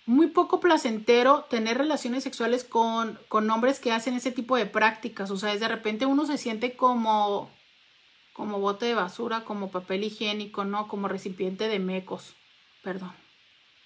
[0.06, 5.30] muy poco placentero tener relaciones sexuales con, con hombres que hacen ese tipo de prácticas.
[5.30, 7.50] O sea, de repente uno se siente como
[8.36, 10.88] como bote de basura, como papel higiénico, ¿no?
[10.88, 12.34] Como recipiente de mecos,
[12.82, 13.14] perdón,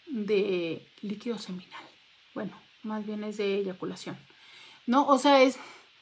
[0.08, 1.84] de líquido seminal.
[2.34, 4.18] Bueno, más bien es de eyaculación.
[4.86, 5.56] No, o sea, es,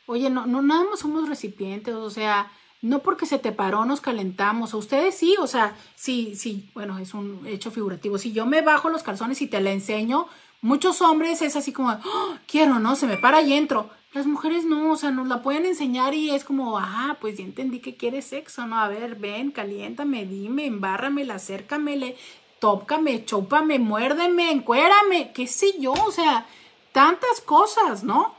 [0.09, 4.01] oye, no, no, nada más somos recipientes, o sea, no porque se te paró nos
[4.01, 8.17] calentamos, a ustedes sí, o sea, sí, sí, bueno, es un hecho figurativo.
[8.17, 10.27] Si yo me bajo los calzones y te la enseño,
[10.63, 12.37] muchos hombres es así como, ¡Oh!
[12.47, 12.97] quiero, ¿no?
[12.97, 13.91] Se me para y entro.
[14.15, 17.45] Las mujeres no, o sea, nos la pueden enseñar y es como, ah, pues ya
[17.45, 18.81] entendí que quieres sexo, ¿no?
[18.81, 22.17] A ver, ven, caliéntame, dime, embárramela, acércamele,
[22.61, 26.47] tócame, chúpame, muérdeme, encuérame, qué sé yo, o sea,
[26.93, 28.38] tantas cosas, ¿no?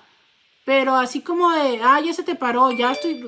[0.70, 3.28] Pero así como de, ah, ya se te paró, ya estoy...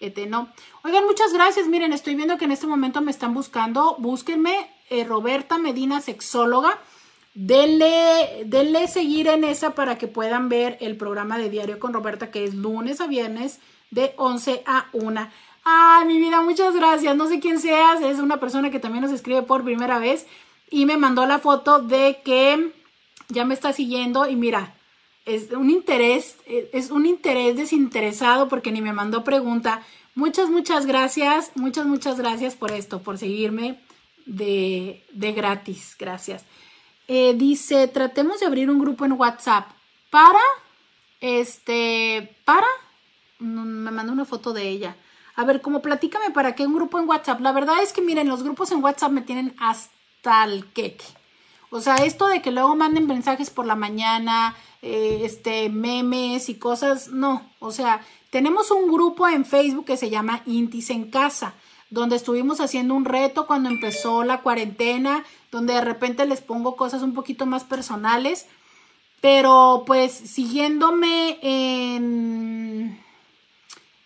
[0.00, 0.48] Este, no.
[0.82, 1.66] Oigan, muchas gracias.
[1.66, 3.96] Miren, estoy viendo que en este momento me están buscando.
[3.98, 6.78] Búsquenme, eh, Roberta Medina, sexóloga.
[7.34, 12.30] Denle, denle seguir en esa para que puedan ver el programa de Diario con Roberta,
[12.30, 13.60] que es lunes a viernes
[13.90, 15.28] de 11 a 1.
[15.64, 17.14] Ay, mi vida, muchas gracias.
[17.14, 20.26] No sé quién seas, es una persona que también nos escribe por primera vez
[20.70, 22.72] y me mandó la foto de que
[23.28, 24.77] ya me está siguiendo y mira,
[25.28, 29.82] es un interés, es un interés desinteresado porque ni me mandó pregunta.
[30.14, 33.80] Muchas, muchas gracias, muchas, muchas gracias por esto, por seguirme
[34.26, 35.94] de, de gratis.
[35.98, 36.44] Gracias.
[37.06, 39.70] Eh, dice, tratemos de abrir un grupo en WhatsApp
[40.10, 40.40] para,
[41.20, 42.66] este, para,
[43.38, 44.96] me mandó una foto de ella.
[45.36, 47.40] A ver, como platícame para qué un grupo en WhatsApp.
[47.40, 51.04] La verdad es que miren, los grupos en WhatsApp me tienen hasta el queque.
[51.70, 56.54] O sea, esto de que luego manden mensajes por la mañana, eh, este, memes y
[56.54, 57.50] cosas, no.
[57.58, 58.00] O sea,
[58.30, 61.54] tenemos un grupo en Facebook que se llama Intis en Casa
[61.90, 67.02] donde estuvimos haciendo un reto cuando empezó la cuarentena, donde de repente les pongo cosas
[67.02, 68.46] un poquito más personales,
[69.20, 73.00] pero pues siguiéndome en,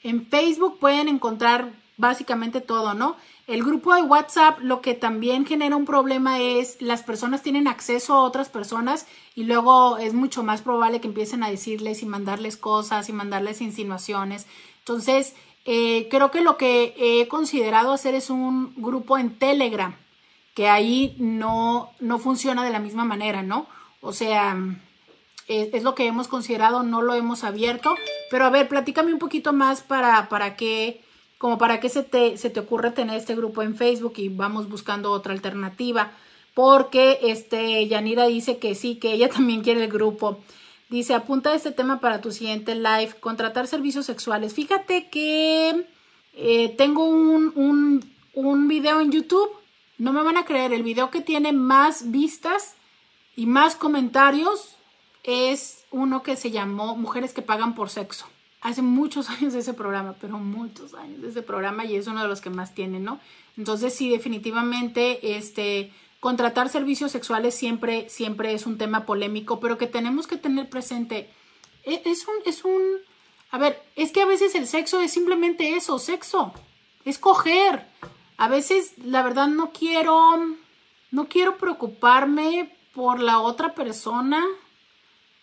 [0.03, 3.17] en Facebook pueden encontrar básicamente todo, ¿no?
[3.49, 8.15] El grupo de WhatsApp lo que también genera un problema es las personas tienen acceso
[8.15, 12.57] a otras personas y luego es mucho más probable que empiecen a decirles y mandarles
[12.57, 14.47] cosas y mandarles insinuaciones.
[14.81, 15.35] Entonces,
[15.65, 19.95] eh, creo que lo que he considerado hacer es un grupo en Telegram,
[20.55, 23.67] que ahí no, no funciona de la misma manera, ¿no?
[24.01, 24.57] O sea,
[25.49, 27.95] es, lo que hemos considerado, no lo hemos abierto.
[28.31, 31.03] Pero a ver, platícame un poquito más para, para que,
[31.39, 34.69] como para qué se te, se te ocurre tener este grupo en Facebook y vamos
[34.69, 36.13] buscando otra alternativa.
[36.55, 40.41] Porque este, Yanira dice que sí, que ella también quiere el grupo.
[40.91, 44.53] Dice, apunta este tema para tu siguiente live, contratar servicios sexuales.
[44.53, 45.87] Fíjate que
[46.35, 48.05] eh, tengo un,
[48.35, 49.51] un, video en YouTube,
[49.97, 52.75] no me van a creer, el video que tiene más vistas
[53.37, 54.77] y más comentarios
[55.25, 58.27] es uno que se llamó Mujeres que pagan por sexo.
[58.61, 62.23] Hace muchos años de ese programa, pero muchos años de ese programa y es uno
[62.23, 63.19] de los que más tiene, ¿no?
[63.57, 65.91] Entonces sí, definitivamente, este,
[66.23, 71.29] contratar servicios sexuales siempre, siempre es un tema polémico, pero que tenemos que tener presente.
[71.83, 72.81] E, es un, es un,
[73.51, 76.55] a ver, es que a veces el sexo es simplemente eso, sexo,
[77.05, 77.89] es coger.
[78.37, 80.39] A veces, la verdad, no quiero,
[81.11, 84.47] no quiero preocuparme por la otra persona.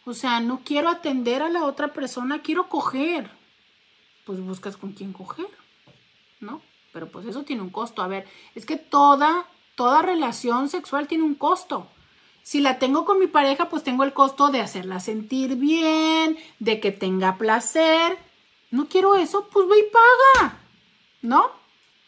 [0.06, 3.30] O sea, no quiero atender a la otra persona, quiero coger.
[4.26, 5.50] Pues buscas con quién coger,
[6.40, 6.62] ¿no?
[6.94, 8.02] Pero pues eso tiene un costo.
[8.02, 8.26] A ver,
[8.56, 9.46] es que toda
[9.80, 11.88] toda relación sexual tiene un costo.
[12.44, 16.82] Si la tengo con mi pareja, pues tengo el costo de hacerla sentir bien, de
[16.82, 18.18] que tenga placer.
[18.72, 20.60] No quiero eso, pues ve y paga,
[21.22, 21.50] ¿no?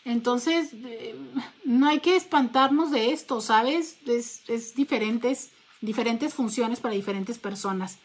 [0.03, 1.15] Entonces, eh,
[1.63, 3.99] no hay que espantarnos de esto, ¿sabes?
[4.05, 7.99] Es, diferentes, diferentes funciones para diferentes personas.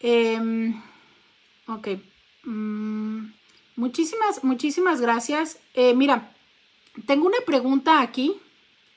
[0.00, 0.78] Em,
[1.66, 1.88] ok.
[2.44, 3.32] Mm,
[3.76, 5.58] muchísimas, muchísimas gracias.
[5.72, 6.34] Eh, mira,
[7.06, 8.38] tengo una pregunta aquí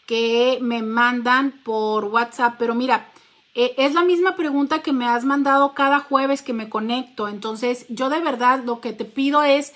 [0.06, 3.10] que me mandan por WhatsApp, pero mira,
[3.56, 7.28] eh, es la misma pregunta que me has mandado cada jueves que me conecto.
[7.28, 9.74] Entonces, yo de verdad lo que te pido es,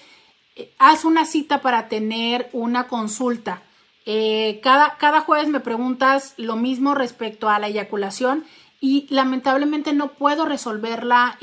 [0.55, 3.61] eh, haz una cita para tener una consulta.
[4.05, 8.45] Eh, cada, cada jueves me preguntas lo mismo respecto a la eyaculación
[8.79, 11.37] y lamentablemente no puedo resolverla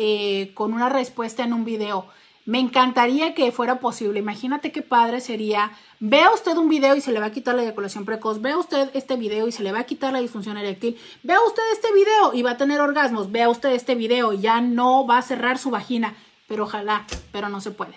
[0.54, 2.06] con una respuesta en un video.
[2.46, 4.18] Me encantaría que fuera posible.
[4.18, 5.72] Imagínate qué padre sería.
[5.98, 8.42] Vea usted un video y se le va a quitar la eyaculación precoz.
[8.42, 10.98] Vea usted este video y se le va a quitar la disfunción eréctil.
[11.22, 13.32] Vea usted este video y va a tener orgasmos.
[13.32, 16.14] Vea usted este video y ya no va a cerrar su vagina.
[16.46, 17.94] Pero ojalá, pero no se puede.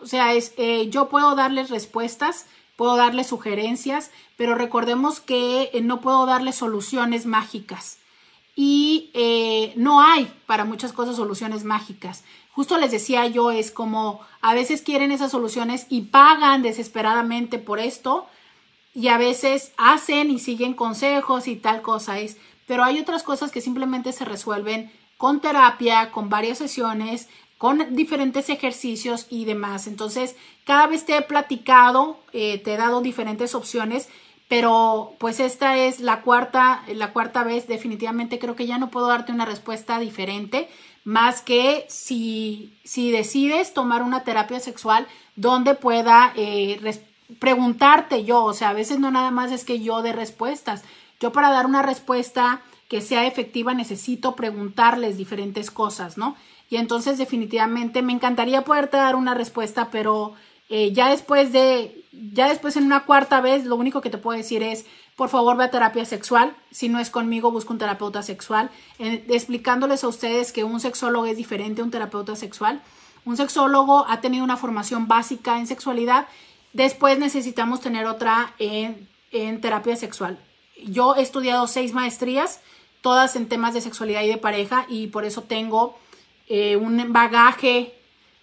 [0.00, 2.46] O sea, es, eh, yo puedo darles respuestas,
[2.76, 7.98] puedo darles sugerencias, pero recordemos que eh, no puedo darles soluciones mágicas.
[8.54, 12.22] Y eh, no hay para muchas cosas soluciones mágicas
[12.58, 17.78] justo les decía yo, es como a veces quieren esas soluciones y pagan desesperadamente por
[17.78, 18.26] esto
[18.92, 22.36] y a veces hacen y siguen consejos y tal cosa es,
[22.66, 27.28] pero hay otras cosas que simplemente se resuelven con terapia, con varias sesiones,
[27.58, 29.86] con diferentes ejercicios y demás.
[29.86, 34.08] Entonces, cada vez te he platicado, eh, te he dado diferentes opciones,
[34.48, 37.68] pero pues esta es la cuarta, la cuarta vez.
[37.68, 40.68] Definitivamente creo que ya no puedo darte una respuesta diferente
[41.08, 45.06] más que si, si decides tomar una terapia sexual
[45.36, 46.78] donde pueda eh,
[47.38, 50.84] preguntarte yo, o sea, a veces no nada más es que yo dé respuestas.
[51.18, 52.60] Yo para dar una respuesta
[52.90, 56.36] que sea efectiva necesito preguntarles diferentes cosas, ¿no?
[56.68, 60.34] Y entonces definitivamente me encantaría poderte dar una respuesta, pero
[60.68, 64.36] eh, ya después de, ya después en una cuarta vez, lo único que te puedo
[64.36, 64.84] decir es,
[65.18, 66.54] por favor ve a terapia sexual.
[66.70, 68.70] Si no es conmigo, busca un terapeuta sexual.
[69.00, 72.80] explicándoles a ustedes que un sexólogo es diferente a un terapeuta sexual.
[73.24, 76.28] Un sexólogo ha tenido una formación básica en sexualidad.
[76.72, 79.08] Después necesitamos tener otra en,
[79.60, 80.38] terapia sexual.
[80.86, 82.60] Yo he estudiado seis maestrías,
[83.00, 85.98] todas en temas de sexualidad y de pareja, y por eso tengo
[86.46, 87.92] eh, un bagaje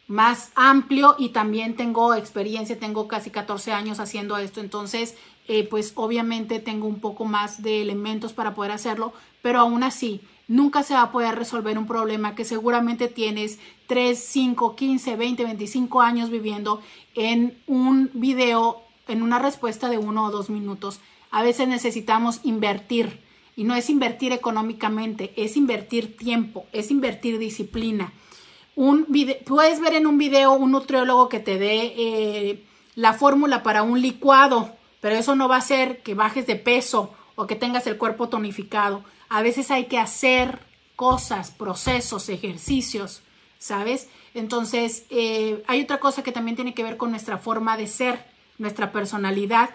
[0.08, 5.16] más amplio y también tengo experiencia, tengo casi 14 años haciendo esto, entonces
[5.48, 10.22] eh, pues obviamente tengo un poco más de elementos para poder hacerlo, pero aún así
[10.48, 15.44] nunca se va a poder resolver un problema que seguramente tienes 3, 5, 15, 20,
[15.44, 16.82] 25 años viviendo
[17.16, 21.00] en un video, en una respuesta de uno o dos minutos.
[21.32, 23.20] A veces necesitamos invertir
[23.56, 28.14] y no es invertir económicamente, es invertir tiempo, es invertir disciplina
[28.76, 29.08] un
[29.46, 32.64] puedes ver en un video un nutriólogo que te dé eh,
[32.96, 34.76] la fórmula para un licuado,
[35.06, 38.28] pero eso no va a hacer que bajes de peso o que tengas el cuerpo
[38.28, 39.04] tonificado.
[39.30, 40.58] A veces hay que hacer
[40.96, 43.22] cosas, procesos, ejercicios,
[43.60, 44.10] ¿sabes?
[44.34, 48.26] Entonces, eh, hay otra cosa que también tiene que ver con nuestra forma de ser,
[48.58, 49.70] nuestra personalidad.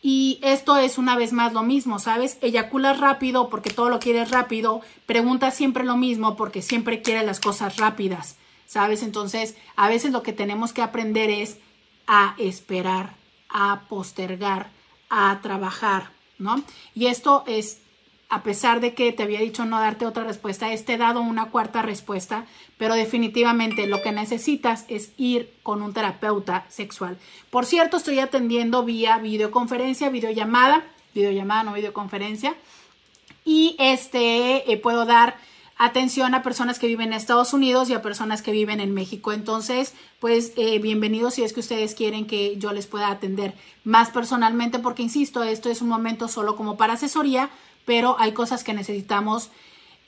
[0.00, 2.38] Y esto es una vez más lo mismo, ¿sabes?
[2.40, 7.38] Eyaculas rápido porque todo lo quieres rápido, preguntas siempre lo mismo porque siempre quieres las
[7.38, 8.38] cosas rápidas.
[8.64, 9.02] ¿sabes?
[9.02, 11.58] Entonces, a veces lo que tenemos que aprender es
[12.06, 13.19] a esperar,
[13.50, 14.70] a postergar,
[15.08, 16.62] a trabajar, ¿no?
[16.94, 17.80] Y esto es,
[18.28, 21.20] a pesar de que te había dicho no darte otra respuesta, es te he dado
[21.20, 22.46] una cuarta respuesta,
[22.78, 27.18] pero definitivamente lo que necesitas es ir con un terapeuta sexual.
[27.50, 32.54] Por cierto, estoy atendiendo vía videoconferencia, videollamada, videollamada, no videoconferencia,
[33.44, 35.36] y este, eh, puedo dar
[35.80, 39.32] atención a personas que viven en Estados Unidos y a personas que viven en México.
[39.32, 44.10] Entonces, pues eh, bienvenidos si es que ustedes quieren que yo les pueda atender más
[44.10, 47.48] personalmente, porque insisto, esto es un momento solo como para asesoría,
[47.86, 49.48] pero hay cosas que necesitamos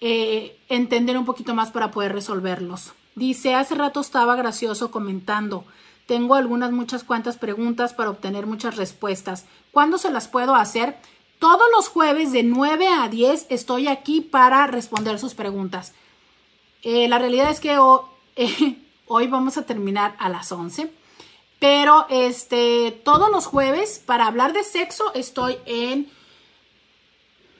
[0.02, 2.92] eh, entender un poquito más para poder resolverlos.
[3.14, 5.64] Dice, hace rato estaba gracioso comentando.
[6.04, 9.46] Tengo algunas, muchas cuantas preguntas para obtener muchas respuestas.
[9.70, 10.98] ¿Cuándo se las puedo hacer?
[11.42, 15.92] Todos los jueves de 9 a 10 estoy aquí para responder sus preguntas.
[16.84, 17.76] Eh, la realidad es que
[19.08, 20.92] hoy vamos a terminar a las 11.
[21.58, 26.08] Pero este, todos los jueves para hablar de sexo estoy en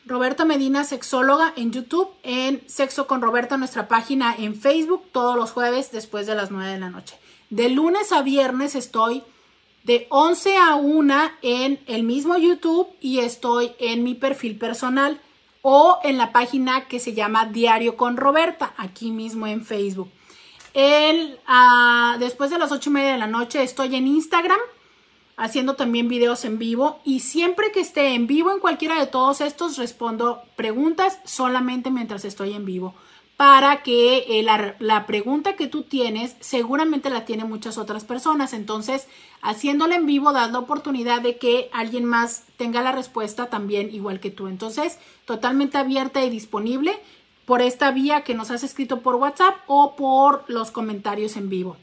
[0.06, 5.50] Roberta Medina, sexóloga en YouTube, en Sexo con Roberta, nuestra página en Facebook, todos los
[5.50, 7.18] jueves después de las 9 de la noche.
[7.50, 9.24] De lunes a viernes estoy
[9.84, 15.20] de 11 a 1 en el mismo YouTube y estoy en mi perfil personal
[15.62, 20.10] o en la página que se llama Diario con Roberta, aquí mismo en Facebook.
[20.74, 24.58] El, ah, después de las 8 y media de la noche estoy en Instagram
[25.36, 29.40] haciendo también videos en vivo y siempre que esté en vivo en cualquiera de todos
[29.40, 32.94] estos respondo preguntas solamente mientras estoy en vivo
[33.42, 38.52] para que eh, la, pregunta que tú tienes seguramente la tienen muchas otras personas.
[38.52, 39.08] Entonces,
[39.40, 44.20] haciéndola en vivo, das la oportunidad de que alguien más tenga la respuesta también igual
[44.20, 44.46] que tú.
[44.46, 46.96] Entonces, totalmente abierta y disponible
[47.44, 51.76] por esta vía que nos has escrito por WhatsApp o por los comentarios en vivo.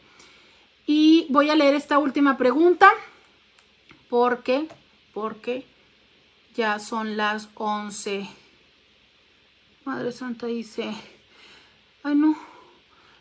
[0.88, 2.90] Y voy a leer esta última pregunta
[4.10, 4.70] porque,
[5.14, 5.66] porque
[6.56, 8.30] ya son las 11.
[9.84, 10.96] Madre Santa dice...
[12.04, 12.36] Ay, no.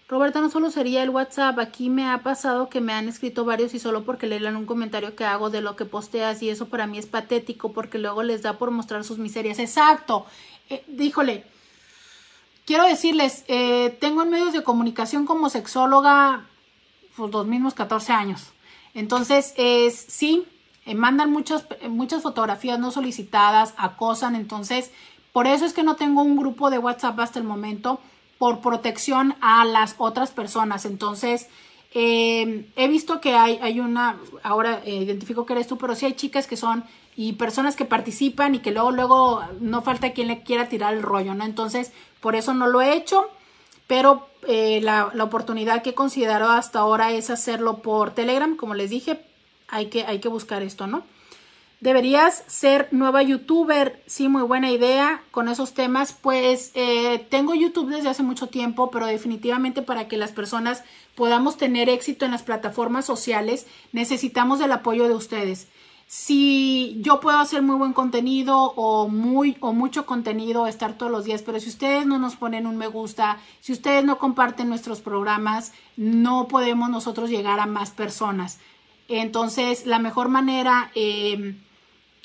[0.08, 3.74] Roberta, no solo sería el WhatsApp, aquí me ha pasado que me han escrito varios
[3.74, 6.86] y solo porque lean un comentario que hago de lo que posteas y eso para
[6.86, 9.58] mí es patético porque luego les da por mostrar sus miserias.
[9.58, 10.24] Exacto.
[10.70, 11.44] Eh, díjole,
[12.64, 16.46] quiero decirles, eh, tengo en medios de comunicación como sexóloga
[17.14, 18.52] pues, los mismos 14 años.
[18.94, 20.46] Entonces, es sí,
[20.86, 24.90] eh, mandan muchas, muchas fotografías no solicitadas, acosan, entonces,
[25.34, 28.00] por eso es que no tengo un grupo de WhatsApp hasta el momento
[28.38, 30.84] por protección a las otras personas.
[30.84, 31.48] Entonces,
[31.94, 36.06] eh, he visto que hay, hay una, ahora eh, identifico que eres tú, pero sí
[36.06, 36.84] hay chicas que son
[37.16, 41.02] y personas que participan y que luego, luego no falta quien le quiera tirar el
[41.02, 41.44] rollo, ¿no?
[41.44, 43.28] Entonces, por eso no lo he hecho,
[43.88, 48.74] pero eh, la, la, oportunidad que he considerado hasta ahora es hacerlo por Telegram, como
[48.74, 49.20] les dije,
[49.66, 51.02] hay que, hay que buscar esto, ¿no?
[51.80, 56.12] Deberías ser nueva youtuber, sí, muy buena idea con esos temas.
[56.12, 60.82] Pues eh, tengo YouTube desde hace mucho tiempo, pero definitivamente para que las personas
[61.14, 65.68] podamos tener éxito en las plataformas sociales, necesitamos el apoyo de ustedes.
[66.08, 71.26] Si yo puedo hacer muy buen contenido o muy o mucho contenido, estar todos los
[71.26, 75.00] días, pero si ustedes no nos ponen un me gusta, si ustedes no comparten nuestros
[75.00, 78.58] programas, no podemos nosotros llegar a más personas.
[79.06, 81.56] Entonces, la mejor manera eh,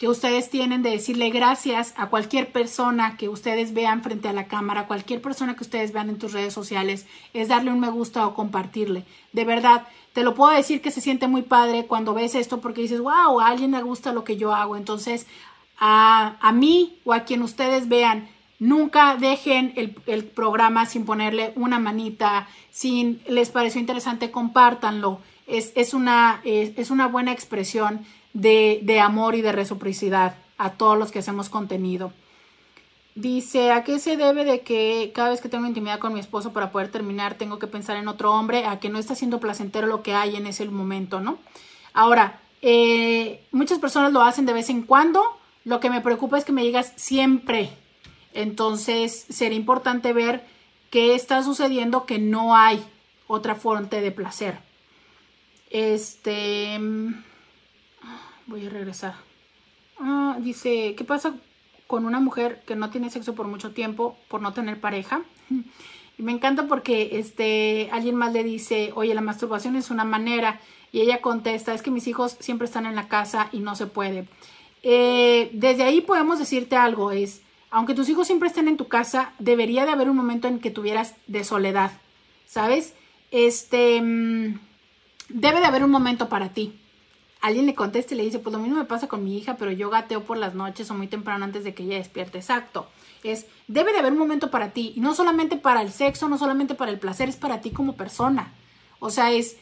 [0.03, 4.47] que ustedes tienen de decirle gracias a cualquier persona que ustedes vean frente a la
[4.47, 8.27] cámara, cualquier persona que ustedes vean en tus redes sociales, es darle un me gusta
[8.27, 9.05] o compartirle.
[9.31, 12.81] De verdad, te lo puedo decir que se siente muy padre cuando ves esto porque
[12.81, 14.75] dices, wow, a alguien le gusta lo que yo hago.
[14.75, 15.25] Entonces,
[15.79, 18.27] a, a mí o a quien ustedes vean,
[18.59, 25.21] nunca dejen el, el programa sin ponerle una manita, sin les pareció interesante, compártanlo.
[25.47, 30.71] Es, es, una, es, es una buena expresión de, de amor y de reciprocidad a
[30.71, 32.11] todos los que hacemos contenido.
[33.15, 36.51] Dice, ¿a qué se debe de que cada vez que tengo intimidad con mi esposo
[36.51, 38.65] para poder terminar tengo que pensar en otro hombre?
[38.65, 41.37] A que no está siendo placentero lo que hay en ese momento, ¿no?
[41.93, 45.23] Ahora, eh, muchas personas lo hacen de vez en cuando.
[45.63, 47.69] Lo que me preocupa es que me digas siempre.
[48.33, 50.43] Entonces, sería importante ver
[50.89, 52.83] qué está sucediendo que no hay
[53.27, 54.57] otra fuente de placer.
[55.69, 56.79] Este
[58.47, 59.15] voy a regresar.
[59.99, 61.35] Ah, dice, ¿qué pasa
[61.87, 65.23] con una mujer que no tiene sexo por mucho tiempo por no tener pareja?
[66.15, 70.59] Y me encanta porque este, alguien más le dice, oye, la masturbación es una manera.
[70.91, 73.87] Y ella contesta, es que mis hijos siempre están en la casa y no se
[73.87, 74.27] puede.
[74.83, 77.41] Eh, desde ahí podemos decirte algo, es,
[77.71, 80.69] aunque tus hijos siempre estén en tu casa, debería de haber un momento en que
[80.69, 81.91] tuvieras de soledad,
[82.45, 82.93] ¿sabes?
[83.31, 84.59] Este, mm,
[85.29, 86.79] debe de haber un momento para ti
[87.43, 89.69] alguien le contesta y le dice, pues lo mismo me pasa con mi hija, pero
[89.69, 92.37] yo gateo por las noches o muy temprano antes de que ella despierte.
[92.37, 92.87] Exacto.
[93.21, 96.37] Es, debe de haber un momento para ti, y no solamente para el sexo, no
[96.37, 98.53] solamente para el placer, es para ti como persona.
[98.99, 99.57] O sea, es,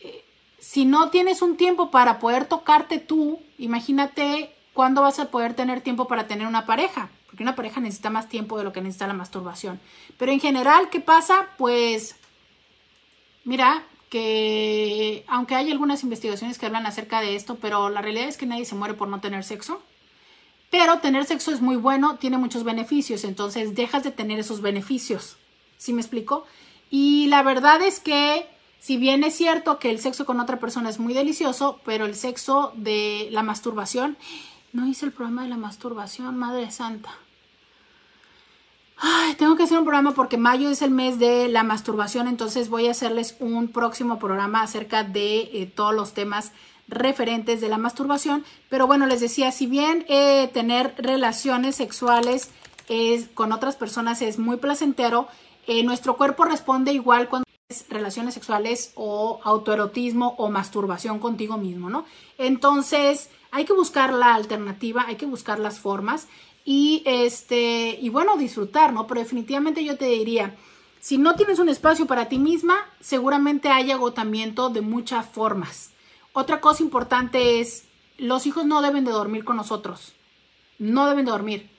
[0.00, 0.24] eh,
[0.60, 5.80] si no tienes un tiempo para poder tocarte tú, imagínate cuándo vas a poder tener
[5.80, 9.08] tiempo para tener una pareja, porque una pareja necesita más tiempo de lo que necesita
[9.08, 9.80] la masturbación.
[10.18, 11.48] Pero en general, ¿qué pasa?
[11.58, 12.14] Pues,
[13.42, 18.36] mira, que aunque hay algunas investigaciones que hablan acerca de esto, pero la realidad es
[18.36, 19.82] que nadie se muere por no tener sexo.
[20.70, 25.36] Pero tener sexo es muy bueno, tiene muchos beneficios, entonces dejas de tener esos beneficios.
[25.78, 26.44] ¿Sí me explico?
[26.90, 28.46] Y la verdad es que
[28.80, 32.14] si bien es cierto que el sexo con otra persona es muy delicioso, pero el
[32.14, 34.16] sexo de la masturbación,
[34.72, 37.10] no hice el programa de la masturbación, Madre Santa.
[39.00, 42.68] Ay, tengo que hacer un programa porque mayo es el mes de la masturbación, entonces
[42.68, 46.50] voy a hacerles un próximo programa acerca de eh, todos los temas
[46.88, 48.44] referentes de la masturbación.
[48.68, 52.50] Pero bueno, les decía, si bien eh, tener relaciones sexuales
[52.88, 55.28] es, con otras personas es muy placentero,
[55.68, 61.88] eh, nuestro cuerpo responde igual cuando es relaciones sexuales o autoerotismo o masturbación contigo mismo,
[61.88, 62.04] ¿no?
[62.38, 66.26] Entonces, hay que buscar la alternativa, hay que buscar las formas
[66.70, 69.06] y este y bueno, disfrutar, ¿no?
[69.06, 70.54] Pero definitivamente yo te diría,
[71.00, 75.92] si no tienes un espacio para ti misma, seguramente hay agotamiento de muchas formas.
[76.34, 77.84] Otra cosa importante es,
[78.18, 80.12] los hijos no deben de dormir con nosotros.
[80.78, 81.70] No deben de dormir.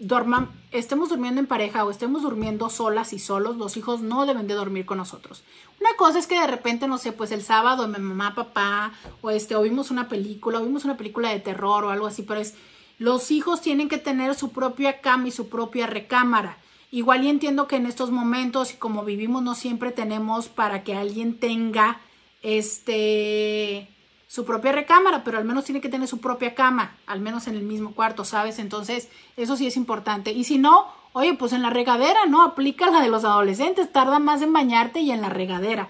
[0.00, 4.48] Dorman, estemos durmiendo en pareja o estemos durmiendo solas y solos, los hijos no deben
[4.48, 5.44] de dormir con nosotros.
[5.80, 8.92] Una cosa es que de repente, no sé, pues el sábado mi mamá, papá,
[9.22, 12.22] o este, o vimos una película, o vimos una película de terror o algo así,
[12.22, 12.54] pero es
[12.98, 16.58] los hijos tienen que tener su propia cama y su propia recámara.
[16.90, 20.94] Igual y entiendo que en estos momentos y como vivimos no siempre tenemos para que
[20.94, 22.00] alguien tenga
[22.42, 23.88] este
[24.28, 27.54] su propia recámara, pero al menos tiene que tener su propia cama, al menos en
[27.54, 28.58] el mismo cuarto, ¿sabes?
[28.58, 30.32] Entonces, eso sí es importante.
[30.32, 32.42] Y si no, Oye, pues en la regadera, ¿no?
[32.42, 35.88] Aplica la de los adolescentes, tarda más en bañarte y en la regadera.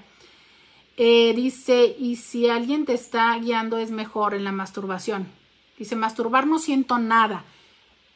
[0.97, 5.27] Eh, dice, y si alguien te está guiando es mejor en la masturbación.
[5.79, 7.45] Dice, masturbar no siento nada.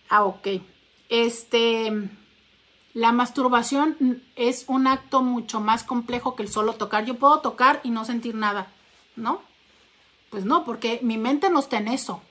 [0.08, 0.48] Ah, ok.
[1.08, 2.10] Este,
[2.94, 7.04] la masturbación es un acto mucho más complejo que el solo tocar.
[7.04, 8.72] Yo puedo tocar y no sentir nada,
[9.16, 9.42] ¿no?
[10.30, 12.22] Pues no, porque mi mente no está en eso.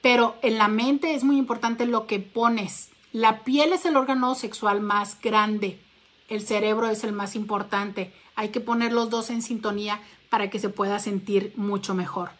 [0.00, 2.90] Pero en la mente es muy importante lo que pones.
[3.12, 5.80] La piel es el órgano sexual más grande.
[6.28, 8.12] El cerebro es el más importante.
[8.36, 10.00] Hay que poner los dos en sintonía
[10.30, 12.30] para que se pueda sentir mucho mejor.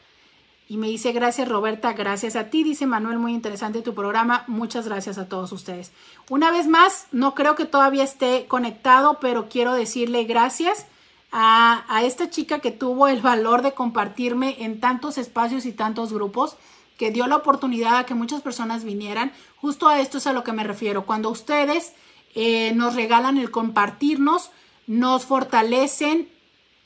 [0.67, 2.65] Y me dice, gracias Roberta, gracias a ti.
[2.65, 4.45] Dice Manuel, muy interesante tu programa.
[4.47, 5.93] Muchas gracias a todos ustedes.
[6.31, 10.87] Una vez más, no creo que todavía esté conectado, pero quiero decirle gracias
[11.33, 16.13] a, a esta chica que tuvo el valor de compartirme en tantos espacios y tantos
[16.13, 16.57] grupos
[16.97, 19.33] que dio la oportunidad a que muchas personas vinieran.
[19.57, 21.05] Justo a esto es a lo que me refiero.
[21.05, 21.93] Cuando ustedes
[22.35, 24.51] eh, nos regalan el compartirnos,
[24.87, 26.29] nos fortalecen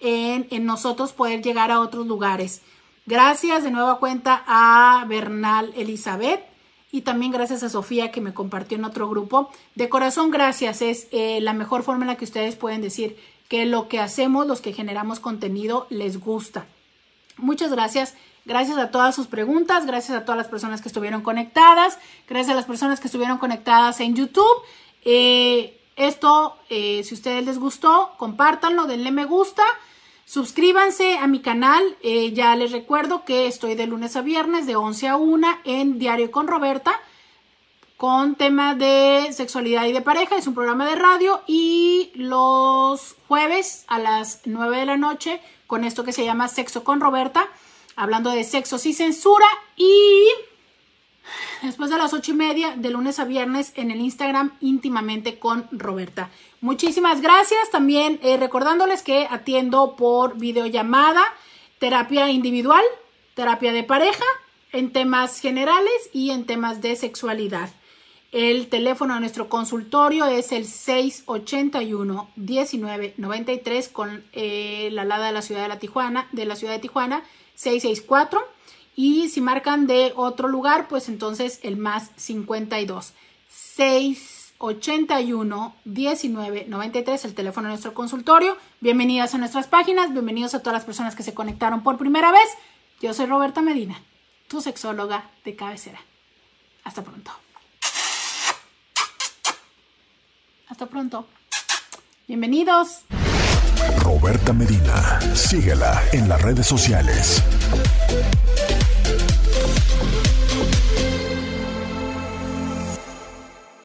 [0.00, 2.62] en, en, nosotros poder llegar a otros lugares.
[3.08, 6.44] Gracias de nueva cuenta a Bernal Elizabeth
[6.92, 9.48] y también gracias a Sofía que me compartió en otro grupo.
[9.74, 10.82] De corazón, gracias.
[10.82, 13.16] Es eh, la mejor forma en la que ustedes pueden decir
[13.48, 16.66] que lo que hacemos, los que generamos contenido, les gusta.
[17.38, 18.14] Muchas gracias.
[18.44, 21.98] Gracias a todas sus preguntas, gracias a todas las personas que estuvieron conectadas,
[22.28, 24.62] gracias a las personas que estuvieron conectadas en YouTube.
[25.06, 29.64] Eh, esto, eh, si a ustedes les gustó, compártanlo, denle me gusta,
[30.28, 31.82] suscríbanse a mi canal.
[32.02, 35.98] Eh, ya les recuerdo que estoy de lunes a viernes de 11 a 1 en
[35.98, 37.00] Diario con Roberta
[37.96, 40.36] con temas de sexualidad y de pareja.
[40.36, 45.82] Es un programa de radio y los jueves a las 9 de la noche con
[45.82, 47.48] esto que se llama Sexo con Roberta
[47.98, 49.46] hablando de sexo sin censura
[49.76, 50.24] y
[51.62, 55.66] después de las ocho y media de lunes a viernes en el Instagram íntimamente con
[55.72, 56.30] Roberta.
[56.60, 57.70] Muchísimas gracias.
[57.70, 61.22] También eh, recordándoles que atiendo por videollamada,
[61.78, 62.84] terapia individual,
[63.34, 64.24] terapia de pareja,
[64.72, 67.70] en temas generales y en temas de sexualidad.
[68.32, 75.42] El teléfono de nuestro consultorio es el 681 1993 con eh, la alada de la
[75.42, 77.22] ciudad de Tijuana, de la ciudad de Tijuana
[77.54, 78.46] 664.
[78.96, 83.14] Y si marcan de otro lugar, pues entonces el más 52.
[84.58, 88.56] 681 19 93, el teléfono de nuestro consultorio.
[88.80, 92.48] Bienvenidas a nuestras páginas, bienvenidos a todas las personas que se conectaron por primera vez.
[93.00, 94.02] Yo soy Roberta Medina,
[94.48, 96.00] tu sexóloga de cabecera.
[96.82, 97.30] Hasta pronto.
[100.68, 101.26] Hasta pronto.
[102.26, 103.02] Bienvenidos.
[103.98, 105.20] Roberta Medina.
[105.34, 107.42] Síguela en las redes sociales.